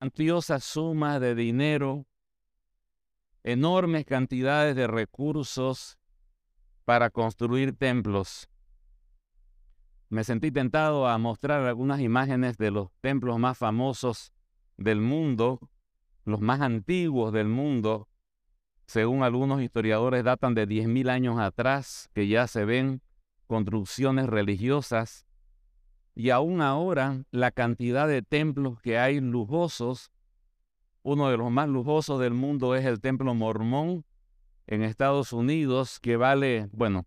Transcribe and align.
cuantiosas 0.00 0.64
sumas 0.64 1.20
de 1.20 1.34
dinero, 1.34 2.06
enormes 3.42 4.06
cantidades 4.06 4.74
de 4.74 4.86
recursos 4.86 5.98
para 6.86 7.10
construir 7.10 7.76
templos. 7.76 8.48
Me 10.08 10.24
sentí 10.24 10.50
tentado 10.50 11.06
a 11.06 11.18
mostrar 11.18 11.66
algunas 11.66 12.00
imágenes 12.00 12.56
de 12.56 12.70
los 12.70 12.88
templos 13.02 13.38
más 13.38 13.58
famosos 13.58 14.32
del 14.78 15.02
mundo, 15.02 15.68
los 16.24 16.40
más 16.40 16.62
antiguos 16.62 17.30
del 17.34 17.48
mundo, 17.48 18.08
según 18.86 19.22
algunos 19.22 19.60
historiadores 19.60 20.24
datan 20.24 20.54
de 20.54 20.66
10.000 20.66 21.10
años 21.10 21.38
atrás, 21.38 22.08
que 22.14 22.26
ya 22.26 22.46
se 22.46 22.64
ven 22.64 23.02
construcciones 23.46 24.28
religiosas. 24.28 25.26
Y 26.14 26.30
aún 26.30 26.60
ahora 26.60 27.24
la 27.30 27.50
cantidad 27.50 28.08
de 28.08 28.22
templos 28.22 28.80
que 28.80 28.98
hay 28.98 29.20
lujosos, 29.20 30.10
uno 31.02 31.30
de 31.30 31.36
los 31.36 31.50
más 31.50 31.68
lujosos 31.68 32.20
del 32.20 32.34
mundo 32.34 32.74
es 32.74 32.84
el 32.84 33.00
templo 33.00 33.34
mormón 33.34 34.04
en 34.66 34.82
Estados 34.82 35.32
Unidos, 35.32 35.98
que 36.00 36.16
vale, 36.16 36.68
bueno, 36.72 37.06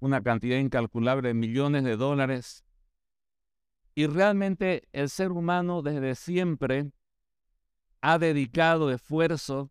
una 0.00 0.22
cantidad 0.22 0.58
incalculable 0.58 1.28
de 1.28 1.34
millones 1.34 1.84
de 1.84 1.96
dólares. 1.96 2.64
Y 3.94 4.06
realmente 4.06 4.88
el 4.92 5.08
ser 5.08 5.32
humano 5.32 5.82
desde 5.82 6.14
siempre 6.14 6.90
ha 8.00 8.18
dedicado 8.18 8.90
esfuerzo 8.90 9.70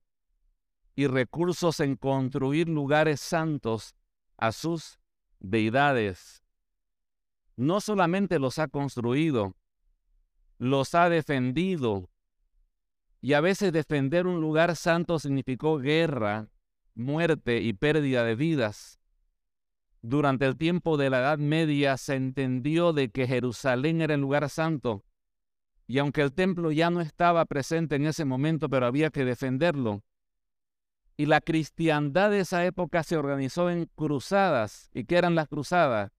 y 0.96 1.08
recursos 1.08 1.80
en 1.80 1.96
construir 1.96 2.70
lugares 2.70 3.20
santos 3.20 3.96
a 4.38 4.52
sus 4.52 5.00
deidades. 5.40 6.43
No 7.56 7.82
solamente 7.82 8.40
los 8.40 8.60
ha 8.60 8.68
construido, 8.68 9.56
los 10.58 10.96
ha 10.96 11.10
defendido. 11.10 12.10
Y 13.22 13.34
a 13.34 13.42
veces 13.42 13.72
defender 13.72 14.28
un 14.28 14.42
lugar 14.42 14.76
santo 14.76 15.20
significó 15.20 15.78
guerra, 15.78 16.50
muerte 16.96 17.62
y 17.62 17.74
pérdida 17.74 18.24
de 18.24 18.36
vidas. 18.36 19.00
Durante 20.02 20.46
el 20.46 20.58
tiempo 20.58 20.98
de 20.98 21.10
la 21.10 21.20
Edad 21.20 21.38
Media 21.38 21.96
se 21.98 22.16
entendió 22.16 22.92
de 22.92 23.10
que 23.10 23.28
Jerusalén 23.28 24.02
era 24.02 24.16
el 24.16 24.22
lugar 24.22 24.50
santo. 24.50 25.06
Y 25.88 26.00
aunque 26.00 26.22
el 26.22 26.34
templo 26.34 26.72
ya 26.72 26.90
no 26.90 27.02
estaba 27.02 27.46
presente 27.46 27.96
en 27.96 28.08
ese 28.08 28.26
momento, 28.26 28.70
pero 28.70 28.86
había 28.86 29.10
que 29.10 29.26
defenderlo, 29.26 30.04
y 31.16 31.26
la 31.28 31.42
cristiandad 31.42 32.32
de 32.32 32.40
esa 32.40 32.66
época 32.66 33.04
se 33.04 33.18
organizó 33.18 33.70
en 33.70 33.86
cruzadas. 33.96 34.90
¿Y 34.94 35.06
qué 35.06 35.18
eran 35.18 35.36
las 35.36 35.48
cruzadas? 35.48 36.12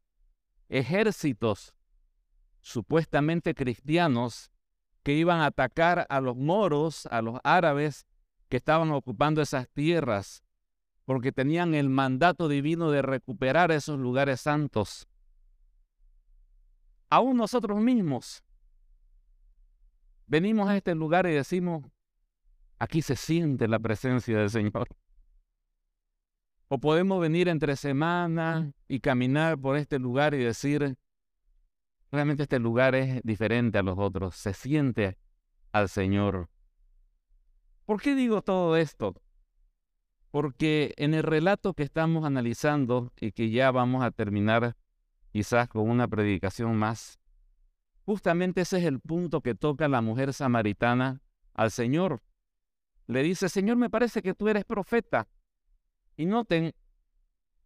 Ejércitos 0.75 1.77
supuestamente 2.61 3.55
cristianos 3.55 4.51
que 5.05 5.13
iban 5.13 5.41
a 5.41 5.47
atacar 5.47 6.05
a 6.09 6.21
los 6.21 6.37
moros, 6.37 7.07
a 7.07 7.23
los 7.23 7.39
árabes 7.45 8.09
que 8.49 8.57
estaban 8.57 8.91
ocupando 8.91 9.41
esas 9.41 9.69
tierras, 9.69 10.43
porque 11.05 11.31
tenían 11.31 11.75
el 11.75 11.91
mandato 11.91 12.49
divino 12.49 12.91
de 12.91 13.03
recuperar 13.03 13.71
esos 13.71 14.01
lugares 14.01 14.41
santos. 14.41 15.07
Aún 17.09 17.37
nosotros 17.37 17.79
mismos 17.81 18.43
venimos 20.27 20.69
a 20.69 20.77
este 20.77 20.97
lugar 20.97 21.27
y 21.27 21.35
decimos, 21.35 21.85
Aquí 22.81 23.01
se 23.01 23.15
siente 23.15 23.69
la 23.69 23.79
presencia 23.79 24.39
del 24.39 24.51
Señor. 24.51 24.89
O 26.69 26.79
podemos 26.79 27.21
venir 27.21 27.49
entre 27.49 27.77
semanas 27.77 28.73
y 28.89 29.01
caminar 29.01 29.59
por 29.59 29.77
este 29.77 29.99
lugar 29.99 30.35
y 30.35 30.39
decir, 30.39 30.97
realmente 32.11 32.45
este 32.45 32.59
lugar 32.59 32.95
es 32.95 33.23
diferente 33.23 33.79
a 33.79 33.83
los 33.83 33.99
otros, 33.99 34.37
se 34.37 34.55
siente 34.55 35.19
al 35.73 35.89
Señor. 35.89 36.49
¿Por 37.85 38.01
qué 38.01 38.15
digo 38.15 38.43
todo 38.43 38.77
esto? 38.77 39.15
Porque 40.31 40.95
en 40.97 41.15
el 41.15 41.23
relato 41.23 41.75
que 41.75 41.83
estamos 41.83 42.25
analizando 42.25 43.13
y 43.21 43.33
que 43.33 43.51
ya 43.51 43.71
vamos 43.71 44.03
a 44.03 44.11
terminar 44.11 44.77
quizás 45.33 45.69
con 45.69 45.89
una 45.89 46.09
predicación 46.09 46.77
más, 46.77 47.19
justamente 48.05 48.63
ese 48.63 48.79
es 48.79 48.85
el 48.85 49.01
punto 49.01 49.43
que 49.43 49.55
toca 49.55 49.87
la 49.89 50.01
mujer 50.01 50.33
samaritana 50.33 51.21
al 51.53 51.71
Señor 51.71 52.23
le 53.07 53.23
dice, 53.23 53.49
Señor, 53.49 53.77
me 53.77 53.91
parece 53.91 54.23
que 54.23 54.35
tú 54.35 54.49
eres 54.49 54.65
profeta. 54.65 55.29
Y 56.17 56.27
noten 56.27 56.75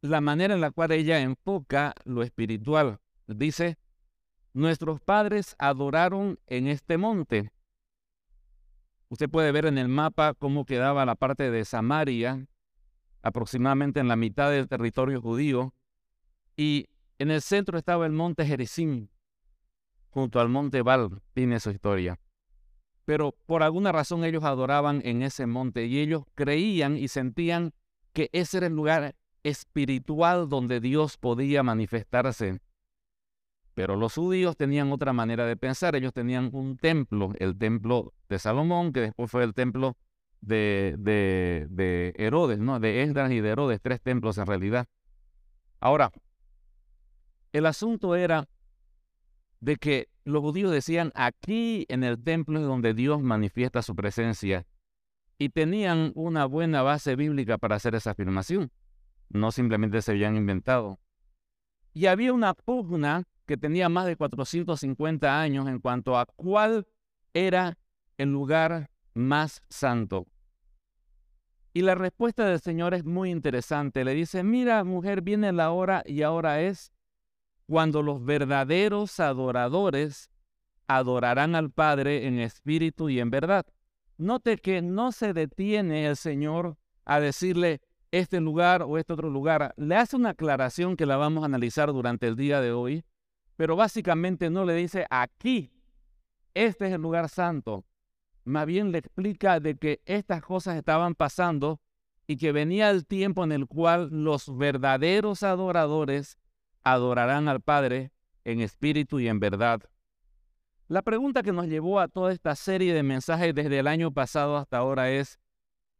la 0.00 0.20
manera 0.20 0.54
en 0.54 0.60
la 0.60 0.70
cual 0.70 0.92
ella 0.92 1.20
enfoca 1.20 1.94
lo 2.04 2.22
espiritual. 2.22 2.98
Dice, 3.26 3.76
nuestros 4.52 5.00
padres 5.00 5.54
adoraron 5.58 6.38
en 6.46 6.66
este 6.66 6.96
monte. 6.96 7.52
Usted 9.08 9.28
puede 9.28 9.52
ver 9.52 9.66
en 9.66 9.78
el 9.78 9.88
mapa 9.88 10.34
cómo 10.34 10.64
quedaba 10.64 11.04
la 11.04 11.14
parte 11.14 11.50
de 11.50 11.64
Samaria, 11.64 12.46
aproximadamente 13.22 14.00
en 14.00 14.08
la 14.08 14.16
mitad 14.16 14.50
del 14.50 14.68
territorio 14.68 15.20
judío, 15.20 15.74
y 16.56 16.86
en 17.18 17.30
el 17.30 17.42
centro 17.42 17.78
estaba 17.78 18.06
el 18.06 18.12
monte 18.12 18.46
Gerizim, 18.46 19.08
junto 20.10 20.40
al 20.40 20.48
monte 20.48 20.82
Val, 20.82 21.20
tiene 21.32 21.60
su 21.60 21.70
historia 21.70 22.18
pero 23.08 23.34
por 23.46 23.62
alguna 23.62 23.90
razón 23.90 24.22
ellos 24.22 24.44
adoraban 24.44 25.00
en 25.02 25.22
ese 25.22 25.46
monte 25.46 25.86
y 25.86 25.98
ellos 25.98 26.24
creían 26.34 26.98
y 26.98 27.08
sentían 27.08 27.72
que 28.12 28.30
ese 28.32 28.58
era 28.58 28.66
el 28.66 28.74
lugar 28.74 29.14
espiritual 29.42 30.48
donde 30.48 30.80
Dios 30.80 31.16
podía 31.16 31.62
manifestarse. 31.62 32.60
Pero 33.74 33.96
los 33.96 34.14
judíos 34.14 34.56
tenían 34.56 34.90
otra 34.90 35.12
manera 35.12 35.46
de 35.46 35.56
pensar, 35.56 35.94
ellos 35.94 36.12
tenían 36.12 36.50
un 36.52 36.76
templo, 36.76 37.32
el 37.38 37.56
templo 37.56 38.12
de 38.28 38.38
Salomón, 38.38 38.92
que 38.92 39.00
después 39.00 39.30
fue 39.30 39.44
el 39.44 39.54
templo 39.54 39.96
de, 40.40 40.96
de, 40.98 41.66
de 41.70 42.12
Herodes, 42.16 42.58
¿no? 42.58 42.80
De 42.80 43.02
Esdras 43.02 43.30
y 43.30 43.40
de 43.40 43.50
Herodes, 43.50 43.80
tres 43.80 44.00
templos 44.00 44.36
en 44.38 44.46
realidad. 44.46 44.86
Ahora, 45.80 46.10
el 47.52 47.66
asunto 47.66 48.16
era 48.16 48.48
de 49.60 49.76
que 49.76 50.08
los 50.24 50.42
judíos 50.42 50.70
decían, 50.70 51.12
aquí 51.14 51.86
en 51.88 52.04
el 52.04 52.22
templo 52.22 52.58
es 52.58 52.66
donde 52.66 52.94
Dios 52.94 53.22
manifiesta 53.22 53.82
su 53.82 53.94
presencia. 53.94 54.66
Y 55.38 55.50
tenían 55.50 56.12
una 56.14 56.46
buena 56.46 56.82
base 56.82 57.14
bíblica 57.16 57.58
para 57.58 57.76
hacer 57.76 57.94
esa 57.94 58.10
afirmación. 58.10 58.70
No 59.28 59.52
simplemente 59.52 60.02
se 60.02 60.12
habían 60.12 60.36
inventado. 60.36 60.98
Y 61.94 62.06
había 62.06 62.32
una 62.32 62.54
pugna 62.54 63.24
que 63.46 63.56
tenía 63.56 63.88
más 63.88 64.06
de 64.06 64.16
450 64.16 65.40
años 65.40 65.68
en 65.68 65.78
cuanto 65.78 66.18
a 66.18 66.26
cuál 66.26 66.86
era 67.32 67.78
el 68.16 68.30
lugar 68.30 68.90
más 69.14 69.62
santo. 69.68 70.26
Y 71.72 71.82
la 71.82 71.94
respuesta 71.94 72.46
del 72.46 72.60
Señor 72.60 72.94
es 72.94 73.04
muy 73.04 73.30
interesante. 73.30 74.04
Le 74.04 74.14
dice, 74.14 74.42
mira 74.42 74.82
mujer, 74.84 75.22
viene 75.22 75.52
la 75.52 75.70
hora 75.70 76.02
y 76.04 76.22
ahora 76.22 76.60
es 76.60 76.92
cuando 77.66 78.02
los 78.02 78.24
verdaderos 78.24 79.20
adoradores 79.20 80.30
adorarán 80.86 81.54
al 81.54 81.70
Padre 81.70 82.26
en 82.26 82.40
espíritu 82.40 83.10
y 83.10 83.20
en 83.20 83.30
verdad. 83.30 83.66
Note 84.18 84.58
que 84.58 84.82
no 84.82 85.12
se 85.12 85.32
detiene 85.32 86.06
el 86.06 86.16
Señor 86.16 86.76
a 87.04 87.20
decirle 87.20 87.80
este 88.10 88.40
lugar 88.40 88.82
o 88.82 88.98
este 88.98 89.12
otro 89.12 89.30
lugar. 89.30 89.74
Le 89.76 89.94
hace 89.94 90.16
una 90.16 90.30
aclaración 90.30 90.96
que 90.96 91.06
la 91.06 91.16
vamos 91.16 91.42
a 91.42 91.46
analizar 91.46 91.92
durante 91.92 92.26
el 92.26 92.34
día 92.34 92.60
de 92.60 92.72
hoy, 92.72 93.04
pero 93.56 93.76
básicamente 93.76 94.50
no 94.50 94.64
le 94.64 94.74
dice 94.74 95.06
aquí, 95.08 95.70
este 96.52 96.88
es 96.88 96.92
el 96.92 97.00
lugar 97.00 97.28
santo. 97.28 97.84
Más 98.44 98.66
bien 98.66 98.90
le 98.90 98.98
explica 98.98 99.60
de 99.60 99.76
que 99.76 100.00
estas 100.04 100.42
cosas 100.42 100.76
estaban 100.76 101.14
pasando 101.14 101.80
y 102.26 102.38
que 102.38 102.50
venía 102.50 102.90
el 102.90 103.06
tiempo 103.06 103.44
en 103.44 103.52
el 103.52 103.66
cual 103.66 104.08
los 104.10 104.56
verdaderos 104.56 105.44
adoradores 105.44 106.38
adorarán 106.82 107.46
al 107.46 107.60
Padre 107.60 108.10
en 108.44 108.60
espíritu 108.60 109.20
y 109.20 109.28
en 109.28 109.38
verdad. 109.38 109.82
La 110.88 111.02
pregunta 111.02 111.42
que 111.42 111.52
nos 111.52 111.66
llevó 111.66 112.00
a 112.00 112.08
toda 112.08 112.32
esta 112.32 112.56
serie 112.56 112.94
de 112.94 113.02
mensajes 113.02 113.54
desde 113.54 113.78
el 113.78 113.86
año 113.86 114.10
pasado 114.10 114.56
hasta 114.56 114.78
ahora 114.78 115.10
es, 115.10 115.38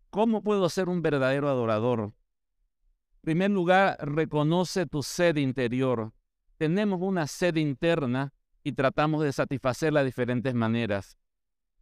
¿cómo 0.08 0.42
puedo 0.42 0.66
ser 0.70 0.88
un 0.88 1.02
verdadero 1.02 1.50
adorador? 1.50 2.00
En 2.00 3.20
primer 3.20 3.50
lugar, 3.50 3.98
reconoce 4.00 4.86
tu 4.86 5.02
sed 5.02 5.36
interior. 5.36 6.14
Tenemos 6.56 7.02
una 7.02 7.26
sed 7.26 7.56
interna 7.56 8.32
y 8.64 8.72
tratamos 8.72 9.22
de 9.22 9.34
satisfacerla 9.34 10.00
de 10.00 10.06
diferentes 10.06 10.54
maneras. 10.54 11.18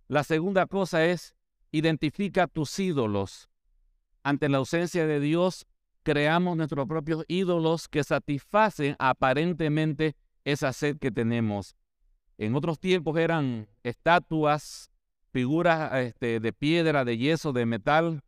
La 0.08 0.24
segunda 0.24 0.66
cosa 0.66 1.04
es, 1.04 1.36
identifica 1.70 2.48
tus 2.48 2.76
ídolos. 2.76 3.48
Ante 4.24 4.48
la 4.48 4.58
ausencia 4.58 5.06
de 5.06 5.20
Dios, 5.20 5.68
creamos 6.02 6.56
nuestros 6.56 6.88
propios 6.88 7.24
ídolos 7.28 7.86
que 7.86 8.02
satisfacen 8.02 8.96
aparentemente 8.98 10.16
esa 10.44 10.72
sed 10.72 10.98
que 10.98 11.12
tenemos. 11.12 11.76
En 12.38 12.54
otros 12.54 12.78
tiempos 12.78 13.16
eran 13.16 13.66
estatuas, 13.82 14.90
figuras 15.32 15.92
este, 15.94 16.38
de 16.38 16.52
piedra, 16.52 17.04
de 17.04 17.16
yeso, 17.16 17.52
de 17.52 17.64
metal. 17.64 18.22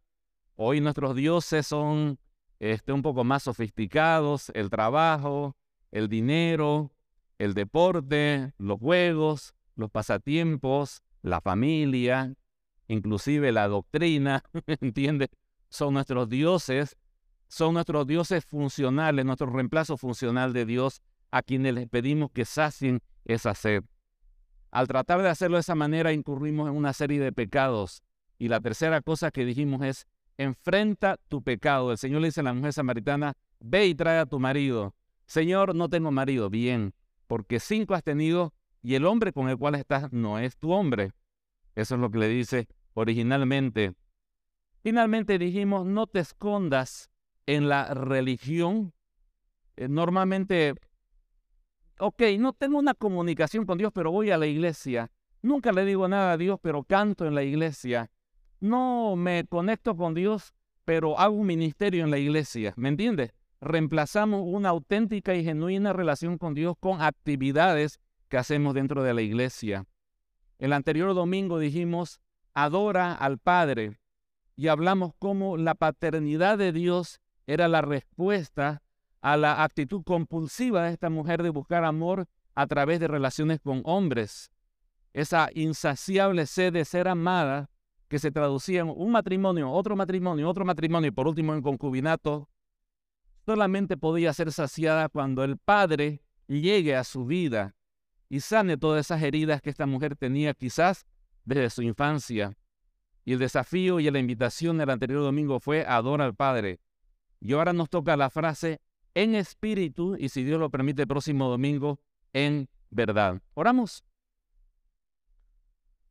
Hoy 0.56 0.80
nuestros 0.80 1.14
dioses 1.14 1.66
son 1.66 2.18
este, 2.58 2.92
un 2.92 3.02
poco 3.02 3.22
más 3.22 3.42
sofisticados, 3.42 4.50
el 4.54 4.70
trabajo, 4.70 5.56
el 5.90 6.08
dinero, 6.08 6.90
el 7.38 7.52
deporte, 7.52 8.52
los 8.56 8.78
juegos, 8.78 9.54
los 9.76 9.90
pasatiempos, 9.90 11.02
la 11.22 11.40
familia, 11.40 12.34
inclusive 12.88 13.52
la 13.52 13.68
doctrina, 13.68 14.42
¿entiendes? 14.80 15.28
Son 15.68 15.92
nuestros 15.92 16.30
dioses, 16.30 16.96
son 17.46 17.74
nuestros 17.74 18.06
dioses 18.06 18.44
funcionales, 18.44 19.24
nuestro 19.24 19.50
reemplazo 19.50 19.98
funcional 19.98 20.54
de 20.54 20.64
Dios 20.64 21.02
a 21.30 21.42
quienes 21.42 21.74
les 21.74 21.88
pedimos 21.88 22.30
que 22.30 22.46
sacien 22.46 23.02
esa 23.26 23.54
sed. 23.54 23.84
Al 24.70 24.86
tratar 24.86 25.22
de 25.22 25.28
hacerlo 25.28 25.56
de 25.56 25.62
esa 25.62 25.74
manera 25.74 26.12
incurrimos 26.12 26.68
en 26.68 26.76
una 26.76 26.92
serie 26.92 27.20
de 27.20 27.32
pecados. 27.32 28.02
Y 28.38 28.48
la 28.48 28.60
tercera 28.60 29.00
cosa 29.00 29.30
que 29.30 29.44
dijimos 29.44 29.82
es, 29.82 30.06
enfrenta 30.36 31.16
tu 31.28 31.42
pecado. 31.42 31.90
El 31.90 31.98
Señor 31.98 32.20
le 32.20 32.28
dice 32.28 32.40
a 32.40 32.44
la 32.44 32.52
mujer 32.54 32.72
samaritana, 32.72 33.34
ve 33.60 33.86
y 33.86 33.94
trae 33.94 34.18
a 34.18 34.26
tu 34.26 34.38
marido. 34.38 34.94
Señor, 35.26 35.74
no 35.74 35.88
tengo 35.88 36.10
marido. 36.10 36.48
Bien, 36.50 36.94
porque 37.26 37.60
cinco 37.60 37.94
has 37.94 38.04
tenido 38.04 38.54
y 38.82 38.94
el 38.94 39.06
hombre 39.06 39.32
con 39.32 39.48
el 39.48 39.58
cual 39.58 39.74
estás 39.74 40.12
no 40.12 40.38
es 40.38 40.56
tu 40.56 40.72
hombre. 40.72 41.12
Eso 41.74 41.94
es 41.94 42.00
lo 42.00 42.10
que 42.10 42.18
le 42.18 42.28
dice 42.28 42.68
originalmente. 42.94 43.94
Finalmente 44.82 45.38
dijimos, 45.38 45.86
no 45.86 46.06
te 46.06 46.20
escondas 46.20 47.10
en 47.46 47.68
la 47.68 47.92
religión. 47.94 48.92
Eh, 49.76 49.88
normalmente 49.88 50.74
ok, 51.98 52.22
no 52.38 52.52
tengo 52.52 52.78
una 52.78 52.94
comunicación 52.94 53.66
con 53.66 53.78
Dios, 53.78 53.92
pero 53.92 54.10
voy 54.10 54.30
a 54.30 54.38
la 54.38 54.46
iglesia. 54.46 55.10
Nunca 55.42 55.72
le 55.72 55.84
digo 55.84 56.08
nada 56.08 56.32
a 56.32 56.36
Dios, 56.36 56.58
pero 56.60 56.84
canto 56.84 57.26
en 57.26 57.34
la 57.34 57.42
iglesia. 57.42 58.10
No 58.60 59.14
me 59.16 59.44
conecto 59.46 59.96
con 59.96 60.14
Dios, 60.14 60.52
pero 60.84 61.18
hago 61.18 61.34
un 61.34 61.46
ministerio 61.46 62.04
en 62.04 62.10
la 62.10 62.18
iglesia. 62.18 62.72
¿Me 62.76 62.88
entiendes? 62.88 63.32
Reemplazamos 63.60 64.42
una 64.44 64.70
auténtica 64.70 65.34
y 65.34 65.44
genuina 65.44 65.92
relación 65.92 66.38
con 66.38 66.54
Dios 66.54 66.76
con 66.78 67.02
actividades 67.02 68.00
que 68.28 68.38
hacemos 68.38 68.74
dentro 68.74 69.02
de 69.02 69.14
la 69.14 69.22
iglesia. 69.22 69.86
El 70.58 70.72
anterior 70.72 71.14
domingo 71.14 71.58
dijimos, 71.58 72.20
adora 72.54 73.14
al 73.14 73.38
Padre 73.38 73.98
y 74.56 74.68
hablamos 74.68 75.12
cómo 75.18 75.56
la 75.56 75.74
paternidad 75.74 76.58
de 76.58 76.72
Dios 76.72 77.20
era 77.46 77.68
la 77.68 77.80
respuesta 77.80 78.82
a 79.20 79.36
la 79.36 79.62
actitud 79.62 80.02
compulsiva 80.04 80.84
de 80.84 80.92
esta 80.92 81.10
mujer 81.10 81.42
de 81.42 81.50
buscar 81.50 81.84
amor 81.84 82.26
a 82.54 82.66
través 82.66 83.00
de 83.00 83.08
relaciones 83.08 83.60
con 83.60 83.82
hombres. 83.84 84.50
Esa 85.12 85.50
insaciable 85.54 86.46
sed 86.46 86.72
de 86.72 86.84
ser 86.84 87.08
amada 87.08 87.70
que 88.08 88.18
se 88.18 88.30
traducía 88.30 88.80
en 88.80 88.88
un 88.88 89.12
matrimonio, 89.12 89.70
otro 89.70 89.96
matrimonio, 89.96 90.48
otro 90.48 90.64
matrimonio 90.64 91.08
y 91.08 91.12
por 91.12 91.28
último 91.28 91.54
en 91.54 91.62
concubinato, 91.62 92.48
solamente 93.44 93.96
podía 93.96 94.32
ser 94.32 94.52
saciada 94.52 95.08
cuando 95.08 95.44
el 95.44 95.56
Padre 95.58 96.22
llegue 96.46 96.96
a 96.96 97.04
su 97.04 97.26
vida 97.26 97.74
y 98.28 98.40
sane 98.40 98.76
todas 98.76 99.06
esas 99.06 99.22
heridas 99.22 99.62
que 99.62 99.70
esta 99.70 99.86
mujer 99.86 100.16
tenía 100.16 100.54
quizás 100.54 101.06
desde 101.44 101.70
su 101.70 101.82
infancia. 101.82 102.56
Y 103.24 103.32
el 103.32 103.38
desafío 103.38 104.00
y 104.00 104.10
la 104.10 104.18
invitación 104.18 104.78
del 104.78 104.90
anterior 104.90 105.22
domingo 105.22 105.60
fue 105.60 105.84
adora 105.86 106.24
al 106.24 106.34
Padre. 106.34 106.80
Y 107.40 107.52
ahora 107.52 107.72
nos 107.72 107.88
toca 107.88 108.16
la 108.16 108.30
frase 108.30 108.80
en 109.14 109.34
espíritu 109.34 110.16
y 110.18 110.28
si 110.28 110.44
Dios 110.44 110.58
lo 110.60 110.70
permite 110.70 111.02
el 111.02 111.08
próximo 111.08 111.48
domingo 111.48 112.00
en 112.32 112.68
verdad. 112.90 113.40
Oramos. 113.54 114.04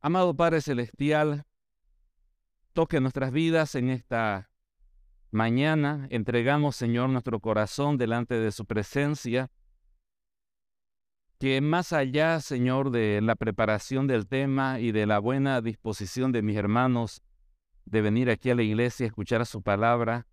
Amado 0.00 0.34
Padre 0.34 0.60
Celestial, 0.60 1.44
toque 2.72 3.00
nuestras 3.00 3.32
vidas 3.32 3.74
en 3.74 3.90
esta 3.90 4.50
mañana. 5.30 6.06
Entregamos, 6.10 6.76
Señor, 6.76 7.10
nuestro 7.10 7.40
corazón 7.40 7.98
delante 7.98 8.34
de 8.34 8.52
su 8.52 8.64
presencia. 8.64 9.50
Que 11.38 11.60
más 11.60 11.92
allá, 11.92 12.40
Señor, 12.40 12.90
de 12.90 13.20
la 13.22 13.36
preparación 13.36 14.06
del 14.06 14.26
tema 14.26 14.80
y 14.80 14.92
de 14.92 15.06
la 15.06 15.18
buena 15.18 15.60
disposición 15.60 16.32
de 16.32 16.42
mis 16.42 16.56
hermanos 16.56 17.22
de 17.84 18.02
venir 18.02 18.30
aquí 18.30 18.50
a 18.50 18.54
la 18.54 18.62
iglesia 18.62 19.06
a 19.06 19.08
escuchar 19.08 19.46
su 19.46 19.62
palabra, 19.62 20.26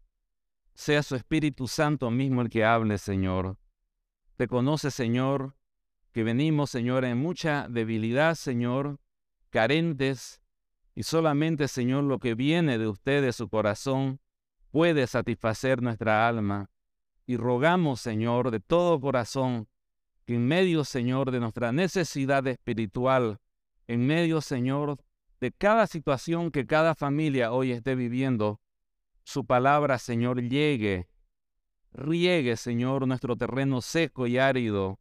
sea 0.76 1.02
su 1.02 1.16
Espíritu 1.16 1.68
Santo 1.68 2.12
mismo 2.12 2.42
el 2.42 2.50
que 2.50 2.66
hable, 2.66 2.98
Señor. 2.98 3.58
Te 4.36 4.48
conoce, 4.48 4.92
Señor, 4.92 5.56
que 6.12 6.24
venimos, 6.24 6.70
Señor, 6.70 7.06
en 7.06 7.18
mucha 7.18 7.68
debilidad, 7.70 8.36
Señor, 8.36 9.00
carentes, 9.50 10.42
y 10.94 11.04
solamente, 11.04 11.68
Señor, 11.68 12.04
lo 12.04 12.20
que 12.20 12.36
viene 12.36 12.78
de 12.78 12.88
usted, 12.88 13.22
de 13.22 13.34
su 13.34 13.50
corazón, 13.50 14.20
puede 14.72 15.08
satisfacer 15.08 15.82
nuestra 15.82 16.28
alma. 16.28 16.70
Y 17.26 17.38
rogamos, 17.38 18.02
Señor, 18.02 18.52
de 18.52 18.60
todo 18.60 19.00
corazón, 19.00 19.68
que 20.26 20.36
en 20.36 20.48
medio, 20.48 20.84
Señor, 20.84 21.32
de 21.32 21.40
nuestra 21.40 21.72
necesidad 21.72 22.46
espiritual, 22.48 23.40
en 23.88 24.06
medio, 24.06 24.42
Señor, 24.42 24.98
de 25.40 25.52
cada 25.52 25.88
situación 25.88 26.52
que 26.52 26.66
cada 26.66 26.96
familia 26.96 27.52
hoy 27.52 27.72
esté 27.72 27.96
viviendo, 27.96 28.60
su 29.26 29.46
palabra, 29.46 29.98
Señor, 29.98 30.40
llegue, 30.42 31.10
riegue, 31.92 32.56
Señor, 32.58 33.08
nuestro 33.08 33.36
terreno 33.36 33.82
seco 33.82 34.28
y 34.28 34.38
árido, 34.38 35.00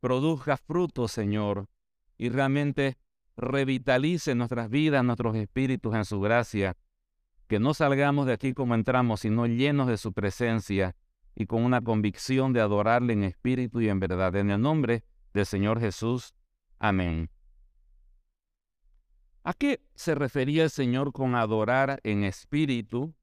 produzca 0.00 0.56
frutos, 0.56 1.12
Señor, 1.12 1.68
y 2.16 2.30
realmente 2.30 2.96
revitalice 3.36 4.34
nuestras 4.34 4.70
vidas, 4.70 5.04
nuestros 5.04 5.36
espíritus 5.36 5.94
en 5.94 6.06
su 6.06 6.18
gracia, 6.18 6.76
que 7.46 7.60
no 7.60 7.74
salgamos 7.74 8.26
de 8.26 8.32
aquí 8.32 8.54
como 8.54 8.74
entramos, 8.74 9.20
sino 9.20 9.46
llenos 9.46 9.86
de 9.86 9.98
su 9.98 10.14
presencia 10.14 10.96
y 11.34 11.44
con 11.44 11.62
una 11.62 11.82
convicción 11.82 12.54
de 12.54 12.62
adorarle 12.62 13.12
en 13.12 13.24
espíritu 13.24 13.82
y 13.82 13.90
en 13.90 14.00
verdad. 14.00 14.34
En 14.34 14.50
el 14.50 14.60
nombre 14.60 15.04
del 15.34 15.44
Señor 15.44 15.78
Jesús. 15.78 16.34
Amén. 16.78 17.30
¿A 19.44 19.52
qué 19.52 19.80
se 19.94 20.14
refería 20.14 20.64
el 20.64 20.70
Señor 20.70 21.12
con 21.12 21.34
adorar 21.34 22.00
en 22.02 22.24
espíritu? 22.24 23.14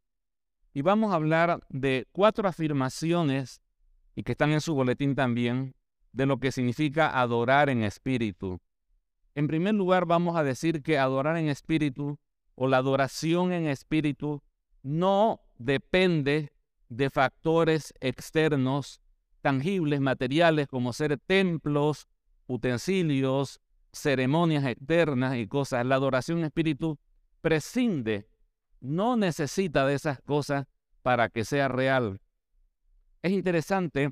Y 0.75 0.81
vamos 0.81 1.13
a 1.13 1.15
hablar 1.15 1.61
de 1.69 2.05
cuatro 2.11 2.49
afirmaciones, 2.49 3.61
y 4.13 4.23
que 4.23 4.33
están 4.33 4.51
en 4.51 4.59
su 4.59 4.75
boletín 4.75 5.15
también, 5.15 5.73
de 6.11 6.25
lo 6.25 6.37
que 6.41 6.51
significa 6.51 7.17
adorar 7.17 7.69
en 7.69 7.81
espíritu. 7.81 8.59
En 9.35 9.47
primer 9.47 9.73
lugar, 9.73 10.05
vamos 10.05 10.35
a 10.35 10.43
decir 10.43 10.83
que 10.83 10.97
adorar 10.97 11.37
en 11.37 11.47
espíritu 11.47 12.19
o 12.55 12.67
la 12.67 12.77
adoración 12.77 13.53
en 13.53 13.67
espíritu 13.67 14.43
no 14.83 15.39
depende 15.57 16.51
de 16.89 17.09
factores 17.09 17.93
externos 18.01 18.99
tangibles, 19.41 20.01
materiales, 20.01 20.67
como 20.67 20.91
ser 20.91 21.17
templos, 21.17 22.09
utensilios, 22.47 23.61
ceremonias 23.93 24.65
externas 24.65 25.37
y 25.37 25.47
cosas. 25.47 25.85
La 25.85 25.95
adoración 25.95 26.39
en 26.39 26.45
espíritu 26.45 26.99
prescinde 27.39 28.27
no 28.85 29.17
necesita 29.17 29.85
de 29.85 29.95
esas 29.95 30.21
cosas 30.21 30.67
para 31.05 31.29
que 31.29 31.45
sea 31.45 31.67
real. 31.67 32.19
Es 33.21 33.31
interesante, 33.31 34.09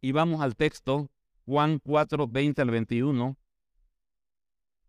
y 0.00 0.10
vamos 0.10 0.40
al 0.40 0.56
texto, 0.56 1.12
Juan 1.46 1.78
4, 1.78 2.26
20 2.26 2.60
al 2.60 2.70
21. 2.72 3.36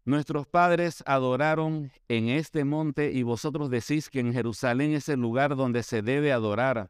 Nuestros 0.05 0.47
padres 0.47 1.03
adoraron 1.05 1.91
en 2.07 2.29
este 2.29 2.65
monte 2.65 3.11
y 3.11 3.21
vosotros 3.21 3.69
decís 3.69 4.09
que 4.09 4.21
en 4.21 4.33
Jerusalén 4.33 4.93
es 4.93 5.07
el 5.07 5.19
lugar 5.19 5.55
donde 5.55 5.83
se 5.83 6.01
debe 6.01 6.33
adorar. 6.33 6.89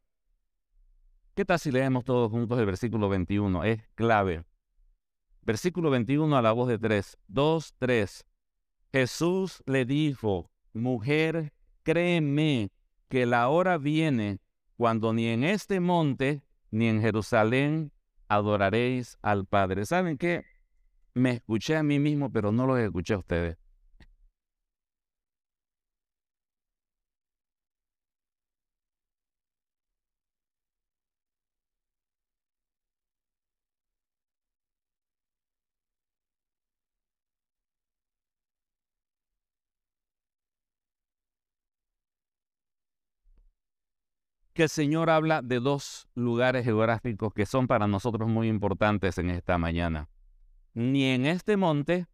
¿Qué 1.35 1.43
tal 1.43 1.59
si 1.59 1.69
leemos 1.69 2.05
todos 2.05 2.31
juntos 2.31 2.57
el 2.57 2.65
versículo 2.65 3.09
21? 3.09 3.65
Es 3.65 3.81
clave. 3.93 4.45
Versículo 5.41 5.89
21 5.89 6.37
a 6.37 6.41
la 6.41 6.53
voz 6.53 6.69
de 6.69 6.79
tres. 6.79 7.17
Dos, 7.27 7.73
tres. 7.77 8.25
Jesús 8.93 9.61
le 9.65 9.83
dijo, 9.83 10.49
mujer, 10.71 11.51
créeme 11.83 12.71
que 13.13 13.27
la 13.27 13.47
hora 13.47 13.77
viene 13.77 14.39
cuando 14.75 15.13
ni 15.13 15.27
en 15.27 15.43
este 15.43 15.79
monte 15.79 16.41
ni 16.71 16.87
en 16.87 16.99
Jerusalén 16.99 17.91
adoraréis 18.27 19.19
al 19.21 19.45
Padre. 19.45 19.85
¿Saben 19.85 20.17
qué? 20.17 20.41
Me 21.13 21.33
escuché 21.33 21.75
a 21.75 21.83
mí 21.83 21.99
mismo, 21.99 22.31
pero 22.31 22.51
no 22.51 22.65
los 22.65 22.79
escuché 22.79 23.13
a 23.13 23.19
ustedes. 23.19 23.57
Que 44.53 44.63
el 44.63 44.69
Señor 44.69 45.09
habla 45.09 45.41
de 45.41 45.59
dos 45.59 46.07
lugares 46.15 46.63
geográficos 46.63 47.33
que 47.33 47.45
son 47.45 47.67
para 47.67 47.87
nosotros 47.87 48.29
muy 48.29 48.47
importantes 48.47 49.17
en 49.17 49.29
esta 49.29 49.57
mañana. 49.57 50.09
Ni 50.73 51.05
en 51.05 51.25
este 51.25 51.57
monte, 51.57 52.07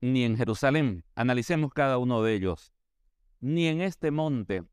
ni 0.00 0.24
en 0.24 0.36
Jerusalén. 0.36 1.04
Analicemos 1.14 1.72
cada 1.72 1.98
uno 1.98 2.22
de 2.22 2.34
ellos. 2.34 2.72
Ni 3.40 3.66
en 3.66 3.80
este 3.80 4.10
monte. 4.10 4.64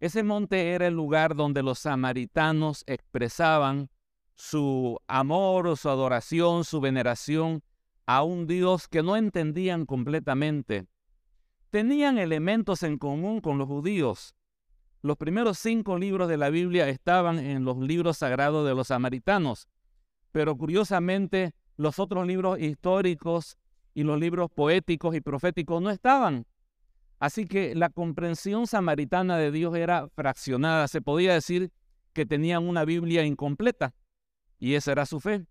Ese 0.00 0.22
monte 0.22 0.72
era 0.72 0.86
el 0.86 0.94
lugar 0.94 1.34
donde 1.34 1.62
los 1.62 1.80
samaritanos 1.80 2.84
expresaban 2.86 3.90
su 4.34 5.00
amor, 5.08 5.76
su 5.76 5.88
adoración, 5.88 6.64
su 6.64 6.80
veneración 6.80 7.62
a 8.06 8.22
un 8.22 8.46
Dios 8.46 8.86
que 8.88 9.02
no 9.02 9.16
entendían 9.16 9.84
completamente. 9.86 10.86
tenían 11.70 12.16
elementos 12.16 12.82
en 12.82 12.96
común 12.96 13.42
con 13.42 13.58
los 13.58 13.68
judíos. 13.68 14.34
Los 15.02 15.16
primeros 15.16 15.58
cinco 15.58 15.96
libros 15.96 16.28
de 16.28 16.36
la 16.36 16.50
Biblia 16.50 16.88
estaban 16.88 17.38
en 17.38 17.64
los 17.64 17.78
libros 17.78 18.18
sagrados 18.18 18.66
de 18.66 18.74
los 18.74 18.88
samaritanos, 18.88 19.68
pero 20.32 20.56
curiosamente 20.56 21.54
los 21.76 21.98
otros 21.98 22.26
libros 22.26 22.58
históricos 22.58 23.56
y 23.94 24.02
los 24.02 24.18
libros 24.18 24.50
poéticos 24.50 25.14
y 25.14 25.20
proféticos 25.20 25.80
no 25.80 25.90
estaban. 25.90 26.46
Así 27.20 27.46
que 27.46 27.74
la 27.74 27.90
comprensión 27.90 28.66
samaritana 28.66 29.38
de 29.38 29.50
Dios 29.50 29.76
era 29.76 30.08
fraccionada. 30.08 30.88
Se 30.88 31.00
podía 31.00 31.32
decir 31.32 31.70
que 32.12 32.26
tenían 32.26 32.66
una 32.66 32.84
Biblia 32.84 33.24
incompleta 33.24 33.94
y 34.58 34.74
esa 34.74 34.92
era 34.92 35.06
su 35.06 35.20
fe. 35.20 35.46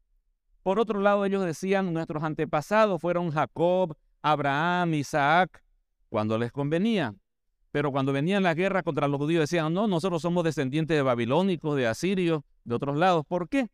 Por 0.63 0.80
otro 0.80 1.00
lado, 1.00 1.24
ellos 1.24 1.46
decían, 1.46 1.94
nuestros 1.94 2.24
antepasados 2.24 3.01
fueron 3.01 3.32
Jacob, 3.32 3.96
Abraham, 4.22 4.96
Isaac, 4.96 5.63
cuando 6.10 6.38
les 6.38 6.51
convenía. 6.51 7.16
Pero 7.71 7.91
cuando 7.91 8.13
venían 8.13 8.43
las 8.43 8.55
guerras 8.55 8.83
contra 8.83 9.07
los 9.07 9.19
judíos 9.19 9.41
decían, 9.41 9.74
no, 9.74 9.88
nosotros 9.88 10.21
somos 10.21 10.43
descendientes 10.43 10.95
de 10.95 11.01
babilónicos, 11.01 11.75
de 11.75 11.88
asirios, 11.88 12.43
de 12.63 12.75
otros 12.75 12.97
lados. 12.97 13.25
¿Por 13.27 13.50
qué? 13.50 13.69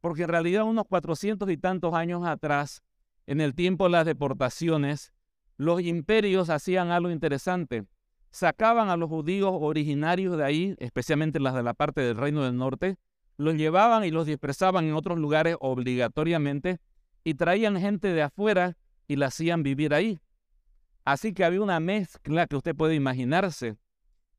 Porque 0.00 0.22
en 0.22 0.28
realidad 0.28 0.64
unos 0.64 0.86
cuatrocientos 0.86 1.50
y 1.50 1.56
tantos 1.56 1.94
años 1.94 2.26
atrás, 2.26 2.82
en 3.26 3.40
el 3.40 3.54
tiempo 3.54 3.84
de 3.84 3.90
las 3.90 4.06
deportaciones, 4.06 5.12
los 5.56 5.80
imperios 5.80 6.50
hacían 6.50 6.90
algo 6.90 7.10
interesante. 7.10 7.84
Sacaban 8.30 8.90
a 8.90 8.96
los 8.96 9.08
judíos 9.08 9.52
originarios 9.52 10.36
de 10.36 10.44
ahí, 10.44 10.76
especialmente 10.78 11.40
las 11.40 11.54
de 11.54 11.62
la 11.62 11.74
parte 11.74 12.02
del 12.02 12.16
reino 12.16 12.44
del 12.44 12.56
norte, 12.56 12.98
los 13.36 13.54
llevaban 13.54 14.04
y 14.04 14.10
los 14.10 14.26
dispersaban 14.26 14.86
en 14.86 14.94
otros 14.94 15.18
lugares 15.18 15.56
obligatoriamente 15.60 16.78
y 17.24 17.34
traían 17.34 17.78
gente 17.80 18.12
de 18.12 18.22
afuera 18.22 18.76
y 19.08 19.16
la 19.16 19.26
hacían 19.26 19.62
vivir 19.62 19.94
ahí. 19.94 20.20
Así 21.06 21.32
que 21.32 21.44
había 21.44 21.62
una 21.62 21.78
mezcla 21.78 22.48
que 22.48 22.56
usted 22.56 22.74
puede 22.74 22.96
imaginarse. 22.96 23.76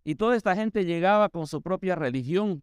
Y 0.03 0.15
toda 0.15 0.35
esta 0.35 0.53
gente 0.53 0.83
llegaba 0.83 1.29
con 1.29 1.47
su 1.47 1.61
propia 1.61 1.95
religión. 1.95 2.61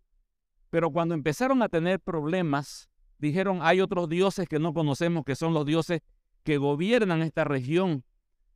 Pero 0.68 0.90
cuando 0.90 1.14
empezaron 1.14 1.62
a 1.62 1.70
tener 1.70 2.00
problemas, 2.00 2.90
dijeron, 3.18 3.60
hay 3.62 3.80
otros 3.80 4.10
dioses 4.10 4.46
que 4.46 4.58
no 4.58 4.74
conocemos, 4.74 5.24
que 5.24 5.34
son 5.34 5.54
los 5.54 5.64
dioses 5.64 6.02
que 6.42 6.58
gobiernan 6.58 7.22
esta 7.22 7.44
región. 7.44 8.04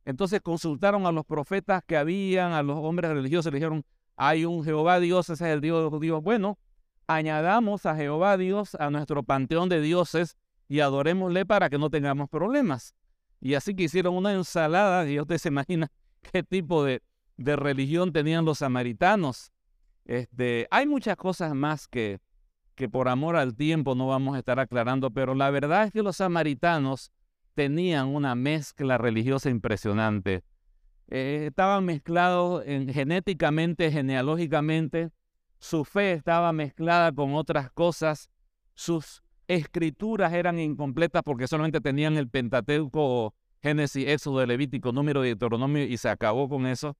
Entonces 0.05 0.39
consultaron 0.41 1.07
a 1.07 1.11
los 1.11 1.25
profetas 1.25 1.81
que 1.83 1.97
habían, 1.97 2.51
a 2.51 2.61
los 2.61 2.77
hombres 2.77 3.09
religiosos, 3.09 3.51
le 3.51 3.57
dijeron, 3.57 3.83
hay 4.17 4.45
un 4.45 4.63
Jehová 4.63 4.99
Dios, 4.99 5.31
ese 5.31 5.45
es 5.45 5.51
el 5.51 5.61
Dios 5.61 5.79
de 5.79 5.83
los 5.85 5.91
judíos. 5.91 6.21
Bueno, 6.21 6.59
añadamos 7.07 7.87
a 7.87 7.95
Jehová 7.95 8.37
Dios 8.37 8.75
a 8.75 8.91
nuestro 8.91 9.23
panteón 9.23 9.67
de 9.67 9.81
dioses 9.81 10.37
y 10.67 10.81
adorémosle 10.81 11.47
para 11.47 11.71
que 11.71 11.79
no 11.79 11.89
tengamos 11.89 12.29
problemas. 12.29 12.93
Y 13.41 13.53
así 13.53 13.75
que 13.75 13.83
hicieron 13.83 14.15
una 14.15 14.33
ensalada, 14.33 15.09
y 15.09 15.19
usted 15.19 15.37
se 15.37 15.49
imagina 15.49 15.91
qué 16.31 16.43
tipo 16.43 16.83
de, 16.83 17.01
religión 17.37 18.11
tenían 18.11 18.43
los 18.43 18.59
samaritanos. 18.59 19.51
Este, 20.05 20.67
hay 20.71 20.87
muchas 20.87 21.15
cosas 21.15 21.53
más 21.55 21.87
que, 21.87 22.19
que 22.75 22.89
por 22.89 23.07
amor 23.07 23.37
al 23.37 23.55
tiempo 23.55 23.95
no 23.95 24.07
vamos 24.07 24.35
a 24.35 24.39
estar 24.39 24.59
aclarando, 24.59 25.11
pero 25.11 25.35
la 25.35 25.49
verdad 25.49 25.85
es 25.85 25.93
que 25.93 26.03
los 26.03 26.17
samaritanos 26.17 27.11
tenían 27.53 28.07
una 28.07 28.35
mezcla 28.35 28.97
religiosa 28.97 29.49
impresionante. 29.49 30.43
Eh, 31.09 31.45
estaban 31.47 31.85
mezclados 31.85 32.63
en, 32.65 32.93
genéticamente, 32.93 33.91
genealógicamente, 33.91 35.11
su 35.59 35.83
fe 35.83 36.13
estaba 36.13 36.53
mezclada 36.53 37.11
con 37.11 37.33
otras 37.35 37.71
cosas, 37.71 38.29
sus 38.75 39.23
escrituras 39.49 40.31
eran 40.31 40.59
incompletas 40.59 41.23
porque 41.23 41.47
solamente 41.47 41.81
tenían 41.81 42.15
el 42.17 42.29
Pentateuco, 42.29 43.33
Génesis, 43.63 44.07
Éxodo, 44.07 44.45
Levítico, 44.45 44.91
Número 44.91 45.21
de 45.21 45.29
Deuteronomio 45.29 45.83
y 45.83 45.97
se 45.97 46.07
acabó 46.07 46.47
con 46.47 46.67
eso. 46.67 46.95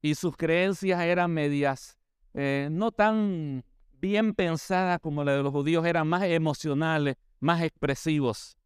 Y 0.00 0.14
sus 0.14 0.34
creencias 0.34 1.00
eran 1.02 1.30
medias, 1.30 1.98
eh, 2.32 2.68
no 2.72 2.90
tan 2.90 3.64
bien 4.00 4.34
pensadas 4.34 4.98
como 5.00 5.24
las 5.24 5.36
de 5.36 5.42
los 5.42 5.52
judíos, 5.52 5.84
eran 5.84 6.08
más 6.08 6.22
emocionales, 6.22 7.16
más 7.38 7.60
expresivos. 7.62 8.56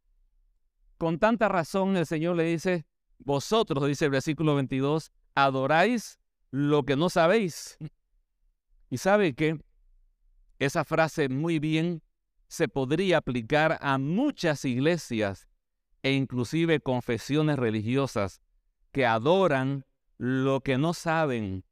Con 0.96 1.18
tanta 1.18 1.48
razón 1.48 1.96
el 1.96 2.06
Señor 2.06 2.36
le 2.36 2.44
dice, 2.44 2.86
vosotros, 3.18 3.84
dice 3.88 4.04
el 4.04 4.12
versículo 4.12 4.54
22, 4.54 5.10
adoráis 5.34 6.20
lo 6.52 6.84
que 6.84 6.94
no 6.94 7.10
sabéis. 7.10 7.78
Y 8.90 8.98
sabe 8.98 9.34
que 9.34 9.60
esa 10.60 10.84
frase 10.84 11.28
muy 11.28 11.58
bien 11.58 12.00
se 12.48 12.68
podría 12.68 13.18
aplicar 13.18 13.78
a 13.80 13.98
muchas 13.98 14.64
iglesias 14.64 15.48
e 16.02 16.12
inclusive 16.12 16.80
confesiones 16.80 17.58
religiosas 17.58 18.40
que 18.90 19.06
adoran 19.06 19.84
lo 20.16 20.60
que 20.60 20.78
no 20.78 20.94
saben, 20.94 21.64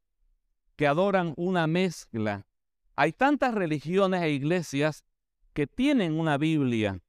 que 0.77 0.87
adoran 0.87 1.33
una 1.37 1.67
mezcla. 1.67 2.47
Hay 2.95 3.13
tantas 3.13 3.55
religiones 3.55 4.23
e 4.23 4.31
iglesias 4.31 5.05
que 5.53 5.67
tienen 5.67 6.19
una 6.19 6.39
Biblia, 6.39 7.01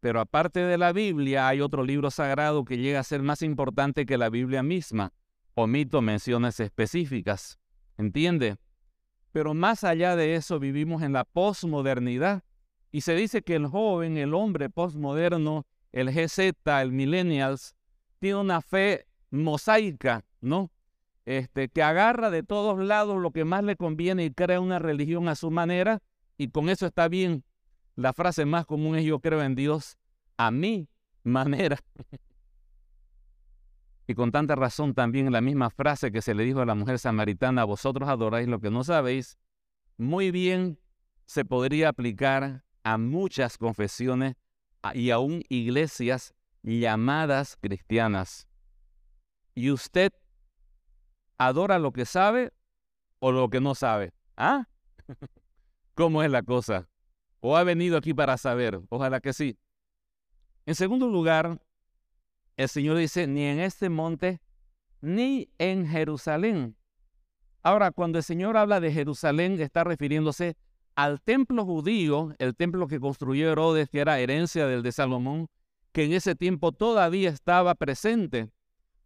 pero 0.00 0.20
aparte 0.20 0.60
de 0.60 0.76
la 0.76 0.92
Biblia 0.92 1.48
hay 1.48 1.60
otro 1.60 1.84
libro 1.84 2.10
sagrado 2.10 2.64
que 2.64 2.76
llega 2.76 3.00
a 3.00 3.04
ser 3.04 3.22
más 3.22 3.40
importante 3.40 4.04
que 4.04 4.18
la 4.18 4.28
Biblia 4.28 4.62
misma. 4.62 5.12
Omito 5.54 6.02
menciones 6.02 6.60
específicas. 6.60 7.58
¿Entiende? 7.96 8.56
Pero 9.32 9.54
más 9.54 9.84
allá 9.84 10.16
de 10.16 10.34
eso 10.34 10.58
vivimos 10.58 11.02
en 11.02 11.12
la 11.12 11.24
posmodernidad. 11.24 12.42
Y 12.94 13.00
se 13.00 13.16
dice 13.16 13.42
que 13.42 13.56
el 13.56 13.66
joven, 13.66 14.16
el 14.18 14.34
hombre 14.34 14.70
posmoderno, 14.70 15.66
el 15.90 16.12
GZ, 16.12 16.54
el 16.64 16.92
millennials, 16.92 17.74
tiene 18.20 18.38
una 18.38 18.60
fe 18.60 19.08
mosaica, 19.32 20.24
¿no? 20.40 20.70
Este, 21.24 21.68
que 21.68 21.82
agarra 21.82 22.30
de 22.30 22.44
todos 22.44 22.78
lados 22.78 23.20
lo 23.20 23.32
que 23.32 23.44
más 23.44 23.64
le 23.64 23.74
conviene 23.74 24.24
y 24.24 24.30
crea 24.30 24.60
una 24.60 24.78
religión 24.78 25.26
a 25.26 25.34
su 25.34 25.50
manera 25.50 26.04
y 26.38 26.50
con 26.50 26.68
eso 26.68 26.86
está 26.86 27.08
bien. 27.08 27.42
La 27.96 28.12
frase 28.12 28.44
más 28.44 28.64
común 28.64 28.94
es 28.94 29.04
yo 29.04 29.18
creo 29.18 29.42
en 29.42 29.56
Dios 29.56 29.98
a 30.36 30.52
mi 30.52 30.88
manera. 31.24 31.78
Y 34.06 34.14
con 34.14 34.30
tanta 34.30 34.54
razón 34.54 34.94
también 34.94 35.32
la 35.32 35.40
misma 35.40 35.68
frase 35.68 36.12
que 36.12 36.22
se 36.22 36.32
le 36.32 36.44
dijo 36.44 36.60
a 36.60 36.66
la 36.66 36.76
mujer 36.76 37.00
samaritana, 37.00 37.64
vosotros 37.64 38.08
adoráis 38.08 38.46
lo 38.46 38.60
que 38.60 38.70
no 38.70 38.84
sabéis, 38.84 39.36
muy 39.96 40.30
bien 40.30 40.78
se 41.26 41.44
podría 41.44 41.88
aplicar 41.88 42.62
a 42.84 42.98
muchas 42.98 43.58
confesiones 43.58 44.36
y 44.92 45.10
aún 45.10 45.42
iglesias 45.48 46.34
llamadas 46.62 47.56
cristianas. 47.60 48.46
¿Y 49.54 49.70
usted 49.70 50.12
adora 51.38 51.78
lo 51.78 51.92
que 51.92 52.04
sabe 52.04 52.52
o 53.18 53.32
lo 53.32 53.48
que 53.48 53.60
no 53.60 53.74
sabe? 53.74 54.12
¿Ah? 54.36 54.68
¿Cómo 55.94 56.22
es 56.22 56.30
la 56.30 56.42
cosa? 56.42 56.88
¿O 57.40 57.56
ha 57.56 57.64
venido 57.64 57.96
aquí 57.96 58.14
para 58.14 58.36
saber? 58.36 58.80
Ojalá 58.88 59.20
que 59.20 59.32
sí. 59.32 59.58
En 60.66 60.74
segundo 60.74 61.08
lugar, 61.08 61.60
el 62.56 62.68
Señor 62.68 62.96
dice, 62.96 63.26
ni 63.26 63.44
en 63.44 63.60
este 63.60 63.88
monte, 63.88 64.40
ni 65.00 65.50
en 65.58 65.86
Jerusalén. 65.86 66.76
Ahora, 67.62 67.90
cuando 67.92 68.18
el 68.18 68.24
Señor 68.24 68.56
habla 68.56 68.80
de 68.80 68.92
Jerusalén, 68.92 69.60
está 69.60 69.84
refiriéndose 69.84 70.56
al 70.96 71.20
templo 71.20 71.64
judío, 71.64 72.34
el 72.38 72.54
templo 72.54 72.86
que 72.86 73.00
construyó 73.00 73.50
Herodes, 73.50 73.88
que 73.88 74.00
era 74.00 74.18
herencia 74.18 74.66
del 74.66 74.82
de 74.82 74.92
Salomón, 74.92 75.48
que 75.92 76.04
en 76.04 76.12
ese 76.12 76.34
tiempo 76.34 76.72
todavía 76.72 77.30
estaba 77.30 77.74
presente. 77.74 78.50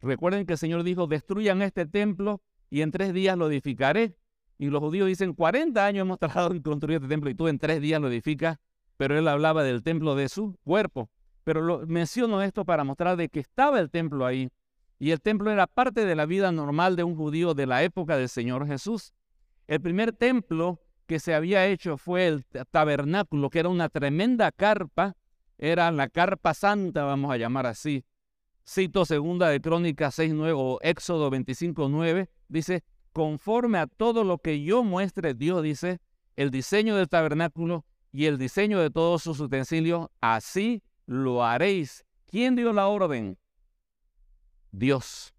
Recuerden 0.00 0.47
que 0.47 0.54
el 0.54 0.59
Señor 0.59 0.83
dijo, 0.85 1.07
destruyan 1.07 1.62
este 1.62 1.87
templo 1.87 2.40
y 2.71 2.83
en 2.83 2.90
tres 2.90 3.12
días 3.12 3.37
lo 3.37 3.50
edificaré. 3.50 4.16
Y 4.59 4.68
los 4.68 4.80
judíos 4.80 5.07
dicen, 5.07 5.35
40 5.35 5.85
años 5.85 6.02
hemos 6.02 6.18
trabajado 6.18 6.52
en 6.52 6.62
construir 6.62 6.97
este 6.97 7.09
templo 7.09 7.30
y 7.30 7.35
tú 7.35 7.49
en 7.49 7.59
tres 7.59 7.80
días 7.80 8.00
lo 8.00 8.09
edificas, 8.09 8.59
pero 8.97 9.18
él 9.18 9.28
hablaba 9.28 9.62
del 9.62 9.83
templo 9.83 10.14
de 10.14 10.28
su 10.28 10.59
cuerpo. 10.64 11.11
Pero 11.45 11.61
lo, 11.62 11.87
menciono 11.87 12.42
esto 12.42 12.64
para 12.64 12.85
mostrar 12.85 13.16
de 13.16 13.28
que 13.28 13.40
estaba 13.40 13.80
el 13.80 13.90
templo 13.90 14.26
ahí. 14.26 14.50
Y 14.99 15.12
el 15.12 15.21
templo 15.21 15.50
era 15.50 15.66
parte 15.66 16.04
de 16.04 16.16
la 16.16 16.26
vida 16.26 16.50
normal 16.50 16.97
de 16.97 17.04
un 17.04 17.16
judío 17.16 17.54
de 17.54 17.66
la 17.66 17.83
época 17.85 18.16
del 18.16 18.28
Señor 18.28 18.66
Jesús. 18.66 19.14
El 19.68 19.80
primer 19.80 20.12
templo 20.12 20.80
que 21.08 21.18
se 21.18 21.34
había 21.34 21.66
hecho 21.66 21.96
fue 21.96 22.28
el 22.28 22.44
tabernáculo, 22.70 23.48
que 23.48 23.60
era 23.60 23.70
una 23.70 23.88
tremenda 23.88 24.52
carpa, 24.52 25.16
era 25.56 25.90
la 25.90 26.08
carpa 26.08 26.52
santa, 26.52 27.02
vamos 27.04 27.32
a 27.32 27.38
llamar 27.38 27.66
así. 27.66 28.04
Cito 28.68 29.06
segunda 29.06 29.48
de 29.48 29.60
Crónicas 29.62 30.18
6.9 30.18 30.52
o 30.54 30.78
Éxodo 30.82 31.30
25.9, 31.30 32.28
dice, 32.48 32.84
conforme 33.14 33.78
a 33.78 33.86
todo 33.86 34.22
lo 34.22 34.36
que 34.36 34.62
yo 34.62 34.84
muestre, 34.84 35.32
Dios 35.32 35.62
dice, 35.62 35.98
el 36.36 36.50
diseño 36.50 36.94
del 36.94 37.08
tabernáculo 37.08 37.86
y 38.12 38.26
el 38.26 38.36
diseño 38.36 38.78
de 38.78 38.90
todos 38.90 39.22
sus 39.22 39.40
utensilios, 39.40 40.08
así 40.20 40.82
lo 41.06 41.42
haréis. 41.42 42.04
¿Quién 42.26 42.54
dio 42.54 42.74
la 42.74 42.86
orden? 42.86 43.38
Dios. 44.72 45.32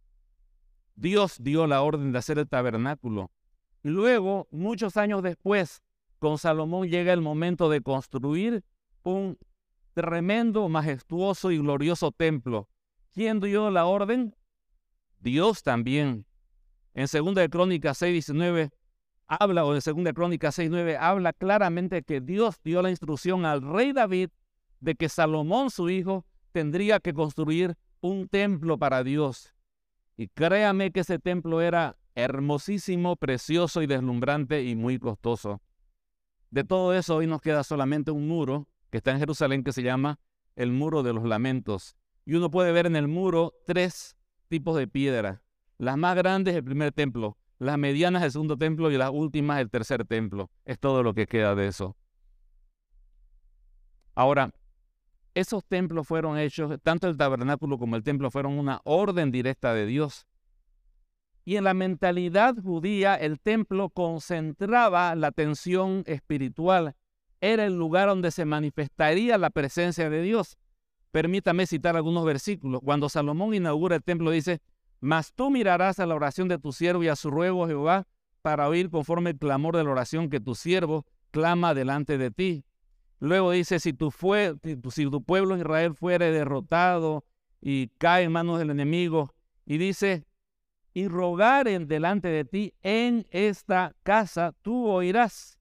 Dios 0.96 1.38
dio 1.40 1.68
la 1.68 1.84
orden 1.84 2.12
de 2.12 2.18
hacer 2.18 2.40
el 2.40 2.50
tabernáculo. 2.50 3.30
Luego, 3.84 4.48
muchos 4.52 4.98
años 4.98 5.24
después, 5.24 5.82
con 6.20 6.38
Salomón 6.38 6.90
llega 6.90 7.14
el 7.14 7.22
momento 7.22 7.70
de 7.70 7.82
construir 7.82 8.64
un 9.04 9.38
tremendo, 9.94 10.70
majestuoso 10.70 11.52
y 11.52 11.58
glorioso 11.58 12.12
templo. 12.12 12.70
¿Quién 13.14 13.40
dio 13.40 13.72
la 13.72 13.86
orden? 13.86 14.36
Dios 15.20 15.64
también. 15.64 16.26
En 16.94 17.08
2 17.12 17.36
de 17.36 17.50
Crónicas 17.50 17.98
6, 17.98 18.14
19 18.14 18.72
habla, 19.28 19.66
o 19.66 19.74
en 19.74 19.82
2 19.84 20.04
de 20.04 20.14
Crónicas 20.14 20.56
6, 20.56 20.70
9, 20.70 20.98
habla 20.98 21.34
claramente 21.34 22.04
que 22.04 22.20
Dios 22.20 22.60
dio 22.64 22.82
la 22.82 22.90
instrucción 22.90 23.46
al 23.46 23.62
rey 23.62 23.94
David 23.94 24.30
de 24.80 24.96
que 24.96 25.08
Salomón, 25.10 25.70
su 25.70 25.90
hijo, 25.90 26.26
tendría 26.52 27.00
que 27.00 27.14
construir 27.14 27.76
un 28.02 28.28
templo 28.28 28.78
para 28.78 29.04
Dios. 29.04 29.54
Y 30.18 30.28
créame 30.28 30.92
que 30.92 31.02
ese 31.02 31.20
templo 31.20 31.62
era 31.62 31.98
hermosísimo, 32.24 33.16
precioso 33.16 33.82
y 33.82 33.88
deslumbrante 33.88 34.64
y 34.64 34.76
muy 34.76 35.00
costoso. 35.00 35.62
De 36.52 36.64
todo 36.64 36.94
eso 36.94 37.16
hoy 37.16 37.28
nos 37.28 37.42
queda 37.42 37.64
solamente 37.64 38.12
un 38.12 38.28
muro 38.28 38.68
que 38.90 38.98
está 38.98 39.12
en 39.12 39.20
Jerusalén 39.20 39.64
que 39.64 39.72
se 39.72 39.84
llama 39.84 40.20
el 40.56 40.72
muro 40.72 41.04
de 41.04 41.14
los 41.14 41.24
lamentos. 41.24 41.96
Y 42.26 42.36
uno 42.36 42.50
puede 42.50 42.72
ver 42.72 42.86
en 42.86 42.96
el 42.96 43.08
muro 43.08 43.54
tres 43.66 44.16
tipos 44.48 44.78
de 44.78 44.88
piedra. 44.88 45.44
Las 45.78 45.98
más 45.98 46.16
grandes 46.16 46.56
el 46.56 46.64
primer 46.64 46.92
templo, 46.92 47.38
las 47.60 47.78
medianas 47.78 48.24
el 48.24 48.32
segundo 48.32 48.58
templo 48.58 48.92
y 48.92 48.98
las 48.98 49.12
últimas 49.12 49.60
el 49.60 49.70
tercer 49.70 50.06
templo. 50.06 50.50
Es 50.66 50.80
todo 50.80 51.04
lo 51.04 51.14
que 51.14 51.28
queda 51.28 51.56
de 51.56 51.68
eso. 51.68 51.96
Ahora, 54.16 54.52
esos 55.34 55.64
templos 55.66 56.08
fueron 56.08 56.38
hechos, 56.38 56.78
tanto 56.84 57.08
el 57.08 57.16
tabernáculo 57.16 57.78
como 57.78 57.96
el 57.96 58.04
templo 58.04 58.30
fueron 58.32 58.60
una 58.60 58.82
orden 58.84 59.32
directa 59.32 59.74
de 59.74 59.86
Dios. 59.86 60.28
Y 61.50 61.58
en 61.58 61.64
la 61.64 61.74
mentalidad 61.74 62.56
judía 62.62 63.16
el 63.16 63.40
templo 63.40 63.90
concentraba 63.90 65.16
la 65.16 65.30
atención 65.30 66.04
espiritual. 66.06 66.94
Era 67.42 67.66
el 67.66 67.76
lugar 67.76 68.08
donde 68.08 68.30
se 68.30 68.46
manifestaría 68.46 69.36
la 69.40 69.50
presencia 69.50 70.12
de 70.12 70.22
Dios. 70.22 70.60
Permítame 71.10 71.66
citar 71.66 71.96
algunos 71.96 72.24
versículos. 72.24 72.82
Cuando 72.84 73.10
Salomón 73.10 73.56
inaugura 73.56 73.96
el 73.96 74.04
templo 74.04 74.30
dice, 74.30 74.62
mas 75.00 75.34
tú 75.34 75.50
mirarás 75.50 75.98
a 75.98 76.06
la 76.06 76.14
oración 76.14 76.50
de 76.50 76.60
tu 76.60 76.72
siervo 76.72 77.04
y 77.04 77.08
a 77.08 77.16
su 77.16 77.32
ruego, 77.32 77.66
Jehová, 77.66 78.06
para 78.44 78.70
oír 78.70 78.92
conforme 78.92 79.32
el 79.32 79.40
clamor 79.40 79.76
de 79.76 79.84
la 79.84 79.90
oración 79.90 80.30
que 80.30 80.40
tu 80.40 80.54
siervo 80.54 81.08
clama 81.32 81.74
delante 81.74 82.20
de 82.20 82.30
ti. 82.30 82.64
Luego 83.20 83.50
dice, 83.50 83.80
si 83.80 83.92
tu, 83.92 84.12
si 84.92 85.10
tu 85.10 85.24
pueblo 85.24 85.58
Israel 85.58 85.96
fuere 85.96 86.32
derrotado 86.32 87.26
y 87.60 87.88
cae 87.98 88.26
en 88.26 88.34
manos 88.34 88.60
del 88.60 88.70
enemigo, 88.70 89.34
y 89.66 89.80
dice, 89.80 90.26
y 90.94 91.08
rogaren 91.08 91.88
delante 91.88 92.28
de 92.30 92.46
ti 92.46 92.74
en 92.82 93.28
esta 93.32 93.96
casa, 94.04 94.54
tú 94.62 94.88
oirás. 94.88 95.60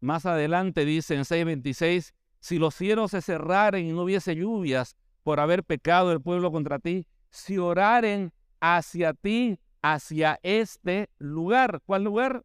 Más 0.00 0.26
adelante 0.26 0.84
dice 0.84 1.14
en 1.14 1.22
6.26, 1.22 2.12
si 2.40 2.58
los 2.58 2.74
cielos 2.74 3.12
se 3.12 3.22
cerraren 3.22 3.86
y 3.86 3.92
no 3.92 4.02
hubiese 4.02 4.36
lluvias 4.36 4.96
por 5.22 5.40
haber 5.40 5.64
pecado 5.64 6.12
el 6.12 6.20
pueblo 6.20 6.52
contra 6.52 6.78
ti, 6.78 7.06
si 7.30 7.56
oraren 7.58 8.32
hacia 8.60 9.14
ti, 9.14 9.58
hacia 9.80 10.38
este 10.42 11.08
lugar. 11.18 11.80
¿Cuál 11.86 12.04
lugar? 12.04 12.44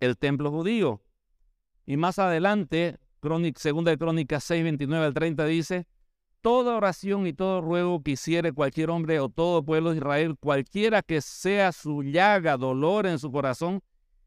El 0.00 0.16
templo 0.18 0.50
judío. 0.50 1.00
Y 1.86 1.96
más 1.96 2.18
adelante, 2.18 2.98
segunda 3.56 3.90
de 3.92 3.98
Crónicas 3.98 4.44
6, 4.44 4.64
29 4.64 5.06
al 5.06 5.14
30 5.14 5.44
dice, 5.46 5.86
toda 6.46 6.76
oración 6.76 7.26
y 7.26 7.32
todo 7.32 7.60
ruego 7.60 8.00
que 8.04 8.12
hiciere 8.12 8.52
cualquier 8.52 8.90
hombre 8.90 9.18
o 9.18 9.28
todo 9.28 9.64
pueblo 9.64 9.90
de 9.90 9.96
Israel, 9.96 10.36
cualquiera 10.38 11.02
que 11.02 11.20
sea 11.20 11.72
su 11.72 12.04
llaga, 12.04 12.56
dolor 12.56 13.04
en 13.06 13.18
su 13.18 13.32
corazón, 13.32 13.82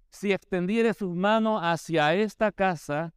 si 0.10 0.34
extendiere 0.34 0.94
sus 0.94 1.16
manos 1.16 1.62
hacia 1.64 2.14
esta 2.14 2.52
casa, 2.52 3.14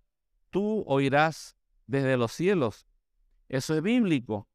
tú 0.50 0.84
oirás 0.86 1.56
desde 1.88 2.16
los 2.16 2.30
cielos. 2.30 2.86
Eso 3.48 3.74
es 3.74 3.82
bíblico. 3.82 4.46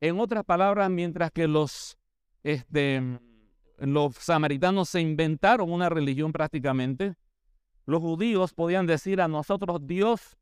En 0.00 0.20
otras 0.20 0.44
palabras, 0.44 0.88
mientras 0.90 1.32
que 1.32 1.48
los, 1.48 1.98
este, 2.44 3.02
los 3.78 4.14
samaritanos 4.14 4.90
se 4.90 5.00
inventaron 5.00 5.72
una 5.72 5.88
religión 5.88 6.30
prácticamente, 6.30 7.16
los 7.84 8.00
judíos 8.00 8.54
podían 8.54 8.86
decir 8.86 9.20
a 9.20 9.26
nosotros, 9.26 9.84
Dios 9.84 10.38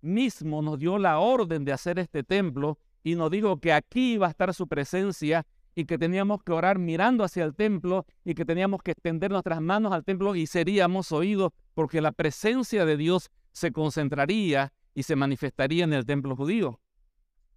mismo 0.00 0.62
nos 0.62 0.80
dio 0.80 0.98
la 0.98 1.20
orden 1.20 1.64
de 1.64 1.72
hacer 1.72 2.00
este 2.00 2.24
templo 2.24 2.76
y 3.02 3.14
nos 3.14 3.30
dijo 3.30 3.58
que 3.58 3.72
aquí 3.72 4.14
iba 4.14 4.26
a 4.26 4.30
estar 4.30 4.52
su 4.54 4.66
presencia 4.66 5.46
y 5.74 5.84
que 5.84 5.98
teníamos 5.98 6.42
que 6.42 6.52
orar 6.52 6.78
mirando 6.78 7.22
hacia 7.22 7.44
el 7.44 7.54
templo 7.54 8.04
y 8.24 8.34
que 8.34 8.44
teníamos 8.44 8.82
que 8.82 8.90
extender 8.90 9.30
nuestras 9.30 9.60
manos 9.60 9.92
al 9.92 10.04
templo 10.04 10.34
y 10.34 10.46
seríamos 10.46 11.12
oídos 11.12 11.52
porque 11.74 12.00
la 12.00 12.12
presencia 12.12 12.84
de 12.84 12.96
Dios 12.96 13.30
se 13.52 13.70
concentraría 13.70 14.72
y 14.94 15.04
se 15.04 15.14
manifestaría 15.14 15.84
en 15.84 15.92
el 15.92 16.04
templo 16.04 16.34
judío. 16.34 16.80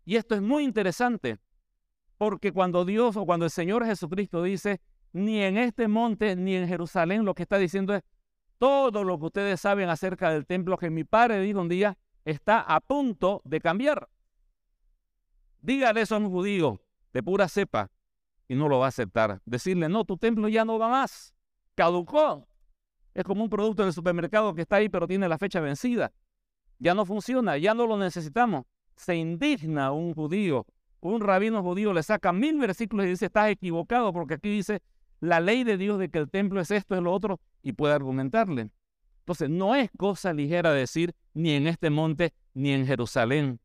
Y 0.06 0.18
esto 0.18 0.36
es 0.36 0.42
muy 0.42 0.64
interesante 0.64 1.40
porque 2.18 2.52
cuando 2.52 2.86
Dios 2.86 3.18
o 3.18 3.26
cuando 3.26 3.46
el 3.46 3.52
Señor 3.52 3.84
Jesucristo 3.84 4.44
dice, 4.44 4.80
ni 5.14 5.42
en 5.42 5.58
este 5.58 5.88
monte 5.88 6.36
ni 6.36 6.56
en 6.56 6.68
Jerusalén, 6.68 7.26
lo 7.26 7.34
que 7.34 7.42
está 7.44 7.58
diciendo 7.58 7.96
es, 7.96 8.04
todo 8.60 9.04
lo 9.04 9.18
que 9.18 9.26
ustedes 9.26 9.60
saben 9.60 9.90
acerca 9.90 10.30
del 10.30 10.46
templo 10.46 10.78
que 10.78 10.92
mi 10.92 11.04
padre 11.04 11.42
dijo 11.42 11.60
un 11.60 11.68
día 11.68 11.98
está 12.24 12.60
a 12.60 12.80
punto 12.80 13.42
de 13.44 13.60
cambiar. 13.60 14.08
Dígale 15.62 16.02
eso 16.02 16.16
a 16.16 16.18
un 16.18 16.30
judío 16.30 16.82
de 17.14 17.24
pura 17.24 17.48
cepa 17.48 17.92
y 18.48 18.56
no 18.56 18.68
lo 18.68 18.80
va 18.80 18.86
a 18.86 18.90
aceptar. 18.90 19.42
Decirle, 19.46 19.88
no, 19.90 20.06
tu 20.06 20.18
templo 20.18 20.48
ya 20.50 20.66
no 20.66 20.80
va 20.80 20.90
más, 20.90 21.34
caducó. 21.76 22.48
Es 23.14 23.24
como 23.24 23.44
un 23.44 23.50
producto 23.50 23.84
del 23.84 23.94
supermercado 23.94 24.54
que 24.56 24.62
está 24.62 24.78
ahí 24.78 24.90
pero 24.90 25.08
tiene 25.08 25.28
la 25.30 25.38
fecha 25.38 25.60
vencida. 25.60 26.12
Ya 26.80 26.96
no 26.96 27.06
funciona, 27.06 27.58
ya 27.58 27.74
no 27.74 27.86
lo 27.86 27.98
necesitamos. 27.98 28.66
Se 28.96 29.16
indigna 29.16 29.92
un 29.92 30.14
judío. 30.14 30.66
Un 31.00 31.22
rabino 31.22 31.62
judío 31.64 31.94
le 31.94 32.04
saca 32.04 32.32
mil 32.34 32.60
versículos 32.60 33.06
y 33.06 33.10
dice, 33.10 33.26
estás 33.28 33.50
equivocado 33.50 34.14
porque 34.14 34.36
aquí 34.36 34.50
dice 34.50 34.82
la 35.20 35.40
ley 35.40 35.64
de 35.64 35.78
Dios 35.78 36.00
de 36.00 36.10
que 36.10 36.18
el 36.18 36.30
templo 36.30 36.60
es 36.60 36.72
esto, 36.72 36.96
es 36.96 37.02
lo 37.02 37.14
otro, 37.14 37.40
y 37.62 37.74
puede 37.74 37.94
argumentarle. 37.94 38.72
Entonces, 39.20 39.50
no 39.50 39.76
es 39.76 39.90
cosa 39.98 40.34
ligera 40.34 40.74
decir 40.74 41.14
ni 41.34 41.52
en 41.52 41.68
este 41.68 41.90
monte 41.90 42.34
ni 42.54 42.72
en 42.72 42.86
Jerusalén. 42.86 43.60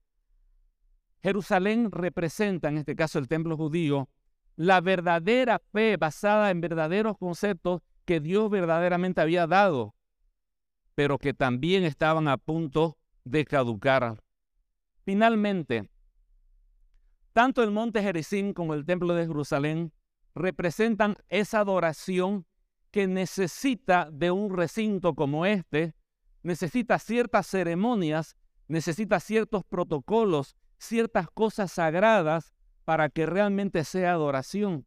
Jerusalén 1.26 1.90
representa, 1.90 2.68
en 2.68 2.78
este 2.78 2.94
caso 2.94 3.18
el 3.18 3.26
templo 3.26 3.56
judío, 3.56 4.08
la 4.54 4.80
verdadera 4.80 5.60
fe 5.72 5.96
basada 5.96 6.52
en 6.52 6.60
verdaderos 6.60 7.18
conceptos 7.18 7.82
que 8.04 8.20
Dios 8.20 8.48
verdaderamente 8.48 9.20
había 9.20 9.48
dado, 9.48 9.96
pero 10.94 11.18
que 11.18 11.34
también 11.34 11.82
estaban 11.82 12.28
a 12.28 12.36
punto 12.36 12.96
de 13.24 13.44
caducar. 13.44 14.22
Finalmente, 15.04 15.90
tanto 17.32 17.64
el 17.64 17.72
monte 17.72 18.02
Jericín 18.02 18.52
como 18.52 18.74
el 18.74 18.86
templo 18.86 19.12
de 19.12 19.26
Jerusalén 19.26 19.92
representan 20.32 21.16
esa 21.28 21.58
adoración 21.58 22.46
que 22.92 23.08
necesita 23.08 24.08
de 24.12 24.30
un 24.30 24.56
recinto 24.56 25.16
como 25.16 25.44
este, 25.44 25.96
necesita 26.44 27.00
ciertas 27.00 27.48
ceremonias, 27.48 28.36
necesita 28.68 29.18
ciertos 29.18 29.64
protocolos, 29.64 30.54
ciertas 30.78 31.30
cosas 31.30 31.72
sagradas 31.72 32.54
para 32.84 33.08
que 33.08 33.26
realmente 33.26 33.84
sea 33.84 34.12
adoración. 34.12 34.86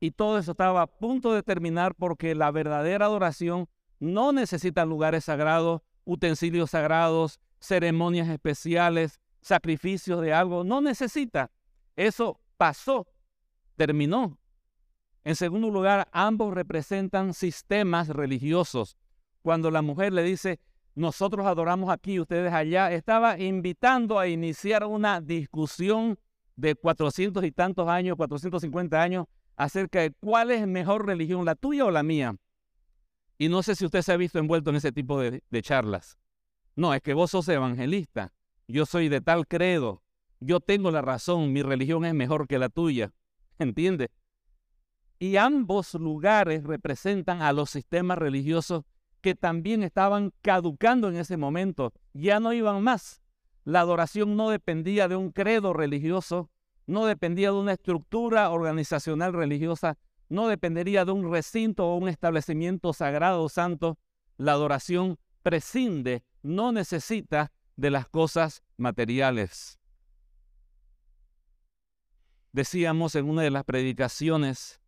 Y 0.00 0.12
todo 0.12 0.38
eso 0.38 0.52
estaba 0.52 0.82
a 0.82 0.86
punto 0.86 1.32
de 1.32 1.42
terminar 1.42 1.94
porque 1.94 2.34
la 2.34 2.50
verdadera 2.50 3.06
adoración 3.06 3.68
no 3.98 4.32
necesita 4.32 4.84
lugares 4.84 5.24
sagrados, 5.24 5.82
utensilios 6.04 6.70
sagrados, 6.70 7.40
ceremonias 7.60 8.28
especiales, 8.28 9.20
sacrificios 9.40 10.20
de 10.20 10.32
algo. 10.32 10.64
No 10.64 10.80
necesita. 10.80 11.50
Eso 11.96 12.40
pasó, 12.56 13.06
terminó. 13.76 14.38
En 15.24 15.36
segundo 15.36 15.68
lugar, 15.70 16.08
ambos 16.12 16.54
representan 16.54 17.34
sistemas 17.34 18.08
religiosos. 18.08 18.96
Cuando 19.42 19.70
la 19.70 19.82
mujer 19.82 20.12
le 20.12 20.22
dice, 20.22 20.60
nosotros 20.98 21.46
adoramos 21.46 21.90
aquí, 21.90 22.18
ustedes 22.18 22.52
allá, 22.52 22.92
estaba 22.92 23.38
invitando 23.38 24.18
a 24.18 24.26
iniciar 24.26 24.84
una 24.84 25.20
discusión 25.20 26.18
de 26.56 26.74
400 26.74 27.44
y 27.44 27.52
tantos 27.52 27.88
años, 27.88 28.16
450 28.16 29.00
años, 29.00 29.26
acerca 29.56 30.00
de 30.00 30.12
cuál 30.12 30.50
es 30.50 30.66
mejor 30.66 31.06
religión, 31.06 31.44
la 31.44 31.54
tuya 31.54 31.84
o 31.84 31.90
la 31.90 32.02
mía. 32.02 32.34
Y 33.38 33.48
no 33.48 33.62
sé 33.62 33.76
si 33.76 33.84
usted 33.84 34.02
se 34.02 34.12
ha 34.12 34.16
visto 34.16 34.40
envuelto 34.40 34.70
en 34.70 34.76
ese 34.76 34.90
tipo 34.90 35.20
de, 35.20 35.42
de 35.48 35.62
charlas. 35.62 36.18
No, 36.74 36.92
es 36.92 37.00
que 37.00 37.14
vos 37.14 37.30
sos 37.30 37.48
evangelista, 37.48 38.32
yo 38.66 38.84
soy 38.84 39.08
de 39.08 39.20
tal 39.20 39.46
credo, 39.46 40.02
yo 40.40 40.58
tengo 40.58 40.90
la 40.90 41.00
razón, 41.00 41.52
mi 41.52 41.62
religión 41.62 42.04
es 42.04 42.14
mejor 42.14 42.48
que 42.48 42.58
la 42.58 42.68
tuya. 42.68 43.12
¿Entiende? 43.58 44.10
Y 45.20 45.36
ambos 45.36 45.94
lugares 45.94 46.64
representan 46.64 47.42
a 47.42 47.52
los 47.52 47.70
sistemas 47.70 48.18
religiosos 48.18 48.84
que 49.20 49.34
también 49.34 49.82
estaban 49.82 50.32
caducando 50.42 51.08
en 51.08 51.16
ese 51.16 51.36
momento, 51.36 51.92
ya 52.12 52.40
no 52.40 52.52
iban 52.52 52.82
más. 52.82 53.22
La 53.64 53.80
adoración 53.80 54.36
no 54.36 54.50
dependía 54.50 55.08
de 55.08 55.16
un 55.16 55.30
credo 55.30 55.72
religioso, 55.72 56.50
no 56.86 57.04
dependía 57.04 57.50
de 57.50 57.58
una 57.58 57.72
estructura 57.74 58.50
organizacional 58.50 59.32
religiosa, 59.32 59.98
no 60.28 60.48
dependería 60.48 61.04
de 61.04 61.12
un 61.12 61.30
recinto 61.30 61.86
o 61.86 61.96
un 61.96 62.08
establecimiento 62.08 62.92
sagrado 62.92 63.42
o 63.42 63.48
santo. 63.48 63.98
La 64.36 64.52
adoración 64.52 65.18
prescinde, 65.42 66.24
no 66.42 66.72
necesita 66.72 67.52
de 67.76 67.90
las 67.90 68.08
cosas 68.08 68.62
materiales. 68.76 69.78
Decíamos 72.52 73.14
en 73.14 73.28
una 73.28 73.42
de 73.42 73.50
las 73.50 73.64
predicaciones 73.64 74.80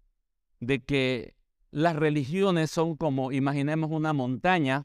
de 0.60 0.80
que 0.80 1.34
las 1.70 1.96
religiones 1.96 2.70
son 2.70 2.96
como, 2.96 3.33
imaginemos 3.33 3.90
una 3.90 4.12
montaña, 4.12 4.85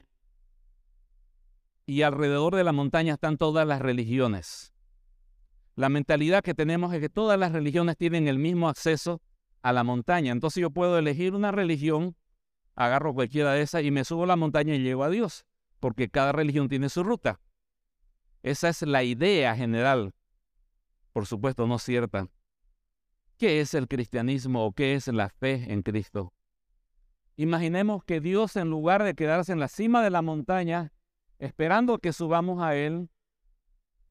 y 1.86 2.02
alrededor 2.02 2.56
de 2.56 2.64
la 2.64 2.72
montaña 2.72 3.14
están 3.14 3.36
todas 3.36 3.66
las 3.66 3.80
religiones. 3.80 4.72
La 5.76 5.88
mentalidad 5.88 6.42
que 6.42 6.54
tenemos 6.54 6.92
es 6.92 7.00
que 7.00 7.08
todas 7.08 7.38
las 7.38 7.52
religiones 7.52 7.96
tienen 7.96 8.28
el 8.28 8.38
mismo 8.38 8.68
acceso 8.68 9.20
a 9.62 9.72
la 9.72 9.84
montaña. 9.84 10.32
Entonces 10.32 10.60
yo 10.60 10.70
puedo 10.70 10.98
elegir 10.98 11.34
una 11.34 11.52
religión, 11.52 12.16
agarro 12.74 13.14
cualquiera 13.14 13.52
de 13.52 13.62
esas 13.62 13.84
y 13.84 13.90
me 13.90 14.04
subo 14.04 14.24
a 14.24 14.28
la 14.28 14.36
montaña 14.36 14.74
y 14.74 14.80
llego 14.80 15.04
a 15.04 15.10
Dios, 15.10 15.44
porque 15.78 16.08
cada 16.08 16.32
religión 16.32 16.68
tiene 16.68 16.88
su 16.88 17.04
ruta. 17.04 17.40
Esa 18.42 18.68
es 18.68 18.82
la 18.82 19.02
idea 19.04 19.54
general, 19.54 20.12
por 21.12 21.26
supuesto 21.26 21.66
no 21.66 21.78
cierta. 21.78 22.28
¿Qué 23.38 23.60
es 23.60 23.74
el 23.74 23.86
cristianismo 23.86 24.64
o 24.64 24.72
qué 24.72 24.94
es 24.94 25.08
la 25.08 25.28
fe 25.28 25.72
en 25.72 25.82
Cristo? 25.82 26.32
Imaginemos 27.36 28.02
que 28.04 28.20
Dios, 28.20 28.56
en 28.56 28.70
lugar 28.70 29.02
de 29.02 29.14
quedarse 29.14 29.52
en 29.52 29.60
la 29.60 29.68
cima 29.68 30.02
de 30.02 30.10
la 30.10 30.22
montaña, 30.22 30.92
esperando 31.38 31.98
que 31.98 32.12
subamos 32.12 32.62
a 32.62 32.74
Él, 32.74 33.10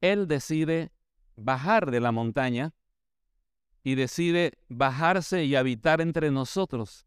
Él 0.00 0.28
decide 0.28 0.92
bajar 1.36 1.90
de 1.90 2.00
la 2.00 2.12
montaña 2.12 2.72
y 3.82 3.94
decide 3.94 4.52
bajarse 4.68 5.44
y 5.44 5.56
habitar 5.56 6.00
entre 6.00 6.30
nosotros 6.30 7.06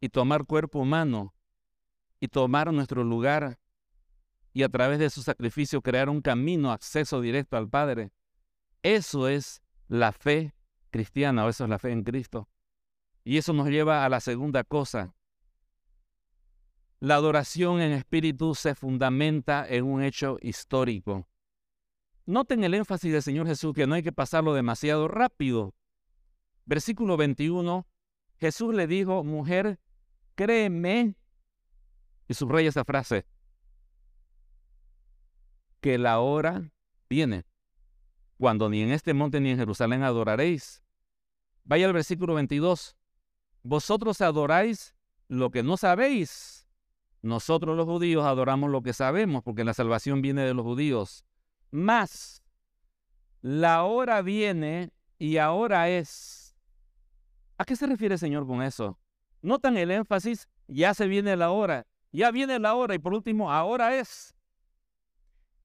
y 0.00 0.08
tomar 0.08 0.44
cuerpo 0.46 0.80
humano 0.80 1.34
y 2.20 2.28
tomar 2.28 2.72
nuestro 2.72 3.04
lugar 3.04 3.58
y 4.52 4.62
a 4.62 4.68
través 4.68 4.98
de 4.98 5.10
su 5.10 5.22
sacrificio 5.22 5.82
crear 5.82 6.08
un 6.08 6.20
camino, 6.20 6.72
acceso 6.72 7.20
directo 7.20 7.56
al 7.56 7.68
Padre. 7.68 8.12
Eso 8.82 9.28
es 9.28 9.62
la 9.88 10.12
fe 10.12 10.54
cristiana 10.90 11.44
o 11.44 11.48
eso 11.48 11.64
es 11.64 11.70
la 11.70 11.78
fe 11.78 11.90
en 11.90 12.04
Cristo. 12.04 12.48
Y 13.24 13.38
eso 13.38 13.52
nos 13.52 13.68
lleva 13.68 14.04
a 14.04 14.08
la 14.08 14.20
segunda 14.20 14.64
cosa. 14.64 15.14
La 17.02 17.16
adoración 17.16 17.80
en 17.80 17.90
espíritu 17.90 18.54
se 18.54 18.76
fundamenta 18.76 19.66
en 19.68 19.82
un 19.86 20.04
hecho 20.04 20.38
histórico. 20.40 21.26
Noten 22.26 22.62
el 22.62 22.74
énfasis 22.74 23.10
del 23.10 23.24
Señor 23.24 23.48
Jesús 23.48 23.74
que 23.74 23.88
no 23.88 23.96
hay 23.96 24.04
que 24.04 24.12
pasarlo 24.12 24.54
demasiado 24.54 25.08
rápido. 25.08 25.74
Versículo 26.64 27.16
21, 27.16 27.88
Jesús 28.38 28.72
le 28.72 28.86
dijo, 28.86 29.24
mujer, 29.24 29.80
créeme, 30.36 31.16
y 32.28 32.34
subraya 32.34 32.68
esa 32.68 32.84
frase, 32.84 33.26
que 35.80 35.98
la 35.98 36.20
hora 36.20 36.70
viene 37.10 37.44
cuando 38.38 38.68
ni 38.68 38.80
en 38.80 38.92
este 38.92 39.12
monte 39.12 39.40
ni 39.40 39.50
en 39.50 39.58
Jerusalén 39.58 40.04
adoraréis. 40.04 40.84
Vaya 41.64 41.86
al 41.86 41.94
versículo 41.94 42.34
22. 42.34 42.94
Vosotros 43.64 44.20
adoráis 44.20 44.94
lo 45.26 45.50
que 45.50 45.64
no 45.64 45.76
sabéis. 45.76 46.61
Nosotros 47.22 47.76
los 47.76 47.86
judíos 47.86 48.24
adoramos 48.24 48.70
lo 48.70 48.82
que 48.82 48.92
sabemos, 48.92 49.42
porque 49.42 49.64
la 49.64 49.74
salvación 49.74 50.22
viene 50.22 50.42
de 50.42 50.54
los 50.54 50.64
judíos. 50.64 51.24
Más, 51.70 52.42
la 53.40 53.84
hora 53.84 54.20
viene 54.22 54.90
y 55.18 55.38
ahora 55.38 55.88
es. 55.88 56.54
¿A 57.58 57.64
qué 57.64 57.76
se 57.76 57.86
refiere 57.86 58.14
el 58.14 58.18
Señor 58.18 58.46
con 58.46 58.62
eso? 58.62 58.98
Notan 59.40 59.76
el 59.76 59.90
énfasis, 59.90 60.48
ya 60.66 60.94
se 60.94 61.06
viene 61.06 61.36
la 61.36 61.50
hora, 61.50 61.86
ya 62.10 62.30
viene 62.30 62.58
la 62.58 62.74
hora 62.74 62.94
y 62.94 62.98
por 62.98 63.14
último, 63.14 63.50
ahora 63.50 63.96
es 63.96 64.34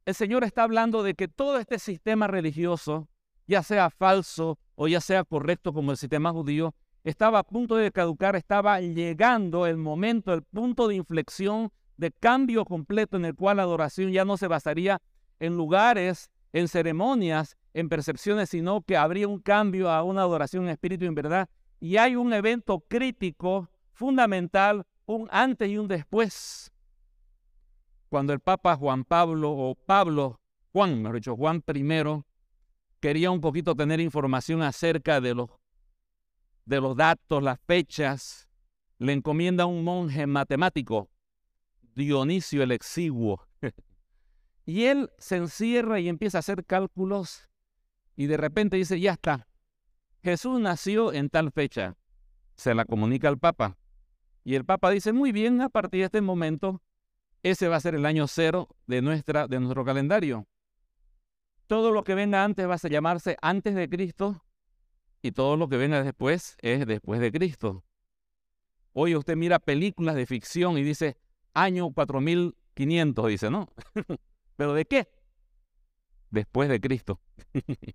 el 0.08 0.16
Señor 0.16 0.46
está 0.46 0.64
hablando 0.64 1.04
de 1.04 1.16
que 1.16 1.28
todo 1.28 1.60
este 1.60 1.80
sistema 1.80 2.28
religioso, 2.28 3.10
ya 3.46 3.62
sea 3.62 3.90
falso 3.90 4.58
o 4.76 4.88
ya 4.88 5.02
sea 5.02 5.26
correcto 5.26 5.74
como 5.74 5.92
el 5.92 5.98
sistema 5.98 6.32
judío, 6.32 6.74
estaba 7.10 7.40
a 7.40 7.44
punto 7.44 7.76
de 7.76 7.92
caducar, 7.92 8.36
estaba 8.36 8.80
llegando 8.82 9.66
el 9.66 9.78
momento, 9.78 10.34
el 10.34 10.44
punto 10.44 10.88
de 10.88 10.96
inflexión 10.96 11.72
de 11.98 12.12
cambio 12.12 12.66
completo 12.66 13.18
en 13.18 13.26
el 13.26 13.36
cual 13.36 13.58
la 13.58 13.64
adoración 13.64 14.12
ya 14.12 14.26
no 14.26 14.38
se 14.38 14.48
basaría 14.48 15.02
en 15.40 15.56
lugares, 15.56 16.30
en 16.54 16.68
ceremonias, 16.68 17.58
en 17.74 17.90
percepciones, 17.90 18.50
sino 18.50 18.82
que 18.82 18.98
habría 18.98 19.28
un 19.28 19.40
cambio 19.40 19.90
a 19.90 20.04
una 20.04 20.22
adoración 20.22 20.64
en 20.66 20.70
espíritu 20.70 21.06
y 21.06 21.08
en 21.08 21.16
verdad. 21.16 21.50
Y 21.80 21.98
hay 21.98 22.16
un 22.16 22.34
evento 22.34 22.84
crítico, 22.88 23.70
fundamental, 23.94 24.86
un 25.06 25.28
antes 25.32 25.70
y 25.70 25.78
un 25.78 25.88
después 25.88 26.72
cuando 28.10 28.34
el 28.34 28.40
Papa 28.40 28.76
Juan 28.76 29.04
Pablo 29.04 29.52
o 29.52 29.76
Pablo, 29.76 30.40
Juan, 30.72 31.02
mejor 31.02 31.16
dicho, 31.16 31.36
Juan 31.36 31.64
I, 31.68 32.24
quería 33.00 33.32
un 33.32 33.42
poquito 33.42 33.76
tener 33.76 34.00
información 34.00 34.62
acerca 34.62 35.22
de 35.22 35.36
los, 35.36 35.50
de 36.68 36.82
los 36.82 36.96
datos, 36.96 37.42
las 37.42 37.60
fechas, 37.62 38.50
le 39.00 39.14
encomienda 39.14 39.64
a 39.64 39.68
un 39.68 39.84
monje 39.84 40.28
matemático, 40.28 41.10
Dionisio 41.96 42.62
el 42.62 42.72
Exiguo. 42.72 43.48
y 44.66 44.84
él 44.84 45.10
se 45.18 45.38
encierra 45.38 46.00
y 46.00 46.10
empieza 46.10 46.38
a 46.38 46.40
hacer 46.40 46.66
cálculos 46.66 47.48
y 48.18 48.28
de 48.28 48.36
repente 48.36 48.76
dice, 48.76 49.00
ya 49.00 49.14
está, 49.14 49.48
Jesús 50.22 50.60
nació 50.60 51.14
en 51.14 51.30
tal 51.30 51.52
fecha. 51.52 51.96
Se 52.56 52.74
la 52.74 52.86
comunica 52.86 53.30
al 53.30 53.38
Papa. 53.38 53.78
Y 54.44 54.56
el 54.56 54.66
Papa 54.66 54.90
dice, 54.90 55.14
muy 55.14 55.32
bien, 55.32 55.62
a 55.62 55.70
partir 55.70 56.02
de 56.02 56.06
este 56.06 56.22
momento 56.22 56.82
ese 57.44 57.68
va 57.68 57.78
a 57.78 57.82
ser 57.82 57.96
el 57.96 58.06
año 58.06 58.28
cero 58.28 58.68
de, 58.88 59.02
nuestra, 59.02 59.48
de 59.48 59.60
nuestro 59.60 59.86
calendario. 59.86 60.48
Todo 61.68 61.92
lo 61.92 62.04
que 62.04 62.16
venga 62.16 62.44
antes 62.44 62.68
va 62.68 62.74
a 62.74 62.90
llamarse 62.90 63.38
antes 63.42 63.76
de 63.76 63.88
Cristo 63.88 64.44
y 65.22 65.32
todo 65.32 65.58
lo 65.58 65.68
que 65.70 65.78
venga 65.78 66.04
después 66.04 66.58
es 66.62 66.86
después 66.86 67.20
de 67.20 67.32
Cristo. 67.32 67.84
Hoy 68.94 69.16
usted 69.16 69.36
mira 69.36 69.60
películas 69.60 70.16
de 70.16 70.26
ficción 70.26 70.78
y 70.78 70.84
dice 70.84 71.18
año 71.54 71.92
4500, 71.92 73.28
dice, 73.28 73.50
¿no? 73.50 73.68
¿Pero 74.56 74.74
de 74.74 74.86
qué? 74.86 75.08
Después 76.30 76.70
de 76.70 76.80
Cristo. 76.80 77.20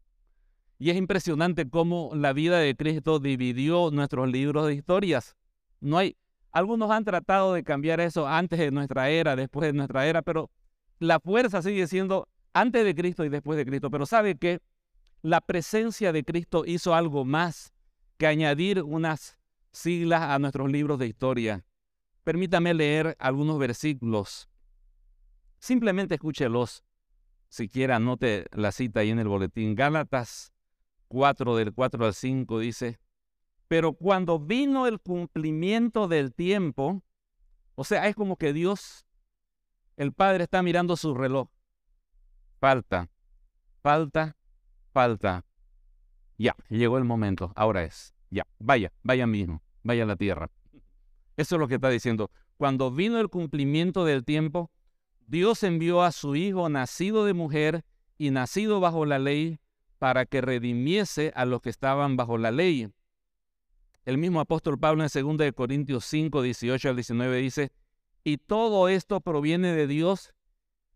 y 0.78 0.90
es 0.90 0.96
impresionante 0.96 1.68
cómo 1.68 2.10
la 2.14 2.32
vida 2.32 2.58
de 2.58 2.76
Cristo 2.76 3.18
dividió 3.18 3.90
nuestros 3.90 4.28
libros 4.28 4.66
de 4.66 4.74
historias. 4.74 5.36
No 5.80 5.98
hay, 5.98 6.16
algunos 6.52 6.90
han 6.90 7.04
tratado 7.04 7.54
de 7.54 7.64
cambiar 7.64 8.00
eso 8.00 8.26
antes 8.26 8.58
de 8.58 8.70
nuestra 8.70 9.10
era, 9.10 9.36
después 9.36 9.66
de 9.66 9.72
nuestra 9.72 10.06
era, 10.06 10.22
pero 10.22 10.50
la 10.98 11.18
fuerza 11.18 11.62
sigue 11.62 11.86
siendo 11.86 12.28
antes 12.52 12.84
de 12.84 12.94
Cristo 12.94 13.24
y 13.24 13.28
después 13.28 13.56
de 13.56 13.64
Cristo. 13.64 13.90
Pero 13.90 14.06
sabe 14.06 14.36
que 14.36 14.60
la 15.22 15.40
presencia 15.40 16.12
de 16.12 16.24
Cristo 16.24 16.64
hizo 16.66 16.94
algo 16.94 17.24
más 17.24 17.72
que 18.18 18.26
añadir 18.26 18.82
unas 18.82 19.38
siglas 19.70 20.22
a 20.22 20.38
nuestros 20.38 20.70
libros 20.70 20.98
de 20.98 21.06
historia. 21.06 21.64
Permítame 22.24 22.74
leer 22.74 23.16
algunos 23.18 23.58
versículos. 23.58 24.48
Simplemente 25.58 26.14
escúchelos. 26.14 26.84
Si 27.48 27.68
quiere, 27.68 27.92
anote 27.92 28.46
la 28.52 28.72
cita 28.72 29.00
ahí 29.00 29.10
en 29.10 29.18
el 29.18 29.28
boletín. 29.28 29.74
Gálatas 29.74 30.52
4 31.08 31.56
del 31.56 31.72
4 31.72 32.06
al 32.06 32.14
5 32.14 32.58
dice, 32.58 32.98
pero 33.68 33.92
cuando 33.92 34.38
vino 34.38 34.86
el 34.86 35.00
cumplimiento 35.00 36.08
del 36.08 36.34
tiempo, 36.34 37.02
o 37.74 37.84
sea, 37.84 38.08
es 38.08 38.16
como 38.16 38.36
que 38.36 38.52
Dios, 38.52 39.06
el 39.96 40.12
Padre 40.12 40.44
está 40.44 40.62
mirando 40.62 40.96
su 40.96 41.14
reloj. 41.14 41.48
Falta, 42.58 43.08
falta, 43.82 44.36
falta. 44.92 45.44
Ya, 46.38 46.56
llegó 46.68 46.98
el 46.98 47.04
momento, 47.04 47.52
ahora 47.54 47.84
es. 47.84 48.14
Ya, 48.30 48.46
vaya, 48.58 48.92
vaya 49.02 49.26
mismo, 49.26 49.62
vaya 49.82 50.04
a 50.04 50.06
la 50.06 50.16
tierra. 50.16 50.50
Eso 51.36 51.56
es 51.56 51.60
lo 51.60 51.68
que 51.68 51.74
está 51.74 51.88
diciendo. 51.88 52.30
Cuando 52.56 52.90
vino 52.90 53.18
el 53.18 53.28
cumplimiento 53.28 54.04
del 54.04 54.24
tiempo, 54.24 54.70
Dios 55.26 55.62
envió 55.62 56.02
a 56.02 56.12
su 56.12 56.36
Hijo 56.36 56.68
nacido 56.68 57.24
de 57.24 57.34
mujer 57.34 57.84
y 58.18 58.30
nacido 58.30 58.80
bajo 58.80 59.06
la 59.06 59.18
ley 59.18 59.58
para 59.98 60.26
que 60.26 60.40
redimiese 60.40 61.32
a 61.34 61.44
los 61.44 61.60
que 61.62 61.70
estaban 61.70 62.16
bajo 62.16 62.38
la 62.38 62.50
ley 62.50 62.92
el 64.04 64.18
mismo 64.18 64.40
apóstol 64.40 64.78
Pablo 64.78 65.04
en 65.04 65.36
2 65.38 65.52
Corintios 65.54 66.04
5, 66.06 66.42
18 66.42 66.88
al 66.88 66.96
19 66.96 67.36
dice, 67.36 67.72
y 68.24 68.38
todo 68.38 68.88
esto 68.88 69.20
proviene 69.20 69.74
de 69.74 69.86
Dios, 69.86 70.34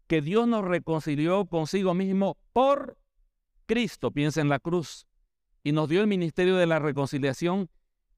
que 0.06 0.22
Dios 0.22 0.48
nos 0.48 0.64
reconcilió 0.64 1.46
consigo 1.46 1.94
mismo 1.94 2.36
por 2.52 2.98
Cristo, 3.66 4.10
piensa 4.10 4.40
en 4.40 4.48
la 4.48 4.58
cruz, 4.58 5.06
y 5.62 5.72
nos 5.72 5.88
dio 5.88 6.00
el 6.00 6.06
ministerio 6.06 6.56
de 6.56 6.66
la 6.66 6.78
reconciliación, 6.78 7.68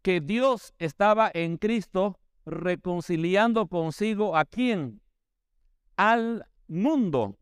que 0.02 0.20
Dios 0.20 0.74
estaba 0.78 1.30
en 1.32 1.56
Cristo 1.56 2.18
reconciliando 2.46 3.66
consigo 3.66 4.36
a 4.36 4.44
quién? 4.44 5.00
Al 5.96 6.46
mundo. 6.66 7.36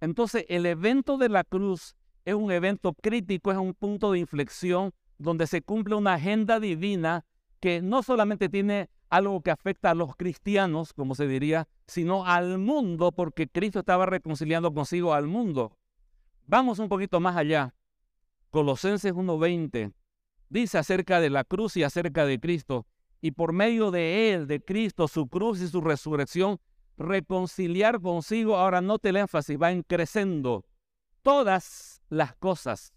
Entonces 0.00 0.44
el 0.48 0.66
evento 0.66 1.16
de 1.16 1.28
la 1.28 1.44
cruz 1.44 1.96
es 2.24 2.34
un 2.34 2.50
evento 2.50 2.92
crítico, 2.94 3.52
es 3.52 3.58
un 3.58 3.74
punto 3.74 4.12
de 4.12 4.18
inflexión 4.18 4.92
donde 5.18 5.46
se 5.46 5.62
cumple 5.62 5.94
una 5.94 6.14
agenda 6.14 6.60
divina 6.60 7.24
que 7.60 7.80
no 7.80 8.02
solamente 8.02 8.48
tiene 8.48 8.90
algo 9.08 9.40
que 9.40 9.50
afecta 9.50 9.90
a 9.90 9.94
los 9.94 10.16
cristianos, 10.16 10.92
como 10.92 11.14
se 11.14 11.28
diría, 11.28 11.68
sino 11.86 12.26
al 12.26 12.58
mundo, 12.58 13.12
porque 13.12 13.48
Cristo 13.48 13.78
estaba 13.78 14.06
reconciliando 14.06 14.74
consigo 14.74 15.14
al 15.14 15.26
mundo. 15.26 15.78
Vamos 16.46 16.78
un 16.78 16.88
poquito 16.88 17.18
más 17.20 17.36
allá. 17.36 17.74
Colosenses 18.50 19.12
1.20 19.12 19.92
dice 20.48 20.78
acerca 20.78 21.20
de 21.20 21.30
la 21.30 21.44
cruz 21.44 21.76
y 21.76 21.82
acerca 21.82 22.24
de 22.24 22.38
Cristo. 22.38 22.86
Y 23.20 23.32
por 23.32 23.52
medio 23.52 23.90
de 23.90 24.32
Él, 24.32 24.46
de 24.46 24.62
Cristo, 24.62 25.08
su 25.08 25.28
cruz 25.28 25.60
y 25.60 25.68
su 25.68 25.80
resurrección, 25.80 26.60
reconciliar 26.96 28.00
consigo, 28.00 28.56
ahora 28.56 28.80
note 28.80 29.08
el 29.08 29.16
énfasis, 29.16 29.60
va 29.60 29.70
creciendo 29.82 30.64
todas 31.22 32.00
las 32.08 32.36
cosas, 32.36 32.92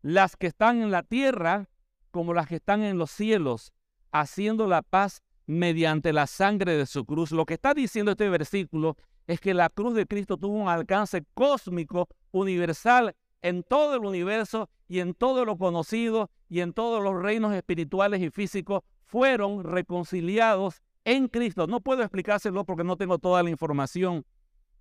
las 0.00 0.36
que 0.36 0.46
están 0.46 0.80
en 0.80 0.90
la 0.90 1.02
tierra 1.02 1.68
como 2.10 2.32
las 2.32 2.46
que 2.46 2.56
están 2.56 2.82
en 2.82 2.96
los 2.96 3.10
cielos, 3.10 3.72
haciendo 4.12 4.66
la 4.66 4.82
paz 4.82 5.20
mediante 5.46 6.12
la 6.12 6.26
sangre 6.26 6.76
de 6.76 6.86
su 6.86 7.04
cruz. 7.04 7.32
Lo 7.32 7.44
que 7.44 7.54
está 7.54 7.74
diciendo 7.74 8.12
este 8.12 8.30
versículo 8.30 8.96
es 9.26 9.40
que 9.40 9.54
la 9.54 9.68
cruz 9.70 9.94
de 9.94 10.06
Cristo 10.06 10.36
tuvo 10.36 10.54
un 10.54 10.68
alcance 10.68 11.24
cósmico, 11.34 12.08
universal, 12.30 13.14
en 13.42 13.62
todo 13.62 13.96
el 13.96 14.04
universo 14.04 14.70
y 14.88 15.00
en 15.00 15.14
todo 15.14 15.44
lo 15.44 15.58
conocido 15.58 16.30
y 16.48 16.60
en 16.60 16.72
todos 16.72 17.02
los 17.02 17.20
reinos 17.20 17.54
espirituales 17.54 18.22
y 18.22 18.30
físicos 18.30 18.82
fueron 19.04 19.64
reconciliados 19.64 20.82
en 21.04 21.28
Cristo. 21.28 21.66
No 21.66 21.80
puedo 21.80 22.02
explicárselo 22.02 22.64
porque 22.64 22.84
no 22.84 22.96
tengo 22.96 23.18
toda 23.18 23.42
la 23.42 23.50
información, 23.50 24.24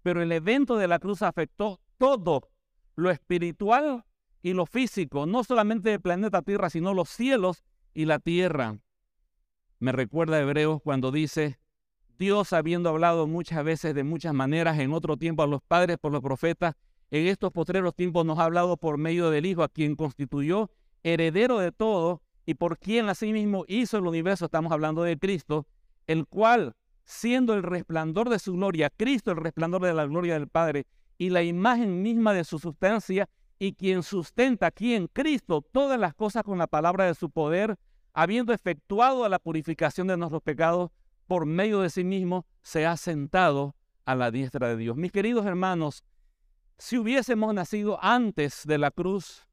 pero 0.02 0.22
el 0.22 0.32
evento 0.32 0.78
de 0.78 0.88
la 0.88 1.00
cruz 1.00 1.22
afectó 1.22 1.82
todo 1.98 2.50
lo 2.96 3.12
espiritual 3.12 4.06
y 4.42 4.54
lo 4.54 4.66
físico, 4.66 5.26
no 5.26 5.44
solamente 5.44 5.94
el 5.94 6.02
planeta 6.02 6.42
Tierra, 6.42 6.70
sino 6.70 6.94
los 6.94 7.10
cielos 7.10 7.64
y 7.94 8.06
la 8.06 8.20
tierra. 8.20 8.78
Me 9.80 9.92
recuerda 9.92 10.38
a 10.38 10.42
Hebreos 10.42 10.82
cuando 10.82 11.12
dice, 11.12 11.60
Dios 12.24 12.54
habiendo 12.54 12.88
hablado 12.88 13.28
muchas 13.28 13.66
veces 13.66 13.94
de 13.94 14.06
muchas 14.06 14.34
maneras 14.34 14.80
en 14.80 14.94
otro 14.94 15.18
tiempo 15.18 15.44
a 15.44 15.48
los 15.48 15.62
padres 15.62 15.98
por 15.98 16.14
los 16.14 16.22
profetas, 16.22 16.74
en 17.12 17.28
estos 17.28 17.52
postreros 17.52 17.94
tiempos 17.96 18.26
nos 18.26 18.40
ha 18.40 18.46
hablado 18.46 18.78
por 18.78 18.98
medio 18.98 19.30
del 19.30 19.46
Hijo, 19.46 19.62
a 19.62 19.68
quien 19.68 19.98
constituyó 19.98 20.72
heredero 21.04 21.60
de 21.60 21.74
todo 21.74 22.22
y 22.46 22.54
por 22.54 22.80
quien 22.80 23.10
asimismo 23.10 23.66
hizo 23.68 23.98
el 23.98 24.08
universo, 24.08 24.46
estamos 24.46 24.72
hablando 24.72 25.04
de 25.04 25.20
Cristo, 25.20 25.68
el 26.08 26.26
cual, 26.26 26.78
siendo 27.04 27.56
el 27.56 27.62
resplandor 27.62 28.30
de 28.30 28.40
su 28.40 28.54
gloria, 28.54 28.90
Cristo 28.90 29.32
el 29.32 29.38
resplandor 29.38 29.82
de 29.82 29.94
la 29.94 30.06
gloria 30.06 30.36
del 30.36 30.48
Padre 30.48 30.88
y 31.18 31.30
la 31.30 31.44
imagen 31.44 32.02
misma 32.02 32.34
de 32.34 32.46
su 32.46 32.58
sustancia, 32.58 33.28
y 33.60 33.74
quien 33.74 34.02
sustenta 34.02 34.68
aquí 34.68 34.94
en 34.94 35.08
Cristo 35.08 35.62
todas 35.62 36.00
las 36.00 36.14
cosas 36.14 36.44
con 36.44 36.58
la 36.58 36.68
palabra 36.68 37.04
de 37.06 37.16
su 37.16 37.30
poder, 37.30 37.76
habiendo 38.14 38.54
efectuado 38.54 39.28
la 39.28 39.40
purificación 39.40 40.08
de 40.08 40.16
nuestros 40.16 40.42
pecados 40.42 40.90
por 41.28 41.46
medio 41.46 41.82
de 41.82 41.90
sí 41.90 42.04
mismo, 42.04 42.46
se 42.62 42.86
ha 42.86 42.98
sentado 42.98 43.76
a 44.06 44.16
la 44.16 44.32
diestra 44.32 44.70
de 44.70 44.78
Dios. 44.78 44.98
Mis 44.98 45.12
queridos 45.12 45.46
hermanos, 45.46 46.04
si 46.78 46.98
hubiésemos 46.98 47.54
nacido 47.54 47.98
antes 48.02 48.64
de 48.66 48.78
la 48.78 48.92
cruz, 48.92 49.48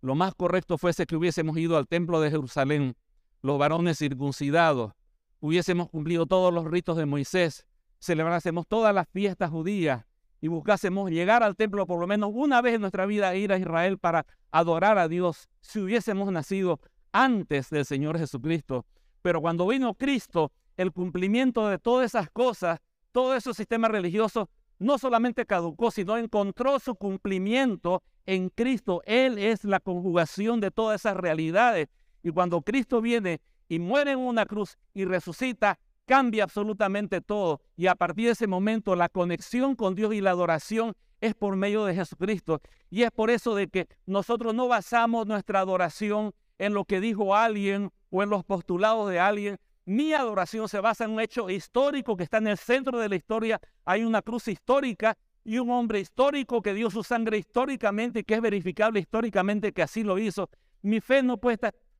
lo 0.00 0.14
más 0.14 0.34
correcto 0.34 0.78
fuese 0.78 1.06
que 1.06 1.16
hubiésemos 1.16 1.56
ido 1.58 1.76
al 1.76 1.88
templo 1.88 2.20
de 2.20 2.30
Jerusalén, 2.30 2.96
los 3.42 3.58
varones 3.58 3.98
circuncidados, 3.98 4.92
hubiésemos 5.40 5.88
cumplido 5.88 6.26
todos 6.26 6.52
los 6.52 6.64
ritos 6.66 6.96
de 6.96 7.06
Moisés, 7.06 7.66
celebrásemos 7.98 8.66
todas 8.66 8.94
las 8.94 9.08
fiestas 9.08 9.50
judías 9.50 10.06
y 10.40 10.48
buscásemos 10.48 11.10
llegar 11.10 11.42
al 11.42 11.56
templo 11.56 11.86
por 11.86 12.00
lo 12.00 12.06
menos 12.06 12.30
una 12.32 12.62
vez 12.62 12.74
en 12.74 12.80
nuestra 12.82 13.06
vida, 13.06 13.34
ir 13.34 13.52
a 13.52 13.58
Israel 13.58 13.98
para 13.98 14.26
adorar 14.50 14.98
a 14.98 15.08
Dios, 15.08 15.48
si 15.60 15.80
hubiésemos 15.80 16.32
nacido 16.32 16.80
antes 17.12 17.70
del 17.70 17.84
Señor 17.84 18.18
Jesucristo. 18.18 18.86
Pero 19.22 19.40
cuando 19.40 19.66
vino 19.66 19.94
Cristo, 19.94 20.52
el 20.80 20.92
cumplimiento 20.92 21.68
de 21.68 21.78
todas 21.78 22.06
esas 22.06 22.30
cosas, 22.30 22.80
todo 23.12 23.34
ese 23.34 23.52
sistema 23.52 23.88
religioso, 23.88 24.48
no 24.78 24.96
solamente 24.96 25.44
caducó, 25.44 25.90
sino 25.90 26.16
encontró 26.16 26.78
su 26.78 26.94
cumplimiento 26.94 28.02
en 28.24 28.48
Cristo. 28.48 29.02
Él 29.04 29.36
es 29.36 29.64
la 29.64 29.80
conjugación 29.80 30.58
de 30.58 30.70
todas 30.70 31.02
esas 31.02 31.18
realidades. 31.18 31.88
Y 32.22 32.30
cuando 32.30 32.62
Cristo 32.62 33.02
viene 33.02 33.42
y 33.68 33.78
muere 33.78 34.12
en 34.12 34.20
una 34.20 34.46
cruz 34.46 34.78
y 34.94 35.04
resucita, 35.04 35.78
cambia 36.06 36.44
absolutamente 36.44 37.20
todo. 37.20 37.60
Y 37.76 37.86
a 37.86 37.94
partir 37.94 38.26
de 38.26 38.32
ese 38.32 38.46
momento 38.46 38.96
la 38.96 39.10
conexión 39.10 39.76
con 39.76 39.94
Dios 39.94 40.14
y 40.14 40.22
la 40.22 40.30
adoración 40.30 40.94
es 41.20 41.34
por 41.34 41.56
medio 41.56 41.84
de 41.84 41.94
Jesucristo. 41.94 42.62
Y 42.88 43.02
es 43.02 43.10
por 43.10 43.28
eso 43.28 43.54
de 43.54 43.68
que 43.68 43.86
nosotros 44.06 44.54
no 44.54 44.66
basamos 44.66 45.26
nuestra 45.26 45.60
adoración 45.60 46.32
en 46.58 46.72
lo 46.72 46.86
que 46.86 47.00
dijo 47.00 47.36
alguien 47.36 47.90
o 48.08 48.22
en 48.22 48.30
los 48.30 48.44
postulados 48.44 49.10
de 49.10 49.20
alguien. 49.20 49.58
Mi 49.90 50.12
adoración 50.12 50.68
se 50.68 50.78
basa 50.78 51.02
en 51.02 51.10
un 51.10 51.20
hecho 51.20 51.50
histórico 51.50 52.16
que 52.16 52.22
está 52.22 52.38
en 52.38 52.46
el 52.46 52.58
centro 52.58 52.96
de 53.00 53.08
la 53.08 53.16
historia. 53.16 53.60
Hay 53.84 54.04
una 54.04 54.22
cruz 54.22 54.46
histórica 54.46 55.18
y 55.42 55.58
un 55.58 55.68
hombre 55.68 55.98
histórico 55.98 56.62
que 56.62 56.74
dio 56.74 56.92
su 56.92 57.02
sangre 57.02 57.38
históricamente 57.38 58.22
que 58.22 58.34
es 58.34 58.40
verificable 58.40 59.00
históricamente 59.00 59.72
que 59.72 59.82
así 59.82 60.04
lo 60.04 60.16
hizo. 60.16 60.48
Mi 60.82 61.00
fe 61.00 61.24
no 61.24 61.40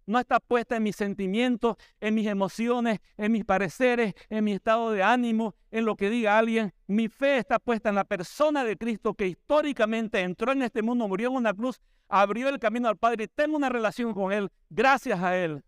no 0.06 0.20
está 0.20 0.38
puesta 0.38 0.76
en 0.76 0.84
mis 0.84 0.94
sentimientos, 0.94 1.78
en 2.00 2.14
mis 2.14 2.28
emociones, 2.28 3.00
en 3.16 3.32
mis 3.32 3.44
pareceres, 3.44 4.14
en 4.28 4.44
mi 4.44 4.52
estado 4.52 4.92
de 4.92 5.02
ánimo, 5.02 5.56
en 5.72 5.84
lo 5.84 5.96
que 5.96 6.10
diga 6.10 6.38
alguien. 6.38 6.72
Mi 6.86 7.08
fe 7.08 7.38
está 7.38 7.58
puesta 7.58 7.88
en 7.88 7.96
la 7.96 8.04
persona 8.04 8.62
de 8.62 8.76
Cristo 8.76 9.14
que 9.14 9.26
históricamente 9.26 10.20
entró 10.20 10.52
en 10.52 10.62
este 10.62 10.82
mundo, 10.82 11.08
murió 11.08 11.30
en 11.30 11.34
una 11.34 11.52
cruz, 11.52 11.80
abrió 12.08 12.50
el 12.50 12.60
camino 12.60 12.88
al 12.88 12.98
Padre 12.98 13.24
y 13.24 13.26
tengo 13.26 13.56
una 13.56 13.68
relación 13.68 14.14
con 14.14 14.32
Él 14.32 14.48
gracias 14.68 15.18
a 15.18 15.36
Él. 15.36 15.64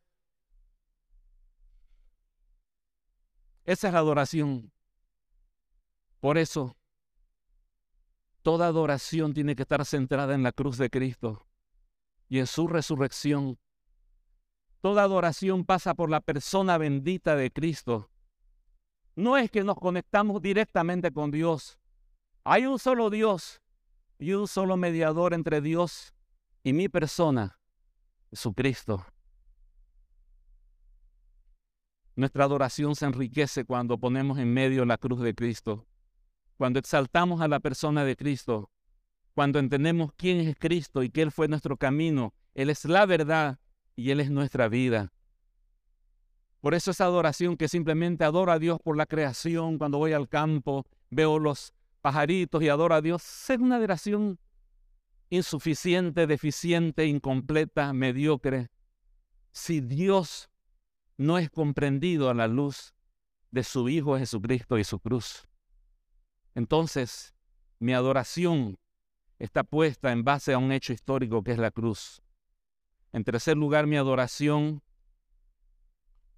Esa 3.65 3.89
es 3.89 3.93
la 3.93 4.01
adoración. 4.01 4.73
Por 6.21 6.39
eso, 6.39 6.77
toda 8.43 8.67
adoración 8.67 9.35
tiene 9.35 9.57
que 9.57 9.63
estar 9.63 9.85
centrada 9.85 10.35
en 10.35 10.43
la 10.43 10.53
cruz 10.53 10.79
de 10.79 10.91
Cristo 10.91 11.47
y 12.29 12.39
en 12.39 12.47
su 12.47 12.67
resurrección 12.69 13.59
Toda 14.83 15.05
adoración 15.05 15.65
pasa 15.65 15.95
por 15.95 16.11
la 16.11 16.21
persona 16.21 16.77
bendita 16.77 17.37
de 17.37 17.53
Cristo. 17.53 18.11
No 19.15 19.37
es 19.37 19.49
que 19.49 19.63
nos 19.63 19.77
conectamos 19.77 20.43
directamente 20.43 21.13
con 21.13 21.31
Dios. 21.31 21.79
Hay 22.43 22.67
un 22.67 22.81
solo 22.81 23.09
Dios 23.09 23.63
y 24.19 24.33
un 24.33 24.49
solo 24.49 24.77
mediador 24.77 25.35
entre 25.35 25.61
Dios 25.61 26.13
y 26.65 26.73
mi 26.73 26.89
persona, 26.89 27.61
Jesucristo. 28.31 29.07
Nuestra 32.15 32.45
adoración 32.45 32.95
se 32.95 33.07
enriquece 33.07 33.65
cuando 33.65 33.99
ponemos 33.99 34.39
en 34.39 34.53
medio 34.53 34.85
la 34.85 34.99
cruz 34.99 35.21
de 35.21 35.35
Cristo, 35.35 35.87
cuando 36.59 36.79
exaltamos 36.79 37.41
a 37.41 37.49
la 37.49 37.59
persona 37.61 38.05
de 38.05 38.17
Cristo, 38.17 38.71
cuando 39.35 39.59
entendemos 39.59 40.13
quién 40.17 40.41
es 40.41 40.57
Cristo 40.59 41.03
y 41.03 41.09
que 41.09 41.23
Él 41.23 41.33
fue 41.33 41.49
nuestro 41.49 41.77
camino, 41.79 42.35
Él 42.55 42.69
es 42.69 42.85
la 42.85 43.07
verdad 43.07 43.59
y 43.97 44.11
Él 44.11 44.21
es 44.21 44.31
nuestra 44.31 44.69
vida. 44.69 45.13
Por 46.61 46.75
eso 46.75 46.91
esa 46.91 47.07
adoración 47.07 47.57
que 47.57 47.67
simplemente 47.67 48.25
adora 48.25 48.53
a 48.53 48.59
Dios 48.59 48.79
por 48.81 48.97
la 48.97 49.07
creación, 49.07 49.79
cuando 49.79 49.99
voy 49.99 50.13
al 50.13 50.29
campo, 50.29 50.87
veo 51.11 51.39
los 51.39 51.73
pajaritos 52.03 52.63
y 52.63 52.69
adoro 52.69 52.95
a 52.95 53.01
Dios, 53.01 53.23
es 53.51 53.59
una 53.59 53.77
adoración 53.77 54.39
insuficiente, 55.31 56.27
deficiente, 56.27 57.07
incompleta, 57.07 57.93
mediocre. 57.95 58.69
Si 59.51 59.81
Dios 59.81 60.52
no 61.23 61.39
es 61.39 61.51
comprendido 61.51 62.29
a 62.29 62.35
la 62.35 62.49
luz 62.49 62.95
de 63.51 63.65
su 63.65 63.89
Hijo 63.89 64.19
Jesucristo 64.19 64.79
y 64.79 64.85
su 64.85 64.99
cruz, 64.99 65.49
entonces 66.55 67.35
mi 67.79 67.95
adoración 67.95 68.79
está 69.39 69.65
puesta 69.65 70.13
en 70.13 70.25
base 70.25 70.53
a 70.53 70.59
un 70.59 70.71
hecho 70.71 70.93
histórico 70.93 71.43
que 71.43 71.53
es 71.53 71.59
la 71.59 71.71
cruz. 71.71 72.23
En 73.13 73.25
tercer 73.25 73.57
lugar, 73.57 73.87
mi 73.87 73.97
adoración 73.97 74.83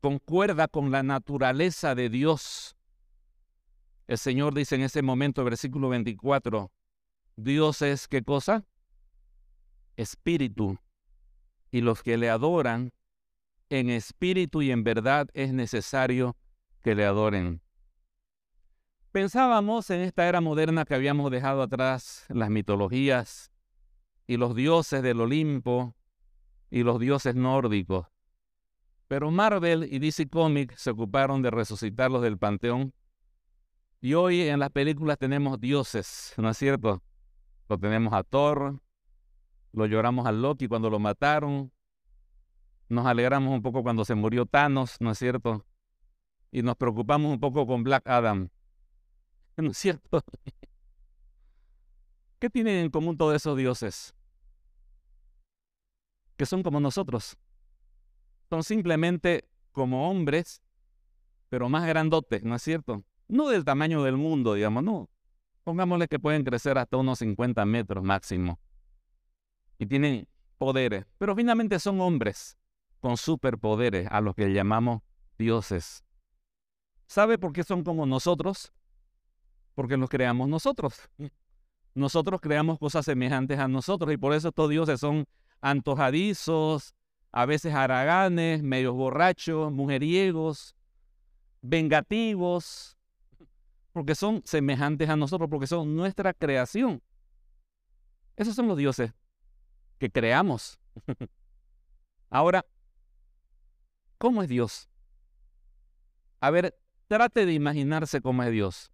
concuerda 0.01 0.69
con 0.69 0.91
la 0.91 1.03
naturaleza 1.03 1.95
de 1.95 2.09
Dios. 2.09 2.77
El 4.07 4.19
Señor 4.19 4.55
dice 4.55 4.75
en 4.75 4.83
ese 4.83 5.03
momento, 5.03 5.45
versículo 5.45 5.89
24, 5.89 6.71
Dios 7.37 7.83
es 7.83 8.09
qué 8.09 8.23
cosa? 8.23 8.65
Espíritu. 9.97 10.79
Y 11.71 11.81
los 11.81 12.03
que 12.03 12.17
le 12.17 12.31
adoran 12.31 12.93
en 13.81 13.91
espíritu 13.91 14.63
y 14.63 14.71
en 14.71 14.85
verdad 14.85 15.29
es 15.35 15.53
necesario 15.53 16.37
que 16.83 16.95
le 16.95 17.05
adoren. 17.05 17.61
Pensábamos 19.11 19.91
en 19.91 20.01
esta 20.01 20.29
era 20.29 20.41
moderna 20.41 20.85
que 20.85 20.95
habíamos 20.95 21.31
dejado 21.33 21.63
atrás 21.63 22.25
las 22.29 22.51
mitologías 22.51 23.51
y 24.29 24.37
los 24.37 24.55
dioses 24.55 25.03
del 25.03 25.21
Olimpo 25.21 25.97
y 26.71 26.85
los 26.85 27.01
dioses 27.01 27.35
nórdicos. 27.35 28.07
Pero 29.09 29.33
Marvel 29.33 29.89
y 29.93 29.99
DC 29.99 30.29
Comics 30.29 30.81
se 30.81 30.91
ocuparon 30.91 31.43
de 31.43 31.51
resucitarlos 31.51 32.23
del 32.23 32.39
panteón. 32.39 32.95
Y 34.01 34.15
hoy 34.15 34.43
en 34.43 34.61
las 34.61 34.71
películas 34.71 35.19
tenemos 35.19 35.61
dioses, 35.61 36.33
¿no 36.37 36.49
es 36.49 36.57
cierto? 36.57 37.03
Lo 37.69 37.79
tenemos 37.79 38.13
a 38.13 38.23
Thor, 38.23 38.81
lo 39.73 39.87
lloramos 39.87 40.27
a 40.27 40.33
Loki 40.33 40.69
cuando 40.69 40.91
lo 40.91 41.01
mataron, 41.01 41.73
nos 42.89 43.07
alegramos 43.07 43.53
un 43.53 43.63
poco 43.63 43.83
cuando 43.83 44.05
se 44.05 44.15
murió 44.15 44.47
Thanos, 44.47 44.97
¿no 45.01 45.11
es 45.11 45.19
cierto? 45.19 45.67
Y 46.51 46.63
nos 46.63 46.77
preocupamos 46.77 47.33
un 47.33 47.41
poco 47.41 47.67
con 47.67 47.83
Black 47.83 48.07
Adam, 48.07 48.51
¿no 49.57 49.71
es 49.71 49.79
cierto? 49.79 50.23
¿Qué 52.39 52.51
tienen 52.51 52.85
en 52.85 52.91
común 52.91 53.17
todos 53.17 53.35
esos 53.35 53.57
dioses? 53.57 54.15
que 56.37 56.47
son 56.47 56.63
como 56.63 56.81
nosotros, 56.81 57.37
son 58.51 58.65
simplemente 58.65 59.49
como 59.73 60.11
hombres, 60.11 60.63
pero 61.49 61.69
más 61.69 61.87
grandotes, 61.87 62.43
¿no 62.43 62.57
es 62.57 62.63
cierto? 62.63 63.05
No 63.29 63.49
del 63.49 63.65
tamaño 63.65 64.03
del 64.03 64.17
mundo, 64.17 64.55
digamos, 64.55 64.83
no. 64.83 65.09
Pongámosle 65.63 66.09
que 66.09 66.19
pueden 66.19 66.45
crecer 66.45 66.77
hasta 66.77 66.97
unos 66.97 67.21
50 67.21 67.65
metros 67.65 68.05
máximo. 68.05 68.61
Y 69.79 69.87
tienen 69.87 70.29
poderes, 70.59 71.07
pero 71.19 71.35
finalmente 71.35 71.79
son 71.79 72.01
hombres 72.01 72.59
con 73.05 73.19
superpoderes 73.19 74.09
a 74.11 74.23
los 74.23 74.35
que 74.35 74.51
llamamos 74.51 75.03
dioses. 75.37 76.03
¿Sabe 77.07 77.37
por 77.37 77.53
qué 77.53 77.63
son 77.63 77.85
como 77.85 78.07
nosotros? 78.07 78.73
Porque 79.75 79.99
los 79.99 80.09
creamos 80.09 80.49
nosotros. 80.49 81.11
Nosotros 81.93 82.41
creamos 82.41 82.79
cosas 82.79 83.05
semejantes 83.05 83.59
a 83.59 83.69
nosotros 83.69 84.11
y 84.11 84.17
por 84.17 84.33
eso 84.33 84.49
estos 84.49 84.71
dioses 84.71 85.01
son 85.01 85.27
antojadizos, 85.61 86.95
a 87.31 87.45
veces 87.45 87.75
haraganes, 87.75 88.63
medios 88.63 88.95
borrachos, 88.95 89.71
mujeriegos, 89.71 90.75
vengativos, 91.61 92.97
porque 93.93 94.15
son 94.15 94.41
semejantes 94.47 95.11
a 95.11 95.17
nosotros, 95.17 95.51
porque 95.51 95.67
son 95.67 95.95
nuestra 95.95 96.33
creación. 96.33 97.03
Esos 98.35 98.55
son 98.55 98.67
los 98.67 98.79
dioses 98.79 99.13
que 99.99 100.11
creamos. 100.11 100.81
Ahora, 102.31 102.65
¿cómo 104.19 104.43
es 104.43 104.49
Dios? 104.49 104.89
A 106.41 106.51
ver, 106.51 106.79
trate 107.09 107.47
de 107.47 107.53
imaginarse 107.53 108.21
cómo 108.21 108.43
es 108.43 108.51
Dios. 108.51 108.91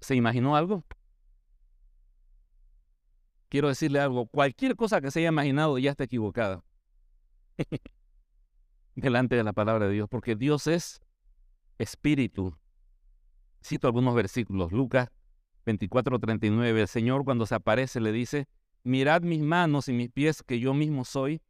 ¿Se 0.00 0.14
imaginó 0.14 0.56
algo? 0.56 0.84
Quiero 3.48 3.68
decirle 3.68 4.00
algo, 4.00 4.26
cualquier 4.26 4.76
cosa 4.76 5.00
que 5.00 5.10
se 5.10 5.20
haya 5.20 5.28
imaginado 5.28 5.78
ya 5.78 5.90
está 5.90 6.04
equivocada. 6.04 6.62
Delante 8.94 9.36
de 9.36 9.44
la 9.44 9.52
palabra 9.52 9.86
de 9.86 9.94
Dios, 9.94 10.08
porque 10.08 10.36
Dios 10.36 10.66
es 10.66 11.00
espíritu. 11.78 12.56
Cito 13.62 13.86
algunos 13.86 14.14
versículos. 14.14 14.72
Lucas 14.72 15.10
24:39. 15.64 16.80
El 16.80 16.88
Señor 16.88 17.24
cuando 17.24 17.46
se 17.46 17.54
aparece 17.54 18.00
le 18.00 18.12
dice, 18.12 18.48
mirad 18.84 19.22
mis 19.22 19.40
manos 19.40 19.88
y 19.88 19.92
mis 19.92 20.10
pies 20.10 20.42
que 20.42 20.60
yo 20.60 20.74
mismo 20.74 21.04
soy. 21.04 21.40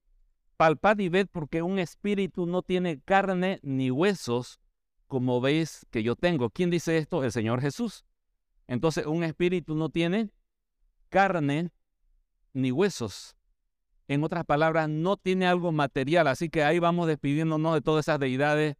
Palpad 0.57 0.99
y 0.99 1.09
ved 1.09 1.29
porque 1.31 1.63
un 1.63 1.79
espíritu 1.79 2.47
no 2.47 2.63
tiene 2.63 3.01
carne 3.01 3.61
ni 3.63 3.91
huesos 3.91 4.61
como 5.07 5.41
veis 5.41 5.87
que 5.91 6.03
yo 6.03 6.17
tengo. 6.17 6.51
¿Quién 6.51 6.71
dice 6.71 6.99
esto? 6.99 7.25
El 7.25 7.33
Señor 7.33 7.61
Jesús. 7.61 8.05
Entonces 8.67 9.07
un 9.07 9.25
espíritu 9.25 9.75
no 9.75 9.89
tiene 9.89 10.31
carne 11.09 11.71
ni 12.53 12.71
huesos. 12.73 13.37
En 14.09 14.25
otras 14.25 14.45
palabras, 14.45 14.89
no 14.89 15.17
tiene 15.17 15.47
algo 15.47 15.71
material. 15.71 16.29
Así 16.29 16.49
que 16.49 16.65
ahí 16.65 16.79
vamos 16.79 17.07
despidiéndonos 17.07 17.75
de 17.75 17.81
todas 17.83 18.07
esas 18.07 18.19
deidades 18.19 18.77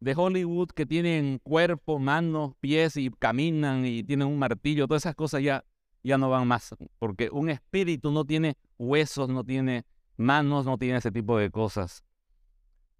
de 0.00 0.14
Hollywood 0.16 0.70
que 0.70 0.86
tienen 0.86 1.38
cuerpo, 1.38 1.98
manos, 1.98 2.54
pies 2.60 2.96
y 2.96 3.10
caminan 3.10 3.84
y 3.84 4.02
tienen 4.02 4.28
un 4.28 4.38
martillo. 4.38 4.88
Todas 4.88 5.02
esas 5.02 5.14
cosas 5.14 5.42
ya, 5.42 5.64
ya 6.02 6.18
no 6.18 6.30
van 6.30 6.46
más. 6.46 6.74
Porque 6.98 7.28
un 7.30 7.50
espíritu 7.50 8.10
no 8.10 8.24
tiene 8.24 8.56
huesos, 8.78 9.28
no 9.28 9.44
tiene 9.44 9.84
manos, 10.16 10.66
no 10.66 10.78
tiene 10.78 10.98
ese 10.98 11.10
tipo 11.10 11.38
de 11.38 11.50
cosas. 11.50 12.04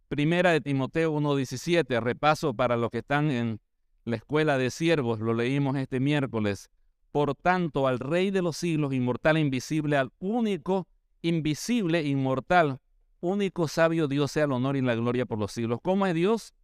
Primera 0.08 0.50
de 0.50 0.60
Timoteo 0.60 1.12
1.17, 1.14 2.00
repaso 2.00 2.54
para 2.54 2.76
los 2.76 2.90
que 2.90 2.98
están 2.98 3.30
en 3.30 3.60
la 4.04 4.16
escuela 4.16 4.58
de 4.58 4.70
siervos, 4.70 5.20
lo 5.20 5.34
leímos 5.34 5.76
este 5.76 6.00
miércoles. 6.00 6.70
Por 7.12 7.34
tanto, 7.34 7.86
al 7.86 7.98
Rey 7.98 8.30
de 8.30 8.42
los 8.42 8.56
siglos, 8.56 8.92
inmortal 8.92 9.36
e 9.36 9.40
invisible, 9.40 9.96
al 9.96 10.10
único, 10.18 10.88
invisible, 11.22 12.02
inmortal, 12.02 12.80
único 13.20 13.68
sabio 13.68 14.08
Dios 14.08 14.32
sea 14.32 14.44
el 14.44 14.52
honor 14.52 14.76
y 14.76 14.80
la 14.80 14.94
gloria 14.94 15.26
por 15.26 15.38
los 15.38 15.52
siglos. 15.52 15.80
¿Cómo 15.82 16.06
es 16.06 16.14
Dios? 16.14 16.54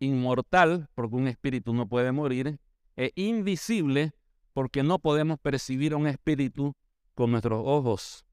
Inmortal, 0.00 0.88
porque 0.94 1.16
un 1.16 1.28
espíritu 1.28 1.72
no 1.72 1.88
puede 1.88 2.12
morir, 2.12 2.58
e 2.96 3.12
invisible, 3.16 4.12
porque 4.54 4.82
no 4.82 4.98
podemos 4.98 5.38
percibir 5.38 5.94
un 5.94 6.06
espíritu 6.06 6.74
con 7.14 7.32
nuestros 7.32 7.62
ojos. 7.64 8.24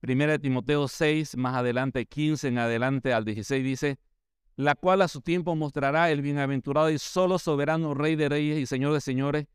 Primera 0.00 0.32
de 0.32 0.38
Timoteo 0.38 0.86
6, 0.86 1.36
más 1.38 1.54
adelante 1.54 2.04
15 2.04 2.48
en 2.48 2.58
adelante 2.58 3.14
al 3.14 3.24
16 3.24 3.64
dice, 3.64 3.98
la 4.56 4.74
cual 4.74 5.02
a 5.02 5.08
su 5.08 5.22
tiempo 5.22 5.56
mostrará 5.56 6.10
el 6.10 6.20
bienaventurado 6.20 6.90
y 6.90 6.98
solo 6.98 7.38
soberano 7.38 7.94
Rey 7.94 8.16
de 8.16 8.28
Reyes 8.28 8.58
y 8.58 8.66
Señor 8.66 8.92
de 8.92 9.00
Señores, 9.00 9.46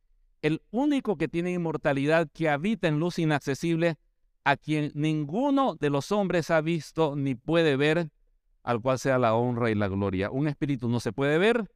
el 0.41 0.61
único 0.71 1.17
que 1.17 1.27
tiene 1.27 1.51
inmortalidad, 1.51 2.27
que 2.33 2.49
habita 2.49 2.87
en 2.87 2.99
luz 2.99 3.19
inaccesible, 3.19 3.97
a 4.45 4.57
quien 4.57 4.91
ninguno 4.95 5.75
de 5.75 5.89
los 5.89 6.11
hombres 6.11 6.49
ha 6.49 6.61
visto 6.61 7.15
ni 7.15 7.35
puede 7.35 7.75
ver, 7.75 8.09
al 8.63 8.81
cual 8.81 8.97
sea 8.99 9.19
la 9.19 9.35
honra 9.35 9.69
y 9.69 9.75
la 9.75 9.87
gloria. 9.87 10.31
Un 10.31 10.47
espíritu 10.47 10.89
no 10.89 10.99
se 10.99 11.11
puede 11.11 11.37
ver, 11.37 11.69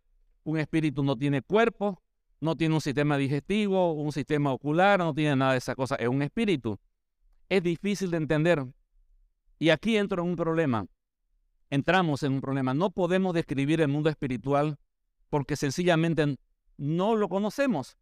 un 0.43 0.57
espíritu 0.57 1.03
no 1.03 1.17
tiene 1.17 1.41
cuerpo, 1.41 2.01
no 2.43 2.57
tiene 2.57 2.75
un 2.75 2.81
sistema 2.81 3.17
digestivo, 3.17 3.93
un 3.93 4.11
sistema 4.11 4.51
ocular, 4.51 4.99
no 4.99 5.13
tiene 5.13 5.37
nada 5.37 5.53
de 5.53 5.59
esa 5.59 5.75
cosa, 5.75 5.95
es 5.95 6.09
un 6.09 6.21
espíritu. 6.21 6.77
Es 7.47 7.63
difícil 7.63 8.11
de 8.11 8.17
entender. 8.17 8.65
Y 9.59 9.69
aquí 9.69 9.95
entra 9.95 10.21
un 10.21 10.35
problema. 10.35 10.85
Entramos 11.69 12.21
en 12.23 12.33
un 12.33 12.41
problema. 12.41 12.73
No 12.73 12.91
podemos 12.91 13.33
describir 13.33 13.79
el 13.79 13.87
mundo 13.87 14.09
espiritual 14.09 14.77
porque 15.29 15.55
sencillamente 15.55 16.37
no 16.75 17.15
lo 17.15 17.29
conocemos. 17.29 17.97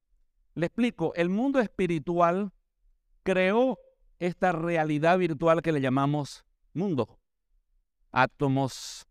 Le 0.56 0.66
explico, 0.66 1.14
el 1.14 1.30
mundo 1.30 1.60
espiritual 1.60 2.52
creó 3.22 3.78
esta 4.18 4.52
realidad 4.54 5.20
virtual 5.20 5.62
que 5.62 5.72
le 5.72 5.82
llamamos 5.82 6.46
mundo. 6.74 7.20
Átomos, 8.12 9.06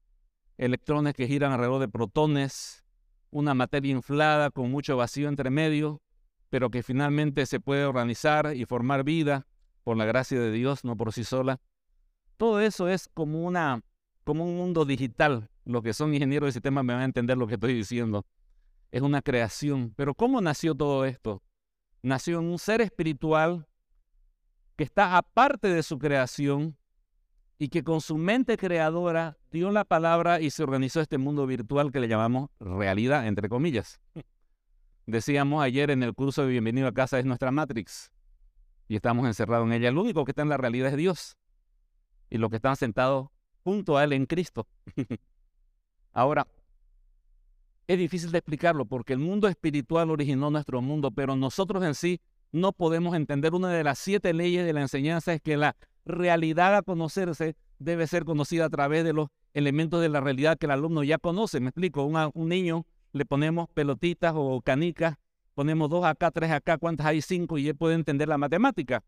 electrones 0.58 1.14
que 1.14 1.28
giran 1.28 1.52
alrededor 1.52 1.80
de 1.80 1.88
protones, 1.88 2.84
una 3.30 3.54
materia 3.54 3.92
inflada 3.92 4.50
con 4.50 4.70
mucho 4.70 4.96
vacío 4.96 5.28
entre 5.28 5.50
medio, 5.50 6.00
pero 6.48 6.70
que 6.70 6.82
finalmente 6.82 7.46
se 7.46 7.60
puede 7.60 7.84
organizar 7.84 8.54
y 8.54 8.64
formar 8.64 9.04
vida 9.04 9.46
por 9.84 9.96
la 9.96 10.04
gracia 10.04 10.40
de 10.40 10.50
Dios, 10.50 10.84
no 10.84 10.96
por 10.96 11.12
sí 11.12 11.24
sola. 11.24 11.60
Todo 12.36 12.60
eso 12.60 12.88
es 12.88 13.08
como 13.14 13.44
una 13.44 13.82
como 14.24 14.44
un 14.44 14.56
mundo 14.56 14.84
digital. 14.84 15.50
Los 15.64 15.82
que 15.82 15.92
son 15.92 16.14
ingenieros 16.14 16.48
de 16.48 16.52
sistemas 16.52 16.84
me 16.84 16.92
van 16.92 17.02
a 17.02 17.06
entender 17.06 17.36
lo 17.36 17.46
que 17.46 17.54
estoy 17.54 17.74
diciendo 17.74 18.26
es 18.92 19.02
una 19.02 19.22
creación. 19.22 19.92
Pero 19.96 20.14
¿cómo 20.14 20.40
nació 20.40 20.74
todo 20.74 21.04
esto? 21.04 21.42
Nació 22.02 22.40
en 22.40 22.46
un 22.46 22.58
ser 22.58 22.80
espiritual 22.80 23.66
que 24.76 24.84
está 24.84 25.16
aparte 25.16 25.68
de 25.68 25.82
su 25.82 25.98
creación 25.98 26.76
y 27.60 27.68
que 27.68 27.84
con 27.84 28.00
su 28.00 28.16
mente 28.16 28.56
creadora 28.56 29.36
dio 29.50 29.70
la 29.70 29.84
palabra 29.84 30.40
y 30.40 30.48
se 30.48 30.62
organizó 30.62 31.02
este 31.02 31.18
mundo 31.18 31.46
virtual 31.46 31.92
que 31.92 32.00
le 32.00 32.08
llamamos 32.08 32.48
realidad, 32.58 33.26
entre 33.26 33.50
comillas. 33.50 34.00
Decíamos 35.04 35.62
ayer 35.62 35.90
en 35.90 36.02
el 36.02 36.14
curso 36.14 36.40
de 36.40 36.48
Bienvenido 36.48 36.88
a 36.88 36.94
casa 36.94 37.18
es 37.18 37.26
nuestra 37.26 37.50
Matrix 37.50 38.10
y 38.88 38.96
estamos 38.96 39.26
encerrados 39.26 39.66
en 39.66 39.74
ella. 39.74 39.90
El 39.90 39.98
único 39.98 40.24
que 40.24 40.30
está 40.30 40.40
en 40.40 40.48
la 40.48 40.56
realidad 40.56 40.88
es 40.88 40.96
Dios 40.96 41.36
y 42.30 42.38
los 42.38 42.48
que 42.48 42.56
están 42.56 42.76
sentados 42.76 43.28
junto 43.62 43.98
a 43.98 44.04
Él 44.04 44.14
en 44.14 44.24
Cristo. 44.24 44.66
Ahora, 46.14 46.46
es 47.86 47.98
difícil 47.98 48.32
de 48.32 48.38
explicarlo 48.38 48.86
porque 48.86 49.12
el 49.12 49.18
mundo 49.18 49.48
espiritual 49.48 50.10
originó 50.10 50.48
nuestro 50.48 50.80
mundo, 50.80 51.10
pero 51.10 51.36
nosotros 51.36 51.84
en 51.84 51.94
sí 51.94 52.22
no 52.52 52.72
podemos 52.72 53.14
entender 53.14 53.54
una 53.54 53.68
de 53.70 53.84
las 53.84 53.98
siete 53.98 54.32
leyes 54.32 54.64
de 54.64 54.72
la 54.72 54.82
enseñanza 54.82 55.32
es 55.32 55.40
que 55.40 55.56
la 55.56 55.76
realidad 56.04 56.76
a 56.76 56.82
conocerse 56.82 57.56
debe 57.78 58.06
ser 58.06 58.24
conocida 58.24 58.66
a 58.66 58.70
través 58.70 59.04
de 59.04 59.12
los 59.12 59.28
elementos 59.54 60.00
de 60.00 60.08
la 60.08 60.20
realidad 60.20 60.58
que 60.58 60.66
el 60.66 60.72
alumno 60.72 61.02
ya 61.02 61.18
conoce. 61.18 61.60
Me 61.60 61.68
explico, 61.68 62.04
un 62.04 62.48
niño 62.48 62.86
le 63.12 63.24
ponemos 63.24 63.68
pelotitas 63.74 64.32
o 64.36 64.60
canicas, 64.62 65.16
ponemos 65.54 65.90
dos 65.90 66.04
acá, 66.04 66.30
tres 66.30 66.50
acá, 66.50 66.78
¿cuántas 66.78 67.06
hay? 67.06 67.22
Cinco 67.22 67.58
y 67.58 67.68
él 67.68 67.76
puede 67.76 67.94
entender 67.94 68.28
la 68.28 68.38
matemática. 68.38 69.02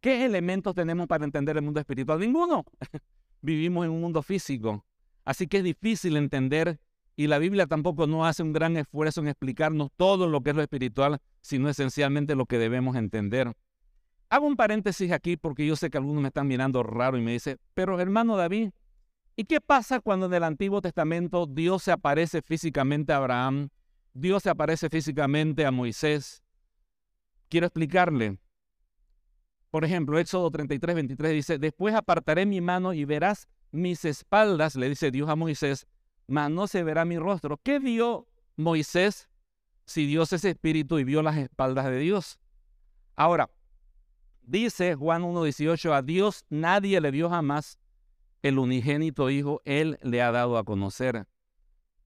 ¿Qué 0.00 0.24
elementos 0.24 0.74
tenemos 0.74 1.06
para 1.06 1.24
entender 1.24 1.56
el 1.56 1.62
mundo 1.62 1.80
espiritual? 1.80 2.18
Ninguno. 2.18 2.64
Vivimos 3.40 3.84
en 3.84 3.92
un 3.92 4.00
mundo 4.00 4.22
físico. 4.22 4.84
Así 5.24 5.46
que 5.46 5.58
es 5.58 5.64
difícil 5.64 6.16
entender 6.16 6.80
y 7.16 7.26
la 7.26 7.38
Biblia 7.38 7.66
tampoco 7.66 8.06
no 8.06 8.24
hace 8.24 8.42
un 8.42 8.52
gran 8.52 8.76
esfuerzo 8.76 9.20
en 9.20 9.28
explicarnos 9.28 9.90
todo 9.96 10.26
lo 10.28 10.40
que 10.40 10.50
es 10.50 10.56
lo 10.56 10.62
espiritual, 10.62 11.20
sino 11.40 11.68
esencialmente 11.68 12.34
lo 12.34 12.46
que 12.46 12.58
debemos 12.58 12.96
entender. 12.96 13.52
Hago 14.30 14.46
un 14.46 14.56
paréntesis 14.56 15.12
aquí 15.12 15.36
porque 15.36 15.66
yo 15.66 15.76
sé 15.76 15.90
que 15.90 15.98
algunos 15.98 16.22
me 16.22 16.28
están 16.28 16.48
mirando 16.48 16.82
raro 16.82 17.18
y 17.18 17.20
me 17.20 17.32
dicen, 17.32 17.58
pero 17.74 18.00
hermano 18.00 18.36
David, 18.36 18.70
¿y 19.36 19.44
qué 19.44 19.60
pasa 19.60 20.00
cuando 20.00 20.26
en 20.26 20.34
el 20.34 20.44
Antiguo 20.44 20.80
Testamento 20.80 21.46
Dios 21.46 21.82
se 21.82 21.92
aparece 21.92 22.40
físicamente 22.40 23.12
a 23.12 23.18
Abraham? 23.18 23.68
Dios 24.14 24.42
se 24.42 24.50
aparece 24.50 24.88
físicamente 24.88 25.66
a 25.66 25.70
Moisés. 25.70 26.42
Quiero 27.48 27.66
explicarle. 27.66 28.38
Por 29.70 29.84
ejemplo, 29.84 30.18
Éxodo 30.18 30.50
33, 30.50 30.94
23 30.94 31.32
dice, 31.32 31.58
después 31.58 31.94
apartaré 31.94 32.46
mi 32.46 32.60
mano 32.60 32.92
y 32.94 33.04
verás 33.04 33.48
mis 33.70 34.04
espaldas, 34.04 34.76
le 34.76 34.88
dice 34.88 35.10
Dios 35.10 35.28
a 35.30 35.36
Moisés, 35.36 35.86
mas 36.26 36.50
no 36.50 36.66
se 36.66 36.82
verá 36.82 37.04
mi 37.04 37.18
rostro. 37.18 37.58
¿Qué 37.62 37.78
vio 37.78 38.26
Moisés 38.56 39.28
si 39.84 40.06
Dios 40.06 40.32
es 40.32 40.44
espíritu 40.44 40.98
y 40.98 41.04
vio 41.04 41.22
las 41.22 41.36
espaldas 41.36 41.86
de 41.86 41.98
Dios? 41.98 42.38
Ahora, 43.16 43.50
Dice 44.42 44.96
Juan 44.96 45.22
1.18, 45.22 45.92
a 45.92 46.02
Dios 46.02 46.44
nadie 46.50 47.00
le 47.00 47.12
dio 47.12 47.30
jamás 47.30 47.78
el 48.42 48.58
unigénito 48.58 49.30
Hijo, 49.30 49.62
Él 49.64 49.98
le 50.02 50.20
ha 50.20 50.32
dado 50.32 50.58
a 50.58 50.64
conocer. 50.64 51.26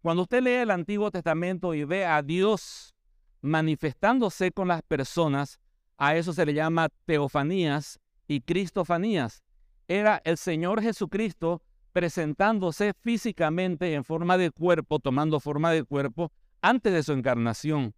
Cuando 0.02 0.24
usted 0.24 0.42
lee 0.42 0.50
el 0.50 0.70
Antiguo 0.70 1.10
Testamento 1.10 1.72
y 1.72 1.84
ve 1.84 2.04
a 2.04 2.22
Dios 2.22 2.94
manifestándose 3.40 4.52
con 4.52 4.68
las 4.68 4.82
personas, 4.82 5.58
a 5.96 6.14
eso 6.14 6.34
se 6.34 6.44
le 6.44 6.52
llama 6.52 6.90
teofanías 7.06 7.98
y 8.28 8.42
cristofanías. 8.42 9.42
Era 9.88 10.20
el 10.24 10.36
Señor 10.36 10.82
Jesucristo 10.82 11.62
presentándose 11.96 12.92
físicamente 12.92 13.94
en 13.94 14.04
forma 14.04 14.36
de 14.36 14.50
cuerpo, 14.50 14.98
tomando 14.98 15.40
forma 15.40 15.70
de 15.70 15.82
cuerpo 15.82 16.30
antes 16.60 16.92
de 16.92 17.02
su 17.02 17.14
encarnación. 17.14 17.94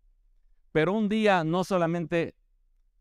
Pero 0.70 0.92
un 0.92 1.08
día 1.08 1.42
no 1.42 1.64
solamente 1.64 2.36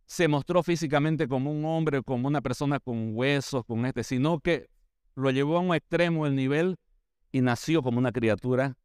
se 0.08 0.28
mostró 0.28 0.64
físicamente 0.64 1.28
como 1.28 1.52
un 1.52 1.66
hombre, 1.66 2.02
como 2.02 2.28
una 2.28 2.42
persona 2.42 2.80
con 2.80 3.16
huesos, 3.16 3.64
con 3.64 3.86
este, 3.86 4.04
sino 4.04 4.40
que 4.40 4.72
lo 5.14 5.30
llevó 5.30 5.58
a 5.58 5.60
un 5.60 5.76
extremo 5.76 6.26
el 6.26 6.34
nivel 6.34 6.78
y 7.32 7.42
nació 7.42 7.84
como 7.84 8.00
una 8.00 8.12
criatura 8.12 8.76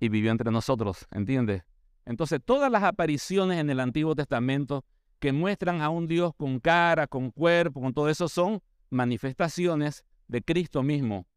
y 0.00 0.08
vivió 0.08 0.32
entre 0.32 0.50
nosotros, 0.50 1.06
¿entiendes? 1.12 1.62
Entonces 2.04 2.40
todas 2.44 2.68
las 2.68 2.82
apariciones 2.82 3.60
en 3.60 3.70
el 3.70 3.78
Antiguo 3.78 4.16
Testamento 4.16 4.84
que 5.20 5.30
muestran 5.30 5.82
a 5.82 5.88
un 5.88 6.08
Dios 6.08 6.32
con 6.36 6.58
cara, 6.58 7.06
con 7.06 7.30
cuerpo, 7.30 7.80
con 7.80 7.94
todo 7.94 8.08
eso, 8.08 8.28
son 8.28 8.60
manifestaciones 8.90 10.04
de 10.26 10.42
Cristo 10.42 10.82
mismo. 10.82 11.28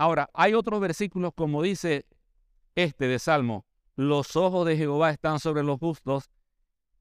Ahora, 0.00 0.30
hay 0.32 0.54
otros 0.54 0.80
versículos 0.80 1.32
como 1.34 1.62
dice 1.62 2.06
este 2.74 3.06
de 3.06 3.18
Salmo, 3.18 3.66
los 3.96 4.34
ojos 4.34 4.66
de 4.66 4.78
Jehová 4.78 5.10
están 5.10 5.38
sobre 5.40 5.62
los 5.62 5.78
justos 5.78 6.30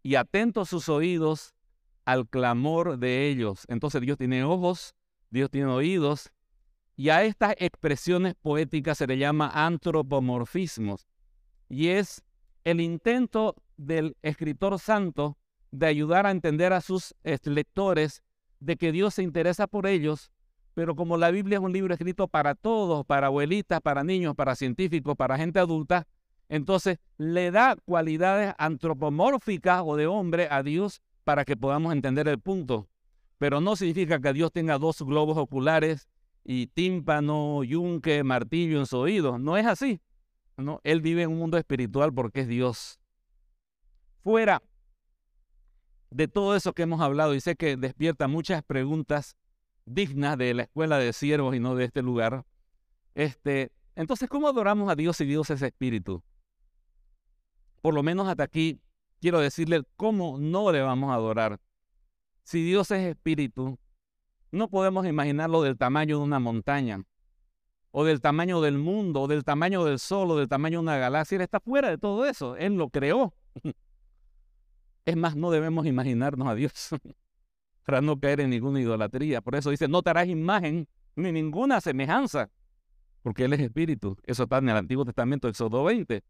y 0.04 0.16
atentos 0.16 0.68
sus 0.68 0.89
oídos 0.89 1.56
al 2.04 2.28
clamor 2.28 2.97
de 3.00 3.30
ellos. 3.30 3.64
Entonces 3.70 4.02
Dios 4.02 4.18
tiene 4.18 4.43
ojos, 4.43 4.95
Dios 5.30 5.50
tiene 5.50 5.72
oídos, 5.72 6.34
y 6.97 7.08
a 7.08 7.24
estas 7.24 7.56
expresiones 7.60 8.36
poéticas 8.36 8.97
se 8.97 9.08
le 9.08 9.18
llama 9.18 9.50
antropomorfismos, 9.54 11.08
y 11.70 11.88
es 11.88 12.22
el 12.66 12.82
intento 12.82 13.56
del 13.78 14.18
escritor 14.24 14.78
santo 14.78 15.38
de 15.72 15.88
ayudar 15.88 16.26
a 16.26 16.32
entender 16.32 16.74
a 16.74 16.82
sus 16.82 17.16
lectores 17.24 18.24
de 18.60 18.76
que 18.76 18.91
Dios 18.91 19.14
se 19.14 19.24
interesa 19.24 19.68
por 19.68 19.88
ellos, 19.88 20.34
pero 20.80 20.96
como 20.96 21.18
la 21.18 21.30
Biblia 21.30 21.58
es 21.58 21.62
un 21.62 21.74
libro 21.74 21.94
escrito 21.94 22.30
para 22.30 22.56
todos, 22.56 23.06
para 23.06 23.28
abuelitas, 23.28 23.82
para 23.82 24.02
niños, 24.02 24.34
para 24.34 24.56
científicos, 24.56 25.14
para 25.18 25.38
gente 25.38 25.60
adulta, 25.60 26.08
entonces 26.48 27.00
le 27.18 27.52
da 27.52 27.76
cualidades 27.84 28.54
antropomórficas 28.58 29.82
o 29.86 29.98
de 29.98 30.08
hombre 30.08 30.48
a 30.50 30.64
Dios 30.64 31.02
para 31.26 31.44
que 31.44 31.58
podamos 31.58 31.92
entender 31.92 32.30
el 32.30 32.40
punto. 32.40 32.88
Pero 33.40 33.60
no 33.60 33.76
significa 33.76 34.22
que 34.22 34.32
Dios 34.32 34.54
tenga 34.54 34.78
dos 34.78 35.02
globos 35.02 35.38
oculares 35.38 36.08
y 36.46 36.68
tímpano, 36.68 37.62
yunque, 37.66 38.24
martillo 38.24 38.80
en 38.80 38.86
su 38.86 39.00
oído. 39.00 39.38
No 39.38 39.58
es 39.58 39.66
así. 39.66 40.00
No, 40.56 40.80
él 40.86 41.02
vive 41.02 41.24
en 41.24 41.32
un 41.32 41.40
mundo 41.40 41.58
espiritual 41.58 42.14
porque 42.14 42.40
es 42.40 42.48
Dios. 42.48 43.02
Fuera 44.24 44.64
de 46.10 46.30
todo 46.30 46.56
eso 46.56 46.72
que 46.72 46.84
hemos 46.84 47.02
hablado, 47.02 47.36
y 47.36 47.42
sé 47.42 47.58
que 47.58 47.76
despierta 47.76 48.30
muchas 48.30 48.64
preguntas 48.64 49.36
dignas 49.90 50.38
de 50.38 50.54
la 50.54 50.64
escuela 50.64 50.98
de 50.98 51.14
siervos 51.14 51.56
y 51.56 51.60
no 51.60 51.76
de 51.76 51.86
este 51.86 52.02
lugar. 52.02 52.46
Este, 53.16 53.72
entonces, 53.96 54.30
¿cómo 54.30 54.48
adoramos 54.48 54.90
a 54.90 54.96
Dios 54.96 55.18
si 55.18 55.26
Dios 55.26 55.50
es 55.50 55.62
espíritu? 55.62 56.24
Por 57.82 57.94
lo 57.94 58.04
menos 58.04 58.28
hasta 58.28 58.44
aquí 58.44 58.80
quiero 59.20 59.40
decirle 59.40 59.84
cómo 59.96 60.38
no 60.40 60.72
le 60.72 60.82
vamos 60.82 61.12
a 61.12 61.16
adorar. 61.16 61.60
Si 62.44 62.64
Dios 62.64 62.92
es 62.92 63.06
espíritu, 63.06 63.80
no 64.52 64.70
podemos 64.70 65.06
imaginarlo 65.06 65.62
del 65.62 65.78
tamaño 65.78 66.18
de 66.18 66.24
una 66.24 66.40
montaña, 66.40 67.04
o 67.92 68.04
del 68.04 68.22
tamaño 68.22 68.62
del 68.62 68.78
mundo, 68.78 69.22
o 69.22 69.28
del 69.28 69.44
tamaño 69.44 69.84
del 69.86 70.00
sol, 70.00 70.32
o 70.32 70.38
del 70.38 70.48
tamaño 70.48 70.80
de 70.80 70.84
una 70.84 70.98
galaxia. 70.98 71.36
Él 71.38 71.42
está 71.42 71.60
fuera 71.60 71.90
de 71.90 71.98
todo 71.98 72.26
eso. 72.26 72.56
Él 72.56 72.76
lo 72.76 72.90
creó. 72.90 73.34
Es 75.06 75.18
más, 75.18 75.36
no 75.36 75.50
debemos 75.50 75.88
imaginarnos 75.88 76.48
a 76.48 76.54
Dios 76.54 76.90
para 77.84 78.02
no 78.02 78.20
caer 78.20 78.42
en 78.42 78.50
ninguna 78.50 78.80
idolatría. 78.80 79.42
Por 79.42 79.56
eso 79.56 79.70
dice, 79.70 79.88
no 79.88 80.02
te 80.02 80.10
harás 80.10 80.28
imagen 80.28 80.88
ni 81.16 81.32
ninguna 81.32 81.82
semejanza, 81.82 82.50
porque 83.22 83.46
Él 83.46 83.54
es 83.54 83.60
espíritu. 83.60 84.18
Eso 84.26 84.44
está 84.44 84.58
en 84.60 84.70
el 84.70 84.78
Antiguo 84.78 85.06
Testamento, 85.06 85.48
Éxodo 85.48 85.84
20. 85.84 86.24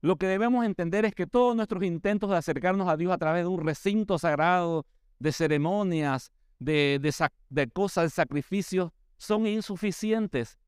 Lo 0.00 0.16
que 0.16 0.26
debemos 0.26 0.64
entender 0.64 1.04
es 1.04 1.14
que 1.14 1.26
todos 1.26 1.56
nuestros 1.56 1.82
intentos 1.82 2.30
de 2.30 2.36
acercarnos 2.36 2.88
a 2.88 2.96
Dios 2.96 3.12
a 3.12 3.18
través 3.18 3.42
de 3.42 3.48
un 3.48 3.64
recinto 3.64 4.18
sagrado, 4.18 4.86
de 5.18 5.32
ceremonias, 5.32 6.30
de, 6.60 7.00
de, 7.48 7.68
cosas, 7.68 8.04
de 8.04 8.10
sacrificios, 8.10 8.92
son 9.16 9.46
insuficientes. 9.46 10.58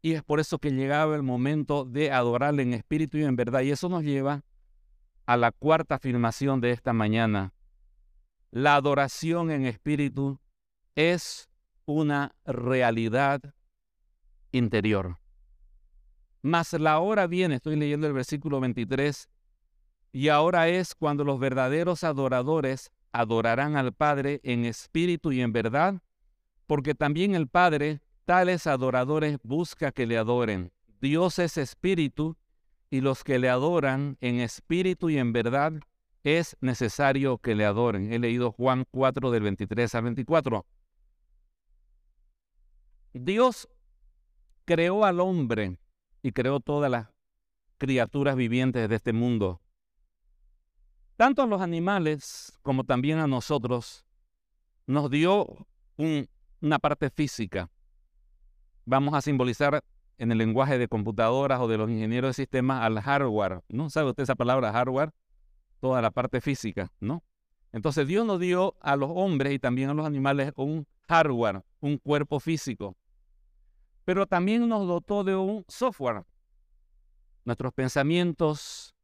Y 0.00 0.12
es 0.12 0.22
por 0.22 0.40
eso 0.40 0.58
que 0.58 0.70
llegaba 0.70 1.16
el 1.16 1.22
momento 1.22 1.84
de 1.84 2.12
adorarle 2.12 2.62
en 2.62 2.74
espíritu 2.74 3.18
y 3.18 3.24
en 3.24 3.36
verdad. 3.36 3.62
Y 3.62 3.70
eso 3.70 3.88
nos 3.88 4.04
lleva 4.04 4.44
a 5.26 5.36
la 5.36 5.52
cuarta 5.52 5.96
afirmación 5.96 6.60
de 6.60 6.70
esta 6.70 6.92
mañana. 6.92 7.52
La 8.54 8.74
adoración 8.74 9.50
en 9.50 9.64
espíritu 9.64 10.38
es 10.94 11.48
una 11.86 12.34
realidad 12.44 13.40
interior. 14.52 15.16
Mas 16.42 16.74
la 16.74 16.98
hora 16.98 17.26
viene, 17.26 17.54
estoy 17.54 17.76
leyendo 17.76 18.06
el 18.06 18.12
versículo 18.12 18.60
23, 18.60 19.30
y 20.12 20.28
ahora 20.28 20.68
es 20.68 20.94
cuando 20.94 21.24
los 21.24 21.40
verdaderos 21.40 22.04
adoradores 22.04 22.92
adorarán 23.10 23.76
al 23.76 23.94
Padre 23.94 24.42
en 24.42 24.66
espíritu 24.66 25.32
y 25.32 25.40
en 25.40 25.54
verdad, 25.54 26.02
porque 26.66 26.94
también 26.94 27.34
el 27.34 27.48
Padre 27.48 28.02
tales 28.26 28.66
adoradores 28.66 29.38
busca 29.42 29.92
que 29.92 30.04
le 30.04 30.18
adoren. 30.18 30.72
Dios 31.00 31.38
es 31.38 31.56
espíritu, 31.56 32.36
y 32.90 33.00
los 33.00 33.24
que 33.24 33.38
le 33.38 33.48
adoran 33.48 34.18
en 34.20 34.40
espíritu 34.40 35.08
y 35.08 35.16
en 35.16 35.32
verdad 35.32 35.72
es 36.24 36.56
necesario 36.60 37.38
que 37.38 37.54
le 37.54 37.64
adoren. 37.64 38.12
He 38.12 38.18
leído 38.18 38.52
Juan 38.52 38.84
4 38.90 39.30
del 39.30 39.42
23 39.42 39.94
al 39.94 40.04
24. 40.04 40.66
Dios 43.14 43.68
creó 44.64 45.04
al 45.04 45.20
hombre 45.20 45.78
y 46.22 46.32
creó 46.32 46.60
todas 46.60 46.90
las 46.90 47.08
criaturas 47.78 48.36
vivientes 48.36 48.88
de 48.88 48.94
este 48.94 49.12
mundo. 49.12 49.60
Tanto 51.16 51.42
a 51.42 51.46
los 51.46 51.60
animales 51.60 52.58
como 52.62 52.84
también 52.84 53.18
a 53.18 53.26
nosotros 53.26 54.06
nos 54.86 55.10
dio 55.10 55.66
una 55.96 56.78
parte 56.78 57.10
física. 57.10 57.70
Vamos 58.84 59.14
a 59.14 59.20
simbolizar 59.20 59.84
en 60.18 60.32
el 60.32 60.38
lenguaje 60.38 60.78
de 60.78 60.88
computadoras 60.88 61.60
o 61.60 61.68
de 61.68 61.78
los 61.78 61.90
ingenieros 61.90 62.30
de 62.30 62.42
sistemas 62.42 62.82
al 62.82 63.00
hardware, 63.00 63.62
¿no? 63.68 63.90
¿Sabe 63.90 64.10
usted 64.10 64.22
esa 64.22 64.34
palabra 64.34 64.72
hardware? 64.72 65.12
Toda 65.82 66.00
la 66.00 66.12
parte 66.12 66.40
física, 66.40 66.92
¿no? 67.00 67.24
Entonces 67.72 68.06
Dios 68.06 68.24
nos 68.24 68.38
dio 68.38 68.76
a 68.80 68.94
los 68.94 69.10
hombres 69.12 69.52
y 69.52 69.58
también 69.58 69.90
a 69.90 69.94
los 69.94 70.06
animales 70.06 70.52
un 70.54 70.86
hardware, 71.08 71.64
un 71.80 71.98
cuerpo 71.98 72.38
físico. 72.38 72.96
Pero 74.04 74.28
también 74.28 74.68
nos 74.68 74.86
dotó 74.86 75.24
de 75.24 75.34
un 75.34 75.64
software. 75.66 76.24
Nuestros 77.44 77.72
pensamientos, 77.72 78.94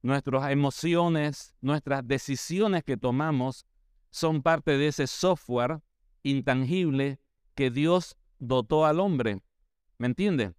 nuestras 0.00 0.50
emociones, 0.50 1.54
nuestras 1.60 2.08
decisiones 2.08 2.84
que 2.84 2.96
tomamos 2.96 3.66
son 4.08 4.40
parte 4.42 4.78
de 4.78 4.88
ese 4.88 5.06
software 5.06 5.82
intangible 6.22 7.20
que 7.54 7.70
Dios 7.70 8.16
dotó 8.38 8.86
al 8.86 8.98
hombre. 8.98 9.42
¿Me 9.98 10.06
entiende? 10.06 10.54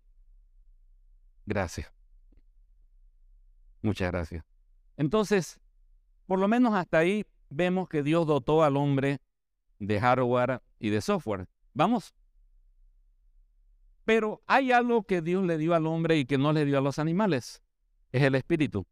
Gracias. 1.47 1.91
Muchas 3.81 4.11
gracias. 4.11 4.54
Entonces, 4.97 5.59
por 6.25 6.39
lo 6.39 6.47
menos 6.47 6.73
hasta 6.73 6.99
ahí 6.99 7.25
vemos 7.49 7.89
que 7.89 8.03
Dios 8.03 8.25
dotó 8.27 8.63
al 8.63 8.77
hombre 8.77 9.19
de 9.79 9.99
hardware 9.99 10.61
y 10.79 10.89
de 10.89 11.01
software. 11.01 11.47
Vamos. 11.73 12.13
Pero 14.05 14.41
hay 14.45 14.71
algo 14.71 15.03
que 15.03 15.21
Dios 15.21 15.43
le 15.43 15.57
dio 15.57 15.73
al 15.73 15.87
hombre 15.87 16.17
y 16.17 16.25
que 16.25 16.37
no 16.37 16.53
le 16.53 16.65
dio 16.65 16.77
a 16.77 16.81
los 16.81 16.99
animales. 16.99 17.61
Es 18.11 18.23
el 18.23 18.35
espíritu. 18.35 18.85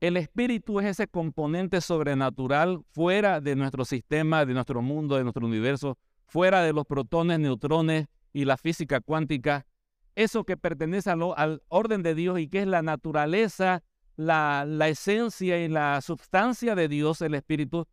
El 0.00 0.16
espíritu 0.16 0.80
es 0.80 0.86
ese 0.86 1.08
componente 1.08 1.80
sobrenatural 1.82 2.82
fuera 2.90 3.40
de 3.40 3.54
nuestro 3.54 3.84
sistema, 3.84 4.46
de 4.46 4.54
nuestro 4.54 4.80
mundo, 4.80 5.16
de 5.16 5.24
nuestro 5.24 5.46
universo, 5.46 5.98
fuera 6.26 6.62
de 6.62 6.72
los 6.72 6.86
protones, 6.86 7.38
neutrones 7.38 8.06
y 8.32 8.46
la 8.46 8.56
física 8.56 9.00
cuántica, 9.00 9.66
eso 10.14 10.44
que 10.44 10.56
pertenece 10.56 11.10
al, 11.10 11.62
orden 11.68 12.02
de 12.02 12.14
Dios 12.14 12.38
y 12.38 12.48
que 12.48 12.60
es 12.60 12.66
la 12.66 12.82
naturaleza, 12.82 13.82
la, 14.16 14.64
esencia 14.88 15.62
y 15.62 15.68
la 15.68 16.00
sustancia 16.00 16.74
de 16.74 16.88
Dios, 16.88 17.22
el 17.22 17.34
Espíritu, 17.34 17.86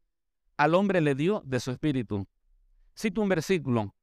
al 0.57 0.75
hombre 0.75 1.01
le 1.01 1.15
dio 1.15 1.41
de 1.45 1.59
su 1.59 1.71
Espíritu. 1.71 2.27
Cito 2.97 3.21
un 3.21 3.29
versículo, 3.29 3.93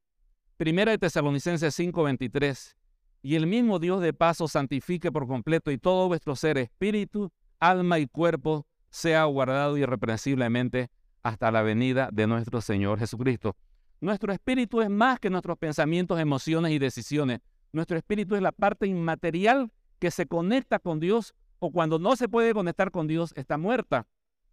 Primera 0.57 0.93
de 0.93 0.99
Tesalonicenses 0.99 1.75
5:23, 1.75 2.77
y 3.23 3.35
el 3.35 3.47
mismo 3.47 3.79
Dios 3.79 4.01
de 4.01 4.13
paso 4.13 4.47
santifique 4.47 5.11
por 5.11 5.27
completo 5.27 5.71
y 5.71 5.79
todo 5.79 6.07
vuestro 6.07 6.37
ser, 6.37 6.59
espíritu, 6.59 7.33
alma 7.59 7.99
y 7.99 8.07
cuerpo, 8.07 8.67
sea 8.91 9.25
guardado 9.25 9.77
irreprensiblemente 9.77 10.91
hasta 11.25 11.51
la 11.51 11.63
venida 11.63 12.11
de 12.13 12.27
nuestro 12.27 12.61
Señor 12.61 12.99
Jesucristo. 12.99 13.57
Nuestro 14.01 14.33
espíritu 14.33 14.83
es 14.83 14.91
más 14.91 15.19
que 15.19 15.31
nuestros 15.31 15.59
pensamientos, 15.59 16.21
emociones 16.21 16.71
y 16.73 16.79
decisiones. 16.79 17.41
Nuestro 17.73 17.97
espíritu 17.97 18.37
es 18.37 18.43
la 18.43 18.53
parte 18.53 18.87
inmaterial 18.87 19.73
que 19.99 20.11
se 20.11 20.27
conecta 20.27 20.79
con 20.79 21.01
Dios 21.01 21.35
o 21.65 21.71
cuando 21.71 21.99
no 21.99 22.15
se 22.15 22.29
puede 22.29 22.53
conectar 22.53 22.91
con 22.91 23.07
Dios 23.07 23.33
está 23.37 23.57
muerta. 23.57 24.07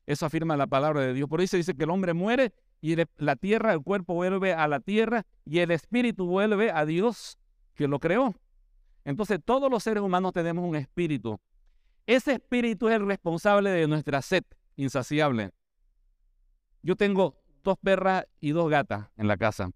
Eso 0.05 0.25
afirma 0.25 0.55
la 0.55 0.67
palabra 0.67 1.01
de 1.01 1.13
Dios. 1.13 1.27
Por 1.27 1.41
eso 1.41 1.57
dice 1.57 1.75
que 1.75 1.83
el 1.83 1.89
hombre 1.89 2.13
muere 2.13 2.53
y 2.79 2.95
la 3.17 3.35
tierra, 3.35 3.73
el 3.73 3.81
cuerpo 3.81 4.13
vuelve 4.13 4.53
a 4.53 4.67
la 4.67 4.79
tierra 4.79 5.25
y 5.45 5.59
el 5.59 5.71
espíritu 5.71 6.25
vuelve 6.25 6.71
a 6.71 6.85
Dios 6.85 7.37
que 7.75 7.87
lo 7.87 7.99
creó. 7.99 8.33
Entonces 9.03 9.39
todos 9.43 9.69
los 9.69 9.83
seres 9.83 10.01
humanos 10.01 10.31
tenemos 10.31 10.67
un 10.67 10.75
espíritu. 10.75 11.39
Ese 12.07 12.33
espíritu 12.33 12.87
es 12.87 12.95
el 12.95 13.05
responsable 13.05 13.69
de 13.71 13.87
nuestra 13.87 14.21
sed 14.21 14.43
insaciable. 14.77 15.51
Yo 16.81 16.95
tengo 16.95 17.35
dos 17.61 17.77
perras 17.77 18.25
y 18.39 18.51
dos 18.51 18.69
gatas 18.69 19.09
en 19.17 19.27
la 19.27 19.35
casa. 19.35 19.69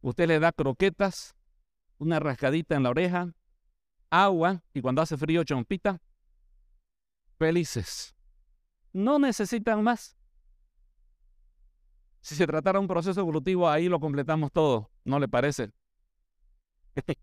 Usted 0.00 0.28
le 0.28 0.40
da 0.40 0.50
croquetas, 0.50 1.34
una 1.98 2.18
rascadita 2.20 2.74
en 2.74 2.82
la 2.82 2.90
oreja, 2.90 3.32
agua 4.10 4.62
y 4.72 4.80
cuando 4.80 5.02
hace 5.02 5.16
frío 5.16 5.44
chompita. 5.44 6.00
Felices. 7.42 8.14
No 8.92 9.18
necesitan 9.18 9.82
más. 9.82 10.16
Si 12.20 12.36
se 12.36 12.46
tratara 12.46 12.78
un 12.78 12.86
proceso 12.86 13.18
evolutivo, 13.18 13.68
ahí 13.68 13.88
lo 13.88 13.98
completamos 13.98 14.52
todo, 14.52 14.92
¿no 15.04 15.18
le 15.18 15.26
parece? 15.26 15.72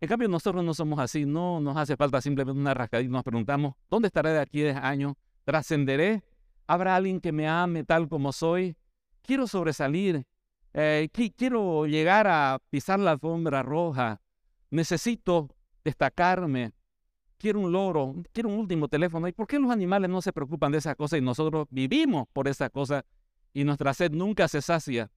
en 0.00 0.08
cambio, 0.08 0.28
nosotros 0.28 0.62
no 0.62 0.72
somos 0.72 1.00
así, 1.00 1.26
no 1.26 1.58
nos 1.58 1.76
hace 1.76 1.96
falta 1.96 2.20
simplemente 2.20 2.60
una 2.60 2.74
rascadita, 2.74 3.10
nos 3.10 3.24
preguntamos, 3.24 3.74
¿dónde 3.90 4.06
estaré 4.06 4.30
de 4.30 4.38
aquí 4.38 4.60
a 4.60 4.64
10 4.66 4.76
años? 4.76 5.14
¿Trascenderé? 5.42 6.22
¿Habrá 6.68 6.94
alguien 6.94 7.20
que 7.20 7.32
me 7.32 7.48
ame 7.48 7.82
tal 7.82 8.08
como 8.08 8.32
soy? 8.32 8.76
Quiero 9.22 9.48
sobresalir, 9.48 10.28
eh, 10.74 11.08
quiero 11.36 11.86
llegar 11.86 12.28
a 12.28 12.60
pisar 12.70 13.00
la 13.00 13.10
alfombra 13.10 13.64
roja, 13.64 14.20
necesito 14.70 15.48
destacarme, 15.82 16.70
quiero 17.38 17.60
un 17.60 17.72
loro, 17.72 18.14
quiero 18.32 18.48
un 18.48 18.58
último 18.58 18.88
teléfono. 18.88 19.28
¿Y 19.28 19.32
por 19.32 19.46
qué 19.46 19.58
los 19.58 19.70
animales 19.70 20.10
no 20.10 20.22
se 20.22 20.32
preocupan 20.32 20.72
de 20.72 20.78
esas 20.78 20.96
cosas 20.96 21.18
y 21.18 21.22
nosotros 21.22 21.66
vivimos 21.70 22.26
por 22.32 22.48
esas 22.48 22.70
cosas 22.70 23.04
y 23.56 23.64
nuestra 23.64 23.94
sed 23.94 24.12
nunca 24.12 24.48
se 24.48 24.60
sacia. 24.60 25.10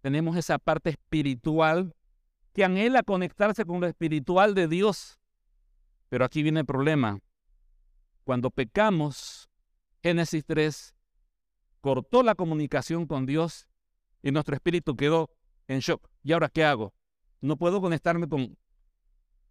Tenemos 0.00 0.36
esa 0.36 0.58
parte 0.58 0.90
espiritual 0.90 1.94
que 2.52 2.64
anhela 2.64 3.04
conectarse 3.04 3.64
con 3.64 3.80
lo 3.80 3.86
espiritual 3.86 4.56
de 4.56 4.66
Dios. 4.66 5.20
Pero 6.08 6.24
aquí 6.24 6.42
viene 6.42 6.60
el 6.60 6.66
problema. 6.66 7.20
Cuando 8.24 8.50
pecamos, 8.50 9.48
Génesis 10.02 10.44
3 10.44 10.96
cortó 11.80 12.24
la 12.24 12.34
comunicación 12.34 13.06
con 13.06 13.24
Dios 13.24 13.68
y 14.20 14.32
nuestro 14.32 14.56
espíritu 14.56 14.96
quedó 14.96 15.30
en 15.68 15.78
shock. 15.78 16.08
¿Y 16.24 16.32
ahora 16.32 16.48
qué 16.48 16.64
hago? 16.64 16.92
No 17.40 17.56
puedo 17.56 17.80
conectarme 17.80 18.28
con... 18.28 18.58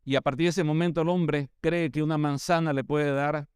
Y 0.05 0.15
a 0.15 0.21
partir 0.21 0.45
de 0.45 0.51
ese 0.51 0.63
momento 0.63 1.01
el 1.01 1.09
hombre 1.09 1.49
cree 1.61 1.91
que 1.91 2.03
una 2.03 2.17
manzana 2.17 2.71
le 2.71 2.83
puede 2.83 3.11
dar 3.11 3.49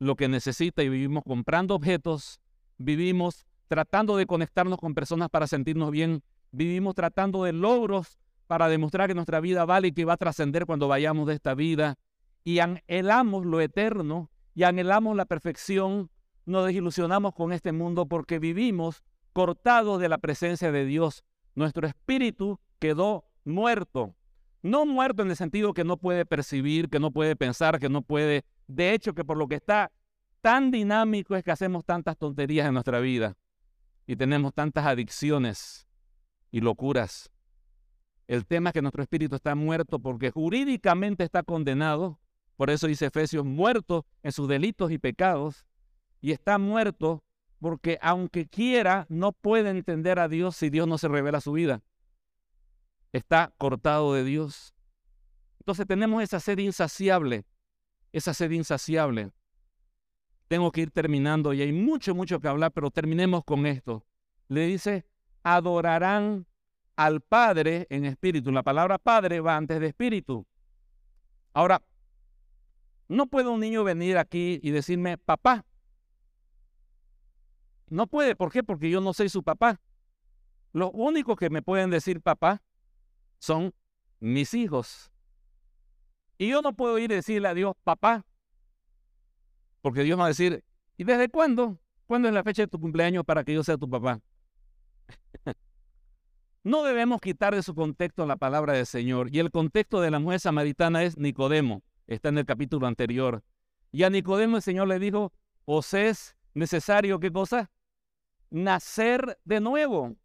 lo 0.00 0.16
que 0.16 0.28
necesita 0.28 0.82
y 0.82 0.88
vivimos 0.88 1.22
comprando 1.24 1.74
objetos, 1.74 2.40
vivimos 2.76 3.46
tratando 3.68 4.16
de 4.16 4.26
conectarnos 4.26 4.78
con 4.78 4.94
personas 4.94 5.30
para 5.30 5.46
sentirnos 5.46 5.90
bien. 5.90 6.22
Vivimos 6.50 6.94
tratando 6.94 7.44
de 7.44 7.52
logros 7.52 8.18
para 8.46 8.68
demostrar 8.68 9.08
que 9.08 9.14
nuestra 9.14 9.40
vida 9.40 9.64
vale 9.64 9.88
y 9.88 9.92
que 9.92 10.04
va 10.04 10.14
a 10.14 10.18
trascender 10.18 10.66
cuando 10.66 10.88
vayamos 10.88 11.26
de 11.26 11.34
esta 11.34 11.54
vida. 11.54 11.96
Y 12.44 12.58
anhelamos 12.58 13.46
lo 13.46 13.60
eterno 13.60 14.30
y 14.54 14.64
anhelamos 14.64 15.16
la 15.16 15.24
perfección. 15.24 16.10
Nos 16.44 16.66
desilusionamos 16.66 17.34
con 17.34 17.52
este 17.52 17.72
mundo 17.72 18.06
porque 18.06 18.38
vivimos 18.38 19.02
cortados 19.32 20.00
de 20.00 20.08
la 20.08 20.18
presencia 20.18 20.70
de 20.70 20.84
Dios. 20.84 21.24
Nuestro 21.54 21.86
espíritu 21.86 22.60
quedó 22.78 23.24
muerto. 23.44 24.14
No 24.64 24.86
muerto 24.86 25.22
en 25.22 25.28
el 25.28 25.36
sentido 25.36 25.74
que 25.74 25.84
no 25.84 25.98
puede 25.98 26.24
percibir, 26.24 26.88
que 26.88 26.98
no 26.98 27.10
puede 27.10 27.36
pensar, 27.36 27.78
que 27.78 27.90
no 27.90 28.00
puede... 28.00 28.46
De 28.66 28.94
hecho, 28.94 29.12
que 29.12 29.22
por 29.22 29.36
lo 29.36 29.46
que 29.46 29.56
está 29.56 29.92
tan 30.40 30.70
dinámico 30.70 31.36
es 31.36 31.44
que 31.44 31.50
hacemos 31.50 31.84
tantas 31.84 32.16
tonterías 32.16 32.66
en 32.66 32.72
nuestra 32.72 32.98
vida 32.98 33.36
y 34.06 34.16
tenemos 34.16 34.54
tantas 34.54 34.86
adicciones 34.86 35.86
y 36.50 36.62
locuras. 36.62 37.30
El 38.26 38.46
tema 38.46 38.70
es 38.70 38.72
que 38.72 38.80
nuestro 38.80 39.02
espíritu 39.02 39.36
está 39.36 39.54
muerto 39.54 39.98
porque 39.98 40.30
jurídicamente 40.30 41.24
está 41.24 41.42
condenado. 41.42 42.18
Por 42.56 42.70
eso 42.70 42.86
dice 42.86 43.04
Efesios, 43.04 43.44
muerto 43.44 44.06
en 44.22 44.32
sus 44.32 44.48
delitos 44.48 44.90
y 44.90 44.96
pecados. 44.96 45.66
Y 46.22 46.32
está 46.32 46.56
muerto 46.56 47.22
porque 47.60 47.98
aunque 48.00 48.46
quiera, 48.46 49.04
no 49.10 49.32
puede 49.32 49.68
entender 49.68 50.18
a 50.18 50.28
Dios 50.28 50.56
si 50.56 50.70
Dios 50.70 50.88
no 50.88 50.96
se 50.96 51.08
revela 51.08 51.42
su 51.42 51.52
vida. 51.52 51.82
Está 53.14 53.54
cortado 53.56 54.12
de 54.12 54.24
Dios. 54.24 54.74
Entonces 55.60 55.86
tenemos 55.86 56.22
esa 56.22 56.38
sed 56.38 56.58
insaciable, 56.58 57.46
esa 58.12 58.34
sed 58.34 58.50
insaciable 58.50 59.32
tengo 60.48 60.70
que 60.70 60.82
ir 60.82 60.90
terminando 60.90 61.52
y 61.52 61.62
hay 61.62 61.72
mucho, 61.72 62.14
mucho 62.14 62.40
que 62.40 62.48
hablar, 62.48 62.72
pero 62.72 62.90
terminemos 62.90 63.44
con 63.44 63.66
esto. 63.66 64.04
Le 64.48 64.66
dice, 64.66 65.06
adorarán 65.42 66.46
al 66.96 67.20
Padre 67.20 67.86
en 67.90 68.04
espíritu. 68.04 68.52
La 68.52 68.62
palabra 68.62 68.98
Padre 68.98 69.40
va 69.40 69.56
antes 69.56 69.80
de 69.80 69.88
espíritu. 69.88 70.46
Ahora, 71.52 71.82
no 73.08 73.26
puede 73.26 73.48
un 73.48 73.60
niño 73.60 73.84
venir 73.84 74.18
aquí 74.18 74.60
y 74.62 74.70
decirme, 74.70 75.18
papá. 75.18 75.64
No 77.88 78.06
puede, 78.06 78.34
¿por 78.34 78.50
qué? 78.52 78.62
Porque 78.62 78.90
yo 78.90 79.00
no 79.00 79.12
soy 79.12 79.28
su 79.28 79.42
papá. 79.42 79.80
Los 80.72 80.90
únicos 80.92 81.36
que 81.36 81.50
me 81.50 81.62
pueden 81.62 81.90
decir 81.90 82.20
papá 82.20 82.62
son 83.44 83.74
mis 84.20 84.54
hijos. 84.54 85.12
Y 86.38 86.48
yo 86.48 86.62
no 86.62 86.74
puedo 86.74 86.98
ir 86.98 87.12
y 87.12 87.16
decirle 87.16 87.48
a 87.48 87.54
Dios, 87.54 87.74
papá, 87.84 88.24
porque 89.82 90.02
Dios 90.02 90.18
va 90.18 90.24
a 90.24 90.28
decir, 90.28 90.64
¿y 90.96 91.04
desde 91.04 91.28
cuándo? 91.28 91.78
¿Cuándo 92.06 92.28
es 92.28 92.34
la 92.34 92.42
fecha 92.42 92.62
de 92.62 92.68
tu 92.68 92.80
cumpleaños 92.80 93.24
para 93.24 93.44
que 93.44 93.52
yo 93.52 93.62
sea 93.62 93.76
tu 93.76 93.88
papá? 93.88 94.20
no 96.64 96.84
debemos 96.84 97.20
quitar 97.20 97.54
de 97.54 97.62
su 97.62 97.74
contexto 97.74 98.24
la 98.24 98.36
palabra 98.36 98.72
del 98.72 98.86
Señor. 98.86 99.28
Y 99.30 99.40
el 99.40 99.50
contexto 99.50 100.00
de 100.00 100.10
la 100.10 100.18
mujer 100.18 100.40
samaritana 100.40 101.02
es 101.02 101.18
Nicodemo. 101.18 101.82
Está 102.06 102.30
en 102.30 102.38
el 102.38 102.46
capítulo 102.46 102.86
anterior. 102.86 103.42
Y 103.92 104.04
a 104.04 104.10
Nicodemo 104.10 104.56
el 104.56 104.62
Señor 104.62 104.88
le 104.88 104.98
dijo, 104.98 105.32
¿os 105.66 105.92
es 105.92 106.34
necesario 106.54 107.20
qué 107.20 107.30
cosa? 107.30 107.70
Nacer 108.50 109.38
de 109.44 109.60
nuevo. 109.60 110.16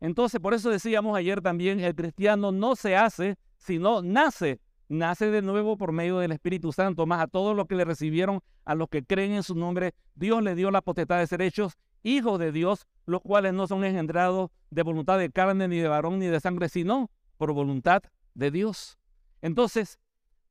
Entonces, 0.00 0.40
por 0.40 0.54
eso 0.54 0.70
decíamos 0.70 1.16
ayer 1.16 1.40
también, 1.40 1.80
el 1.80 1.94
cristiano 1.94 2.52
no 2.52 2.76
se 2.76 2.96
hace, 2.96 3.36
sino 3.56 4.02
nace 4.02 4.60
nace 4.88 5.30
de 5.30 5.42
nuevo 5.42 5.76
por 5.76 5.92
medio 5.92 6.18
del 6.18 6.32
Espíritu 6.32 6.72
Santo, 6.72 7.06
más 7.06 7.20
a 7.20 7.26
todos 7.26 7.56
los 7.56 7.66
que 7.66 7.74
le 7.74 7.84
recibieron, 7.84 8.40
a 8.64 8.74
los 8.74 8.88
que 8.88 9.04
creen 9.04 9.32
en 9.32 9.42
su 9.42 9.54
nombre, 9.54 9.94
Dios 10.14 10.42
le 10.42 10.54
dio 10.54 10.70
la 10.70 10.82
potestad 10.82 11.18
de 11.18 11.26
ser 11.26 11.42
hechos 11.42 11.76
hijos 12.02 12.38
de 12.38 12.52
Dios, 12.52 12.86
los 13.04 13.20
cuales 13.20 13.52
no 13.52 13.66
son 13.66 13.84
engendrados 13.84 14.50
de 14.70 14.82
voluntad 14.82 15.18
de 15.18 15.30
carne, 15.30 15.66
ni 15.68 15.78
de 15.78 15.88
varón, 15.88 16.18
ni 16.18 16.26
de 16.26 16.40
sangre, 16.40 16.68
sino 16.68 17.10
por 17.36 17.52
voluntad 17.52 18.02
de 18.34 18.50
Dios. 18.50 18.98
Entonces, 19.42 19.98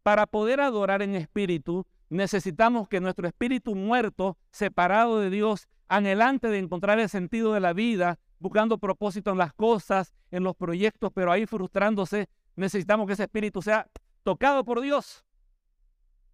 para 0.04 0.28
poder 0.28 0.60
adorar 0.60 1.02
en 1.02 1.16
espíritu, 1.16 1.86
necesitamos 2.10 2.88
que 2.88 3.00
nuestro 3.00 3.28
espíritu 3.28 3.74
muerto, 3.74 4.38
separado 4.52 5.20
de 5.20 5.30
Dios, 5.30 5.68
anhelante 5.88 6.50
de 6.50 6.60
encontrar 6.60 7.00
el 7.00 7.10
sentido 7.10 7.54
de 7.54 7.60
la 7.60 7.74
vida, 7.74 8.20
buscando 8.46 8.78
propósito 8.78 9.32
en 9.32 9.40
las 9.40 9.54
cosas, 9.54 10.14
en 10.30 10.44
los 10.44 10.56
proyectos, 10.56 11.12
pero 11.16 11.32
ahí 11.32 11.48
frustrándose, 11.48 12.30
necesitamos 12.56 13.08
que 13.08 13.14
ese 13.14 13.24
espíritu 13.24 13.60
sea 13.60 13.88
tocado 14.22 14.64
por 14.64 14.82
Dios 14.82 15.26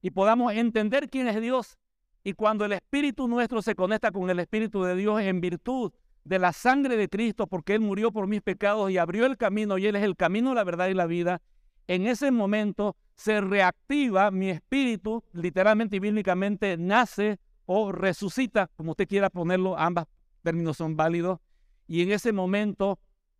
y 0.01 0.11
podamos 0.11 0.51
entender 0.51 1.09
quién 1.09 1.29
es 1.29 1.39
Dios. 1.39 1.77
Y 2.25 2.33
cuando 2.33 2.65
el 2.65 2.73
Espíritu 2.73 3.29
nuestro 3.29 3.61
se 3.61 3.75
conecta 3.75 4.11
con 4.11 4.29
el 4.29 4.39
Espíritu 4.39 4.83
de 4.83 4.95
Dios 4.95 5.21
en 5.21 5.39
virtud 5.39 5.93
de 6.25 6.37
la 6.37 6.51
sangre 6.51 6.97
de 6.97 7.07
Cristo, 7.07 7.47
porque 7.47 7.75
Él 7.75 7.79
murió 7.79 8.11
por 8.11 8.27
mis 8.27 8.41
pecados 8.41 8.91
y 8.91 8.97
abrió 8.97 9.25
el 9.25 9.37
camino, 9.37 9.77
y 9.77 9.87
Él 9.87 9.95
es 9.95 10.03
el 10.03 10.17
camino, 10.17 10.53
la 10.53 10.65
verdad 10.65 10.89
y 10.89 10.93
la 10.93 11.05
vida, 11.05 11.41
en 11.87 12.07
ese 12.07 12.29
momento 12.29 12.97
se 13.15 13.39
reactiva 13.39 14.31
mi 14.31 14.49
espíritu, 14.49 15.23
literalmente 15.31 15.95
y 15.95 15.99
bíblicamente 15.99 16.75
nace 16.77 17.39
o 17.65 17.93
resucita, 17.93 18.69
como 18.75 18.91
usted 18.91 19.07
quiera 19.07 19.29
ponerlo, 19.29 19.77
ambas 19.77 20.07
términos 20.43 20.75
son 20.75 20.97
válidos. 20.97 21.39
Y 21.87 22.01
en 22.01 22.11
ese 22.11 22.31
momento, 22.31 22.99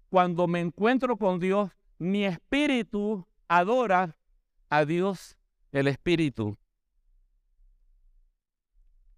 cuando 0.09 0.47
me 0.47 0.59
encuentro 0.59 1.17
con 1.17 1.39
Dios, 1.39 1.71
mi 1.97 2.25
espíritu 2.25 3.27
adora 3.47 4.17
a 4.69 4.85
Dios 4.85 5.37
el 5.71 5.87
Espíritu. 5.87 6.57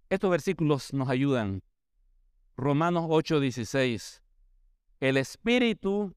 Estos 0.08 0.30
versículos 0.30 0.92
nos 0.92 1.08
ayudan. 1.08 1.62
Romanos 2.56 3.06
8:16. 3.08 4.22
El 5.00 5.16
Espíritu 5.16 6.14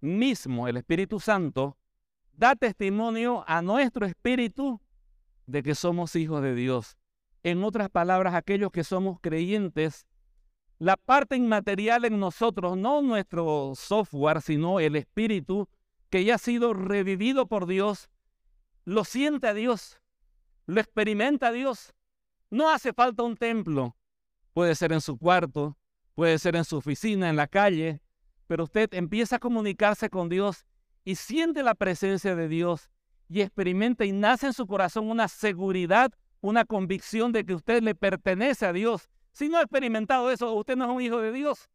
mismo, 0.00 0.68
el 0.68 0.76
Espíritu 0.76 1.18
Santo, 1.18 1.76
da 2.32 2.54
testimonio 2.54 3.44
a 3.46 3.62
nuestro 3.62 4.06
espíritu 4.06 4.80
de 5.46 5.62
que 5.62 5.74
somos 5.74 6.14
hijos 6.16 6.42
de 6.42 6.54
Dios. 6.54 6.96
En 7.42 7.64
otras 7.64 7.88
palabras, 7.90 8.34
aquellos 8.34 8.70
que 8.70 8.84
somos 8.84 9.18
creyentes, 9.20 10.06
la 10.82 10.96
parte 10.96 11.36
inmaterial 11.36 12.04
en 12.06 12.18
nosotros, 12.18 12.76
no 12.76 13.02
nuestro 13.02 13.72
software, 13.76 14.42
sino 14.42 14.80
el 14.80 14.96
espíritu 14.96 15.68
que 16.10 16.24
ya 16.24 16.34
ha 16.34 16.38
sido 16.38 16.74
revivido 16.74 17.46
por 17.46 17.66
Dios, 17.66 18.10
lo 18.84 19.04
siente 19.04 19.46
a 19.46 19.54
Dios, 19.54 20.00
lo 20.66 20.80
experimenta 20.80 21.46
a 21.46 21.52
Dios. 21.52 21.94
No 22.50 22.68
hace 22.68 22.92
falta 22.92 23.22
un 23.22 23.36
templo. 23.36 23.96
Puede 24.54 24.74
ser 24.74 24.92
en 24.92 25.00
su 25.00 25.16
cuarto, 25.16 25.78
puede 26.16 26.36
ser 26.40 26.56
en 26.56 26.64
su 26.64 26.78
oficina, 26.78 27.30
en 27.30 27.36
la 27.36 27.46
calle, 27.46 28.02
pero 28.48 28.64
usted 28.64 28.92
empieza 28.94 29.36
a 29.36 29.38
comunicarse 29.38 30.10
con 30.10 30.28
Dios 30.28 30.66
y 31.04 31.14
siente 31.14 31.62
la 31.62 31.76
presencia 31.76 32.34
de 32.34 32.48
Dios 32.48 32.90
y 33.28 33.42
experimenta 33.42 34.04
y 34.04 34.10
nace 34.10 34.46
en 34.46 34.52
su 34.52 34.66
corazón 34.66 35.08
una 35.08 35.28
seguridad, 35.28 36.10
una 36.40 36.64
convicción 36.64 37.30
de 37.30 37.44
que 37.44 37.54
usted 37.54 37.84
le 37.84 37.94
pertenece 37.94 38.66
a 38.66 38.72
Dios 38.72 39.08
si 39.32 39.48
no 39.48 39.58
ha 39.58 39.62
experimentado 39.62 40.30
eso, 40.30 40.52
usted 40.52 40.76
no 40.76 40.84
es 40.84 40.90
un 40.90 41.00
hijo 41.00 41.20
de 41.20 41.32
Dios. 41.32 41.68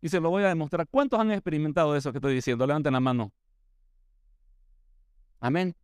Y 0.00 0.08
se 0.08 0.20
lo 0.20 0.30
voy 0.30 0.44
a 0.44 0.48
demostrar. 0.48 0.86
¿Cuántos 0.88 1.18
han 1.18 1.30
experimentado 1.32 1.96
eso 1.96 2.12
que 2.12 2.18
estoy 2.18 2.34
diciendo? 2.34 2.66
Levanten 2.66 2.92
la 2.92 3.00
mano. 3.00 3.32
Amén. 5.40 5.74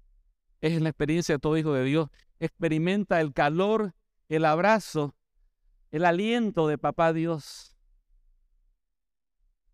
Es 0.60 0.80
la 0.80 0.90
experiencia 0.90 1.36
de 1.36 1.38
todo 1.38 1.56
hijo 1.56 1.72
de 1.72 1.84
Dios. 1.84 2.08
Experimenta 2.38 3.20
el 3.20 3.32
calor, 3.32 3.94
el 4.28 4.44
abrazo, 4.44 5.14
el 5.90 6.04
aliento 6.04 6.68
de 6.68 6.78
papá 6.78 7.12
Dios. 7.12 7.76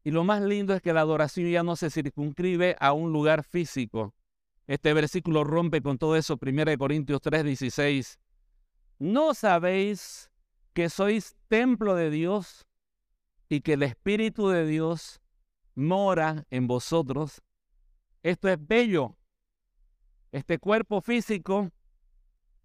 Y 0.04 0.10
lo 0.10 0.24
más 0.24 0.42
lindo 0.42 0.74
es 0.74 0.80
que 0.80 0.92
la 0.92 1.00
adoración 1.00 1.50
ya 1.50 1.62
no 1.62 1.76
se 1.76 1.90
circunscribe 1.90 2.76
a 2.80 2.92
un 2.92 3.12
lugar 3.12 3.44
físico. 3.44 4.14
Este 4.66 4.92
versículo 4.92 5.44
rompe 5.44 5.82
con 5.82 5.98
todo 5.98 6.16
eso. 6.16 6.38
1 6.40 6.78
Corintios 6.78 7.20
3, 7.20 7.44
16. 7.44 8.18
¿No 8.99 9.34
sabéis 9.34 10.30
que 10.72 10.88
sois 10.88 11.36
templo 11.49 11.94
de 11.94 12.11
Dios 12.11 12.66
y 13.49 13.61
que 13.61 13.74
el 13.74 13.82
Espíritu 13.84 14.49
de 14.49 14.66
Dios 14.66 15.20
mora 15.74 16.44
en 16.51 16.66
vosotros? 16.66 17.42
Esto 18.22 18.49
es 18.49 18.59
bello. 18.61 19.16
Este 20.32 20.59
cuerpo 20.59 21.01
físico 21.01 21.70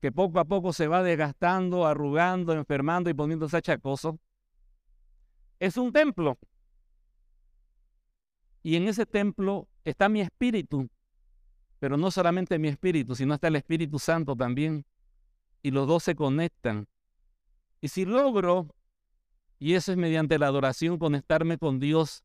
que 0.01 0.11
poco 0.11 0.39
a 0.39 0.45
poco 0.45 0.73
se 0.73 0.87
va 0.87 1.01
desgastando, 1.01 1.85
arrugando, 1.85 2.51
enfermando 2.51 3.09
y 3.09 3.13
poniéndose 3.13 3.55
achacoso, 3.55 4.19
es 5.59 5.77
un 5.77 5.93
templo. 5.93 6.37
Y 8.63 8.75
en 8.75 8.89
ese 8.89 9.05
templo 9.05 9.69
está 9.85 10.09
mi 10.09 10.19
espíritu, 10.19 10.89
pero 11.79 11.95
no 11.95 12.11
solamente 12.11 12.59
mi 12.59 12.67
espíritu, 12.67 13.15
sino 13.15 13.35
está 13.35 13.47
el 13.47 13.55
Espíritu 13.55 13.97
Santo 13.97 14.35
también 14.35 14.85
y 15.63 15.71
los 15.71 15.87
dos 15.87 16.03
se 16.03 16.13
conectan. 16.13 16.87
Y 17.81 17.87
si 17.87 18.05
logro, 18.05 18.67
y 19.57 19.73
eso 19.73 19.91
es 19.91 19.97
mediante 19.97 20.37
la 20.37 20.47
adoración, 20.47 20.99
conectarme 20.99 21.57
con 21.57 21.79
Dios, 21.79 22.23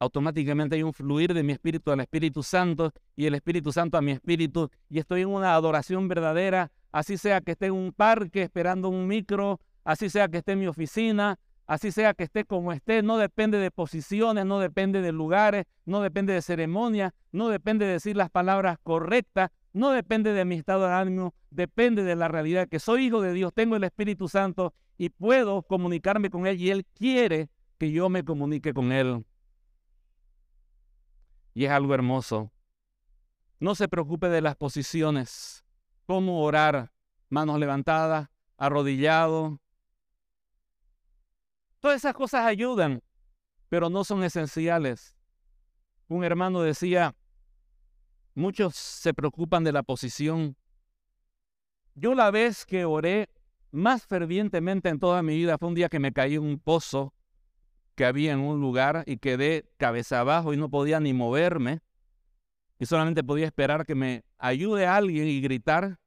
automáticamente 0.00 0.74
hay 0.74 0.82
un 0.82 0.92
fluir 0.92 1.32
de 1.32 1.44
mi 1.44 1.52
espíritu 1.52 1.92
al 1.92 2.00
Espíritu 2.00 2.42
Santo 2.42 2.92
y 3.14 3.26
el 3.26 3.36
Espíritu 3.36 3.72
Santo 3.72 3.96
a 3.96 4.02
mi 4.02 4.10
espíritu 4.10 4.68
y 4.90 4.98
estoy 4.98 5.22
en 5.22 5.28
una 5.28 5.54
adoración 5.54 6.08
verdadera, 6.08 6.72
así 6.90 7.16
sea 7.16 7.40
que 7.40 7.52
esté 7.52 7.66
en 7.66 7.74
un 7.74 7.92
parque 7.92 8.42
esperando 8.42 8.88
un 8.88 9.06
micro, 9.06 9.60
así 9.84 10.10
sea 10.10 10.26
que 10.26 10.38
esté 10.38 10.52
en 10.52 10.60
mi 10.60 10.66
oficina, 10.66 11.38
así 11.68 11.92
sea 11.92 12.14
que 12.14 12.24
esté 12.24 12.44
como 12.44 12.72
esté, 12.72 13.02
no 13.02 13.18
depende 13.18 13.58
de 13.58 13.70
posiciones, 13.70 14.44
no 14.44 14.58
depende 14.58 15.00
de 15.00 15.12
lugares, 15.12 15.66
no 15.84 16.02
depende 16.02 16.32
de 16.32 16.42
ceremonias, 16.42 17.12
no 17.30 17.48
depende 17.48 17.86
de 17.86 17.92
decir 17.92 18.16
las 18.16 18.30
palabras 18.30 18.78
correctas, 18.82 19.50
no 19.72 19.90
depende 19.90 20.32
de 20.32 20.44
mi 20.44 20.56
estado 20.56 20.86
de 20.86 20.92
ánimo, 20.92 21.34
depende 21.50 22.02
de 22.02 22.16
la 22.16 22.28
realidad 22.28 22.68
que 22.68 22.78
soy 22.78 23.06
hijo 23.06 23.20
de 23.20 23.32
Dios, 23.32 23.52
tengo 23.54 23.76
el 23.76 23.84
Espíritu 23.84 24.28
Santo 24.28 24.74
y 24.98 25.08
puedo 25.08 25.62
comunicarme 25.62 26.30
con 26.30 26.46
Él 26.46 26.60
y 26.60 26.70
Él 26.70 26.86
quiere 26.94 27.48
que 27.78 27.90
yo 27.90 28.08
me 28.08 28.24
comunique 28.24 28.74
con 28.74 28.92
Él. 28.92 29.24
Y 31.54 31.64
es 31.64 31.70
algo 31.70 31.94
hermoso. 31.94 32.50
No 33.60 33.74
se 33.74 33.88
preocupe 33.88 34.28
de 34.28 34.40
las 34.40 34.56
posiciones, 34.56 35.64
cómo 36.06 36.42
orar, 36.42 36.92
manos 37.28 37.58
levantadas, 37.58 38.28
arrodillado. 38.56 39.60
Todas 41.80 41.96
esas 41.96 42.14
cosas 42.14 42.44
ayudan, 42.44 43.02
pero 43.68 43.88
no 43.88 44.04
son 44.04 44.22
esenciales. 44.22 45.16
Un 46.08 46.24
hermano 46.24 46.60
decía, 46.60 47.14
Muchos 48.34 48.74
se 48.74 49.12
preocupan 49.12 49.62
de 49.64 49.72
la 49.72 49.82
posición. 49.82 50.56
Yo 51.94 52.14
la 52.14 52.30
vez 52.30 52.64
que 52.64 52.84
oré 52.84 53.28
más 53.70 54.06
fervientemente 54.06 54.88
en 54.88 54.98
toda 54.98 55.22
mi 55.22 55.36
vida 55.36 55.58
fue 55.58 55.68
un 55.68 55.74
día 55.74 55.88
que 55.88 55.98
me 55.98 56.12
caí 56.12 56.34
en 56.34 56.42
un 56.42 56.58
pozo 56.58 57.14
que 57.94 58.06
había 58.06 58.32
en 58.32 58.40
un 58.40 58.60
lugar 58.60 59.04
y 59.06 59.18
quedé 59.18 59.70
cabeza 59.76 60.20
abajo 60.20 60.54
y 60.54 60.56
no 60.56 60.70
podía 60.70 60.98
ni 61.00 61.12
moverme. 61.12 61.80
Y 62.78 62.86
solamente 62.86 63.22
podía 63.22 63.46
esperar 63.46 63.84
que 63.86 63.94
me 63.94 64.24
ayude 64.38 64.86
alguien 64.86 65.28
y 65.28 65.40
gritar. 65.40 65.98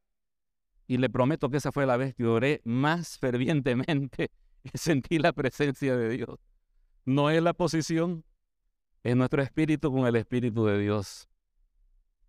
Y 0.88 0.98
le 0.98 1.10
prometo 1.10 1.50
que 1.50 1.58
esa 1.58 1.72
fue 1.72 1.86
la 1.86 1.98
vez 1.98 2.16
que 2.16 2.26
oré 2.26 2.62
más 2.64 3.18
fervientemente 3.18 4.32
y 4.64 4.78
sentí 4.78 5.20
la 5.20 5.32
presencia 5.32 5.96
de 5.96 6.10
Dios. 6.10 6.40
No 7.06 7.30
es 7.30 7.42
la 7.42 7.54
posición, 7.54 8.24
es 9.04 9.16
nuestro 9.16 9.44
espíritu 9.44 9.92
con 9.92 10.08
el 10.08 10.16
espíritu 10.16 10.66
de 10.66 10.80
Dios. 10.80 11.30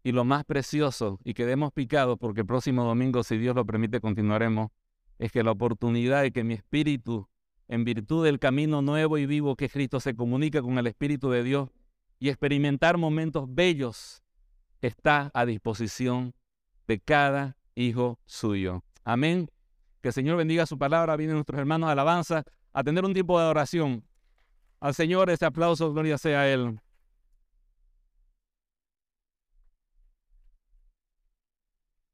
Y 0.07 0.13
lo 0.13 0.25
más 0.25 0.45
precioso, 0.45 1.19
y 1.25 1.35
quedemos 1.35 1.73
picados 1.73 2.17
porque 2.17 2.43
el 2.43 2.47
próximo 2.47 2.85
domingo, 2.85 3.25
si 3.25 3.39
Dios 3.39 3.57
lo 3.57 3.67
permite, 3.67 4.01
continuaremos, 4.01 4.71
es 5.19 5.33
que 5.33 5.43
la 5.43 5.51
oportunidad 5.51 6.23
de 6.23 6.31
que 6.31 6.45
mi 6.45 6.55
espíritu, 6.55 7.29
en 7.67 7.83
virtud 7.85 8.25
del 8.25 8.39
camino 8.39 8.83
nuevo 8.83 9.19
y 9.19 9.27
vivo 9.27 9.57
que 9.57 9.69
Cristo 9.69 9.99
se 9.99 10.15
comunica 10.15 10.63
con 10.63 10.79
el 10.79 10.87
Espíritu 10.87 11.29
de 11.31 11.43
Dios 11.43 11.71
y 12.21 12.29
experimentar 12.29 12.99
momentos 12.99 13.53
bellos, 13.53 14.23
está 14.81 15.33
a 15.35 15.45
disposición 15.45 16.35
de 16.87 17.01
cada 17.01 17.57
hijo 17.75 18.21
suyo. 18.27 18.85
Amén. 19.03 19.51
Que 20.03 20.11
el 20.11 20.15
Señor 20.15 20.37
bendiga 20.37 20.67
su 20.67 20.79
palabra. 20.79 21.17
Vienen 21.17 21.35
nuestros 21.35 21.59
hermanos 21.59 21.91
alabanza 21.91 22.45
a 22.73 22.85
tener 22.85 23.05
un 23.05 23.13
tiempo 23.13 23.37
de 23.41 23.45
adoración. 23.45 24.05
Al 24.79 24.95
Señor 24.95 25.31
ese 25.31 25.47
aplauso, 25.47 25.93
gloria 25.93 26.17
sea 26.17 26.43
a 26.43 26.49
Él. 26.49 26.79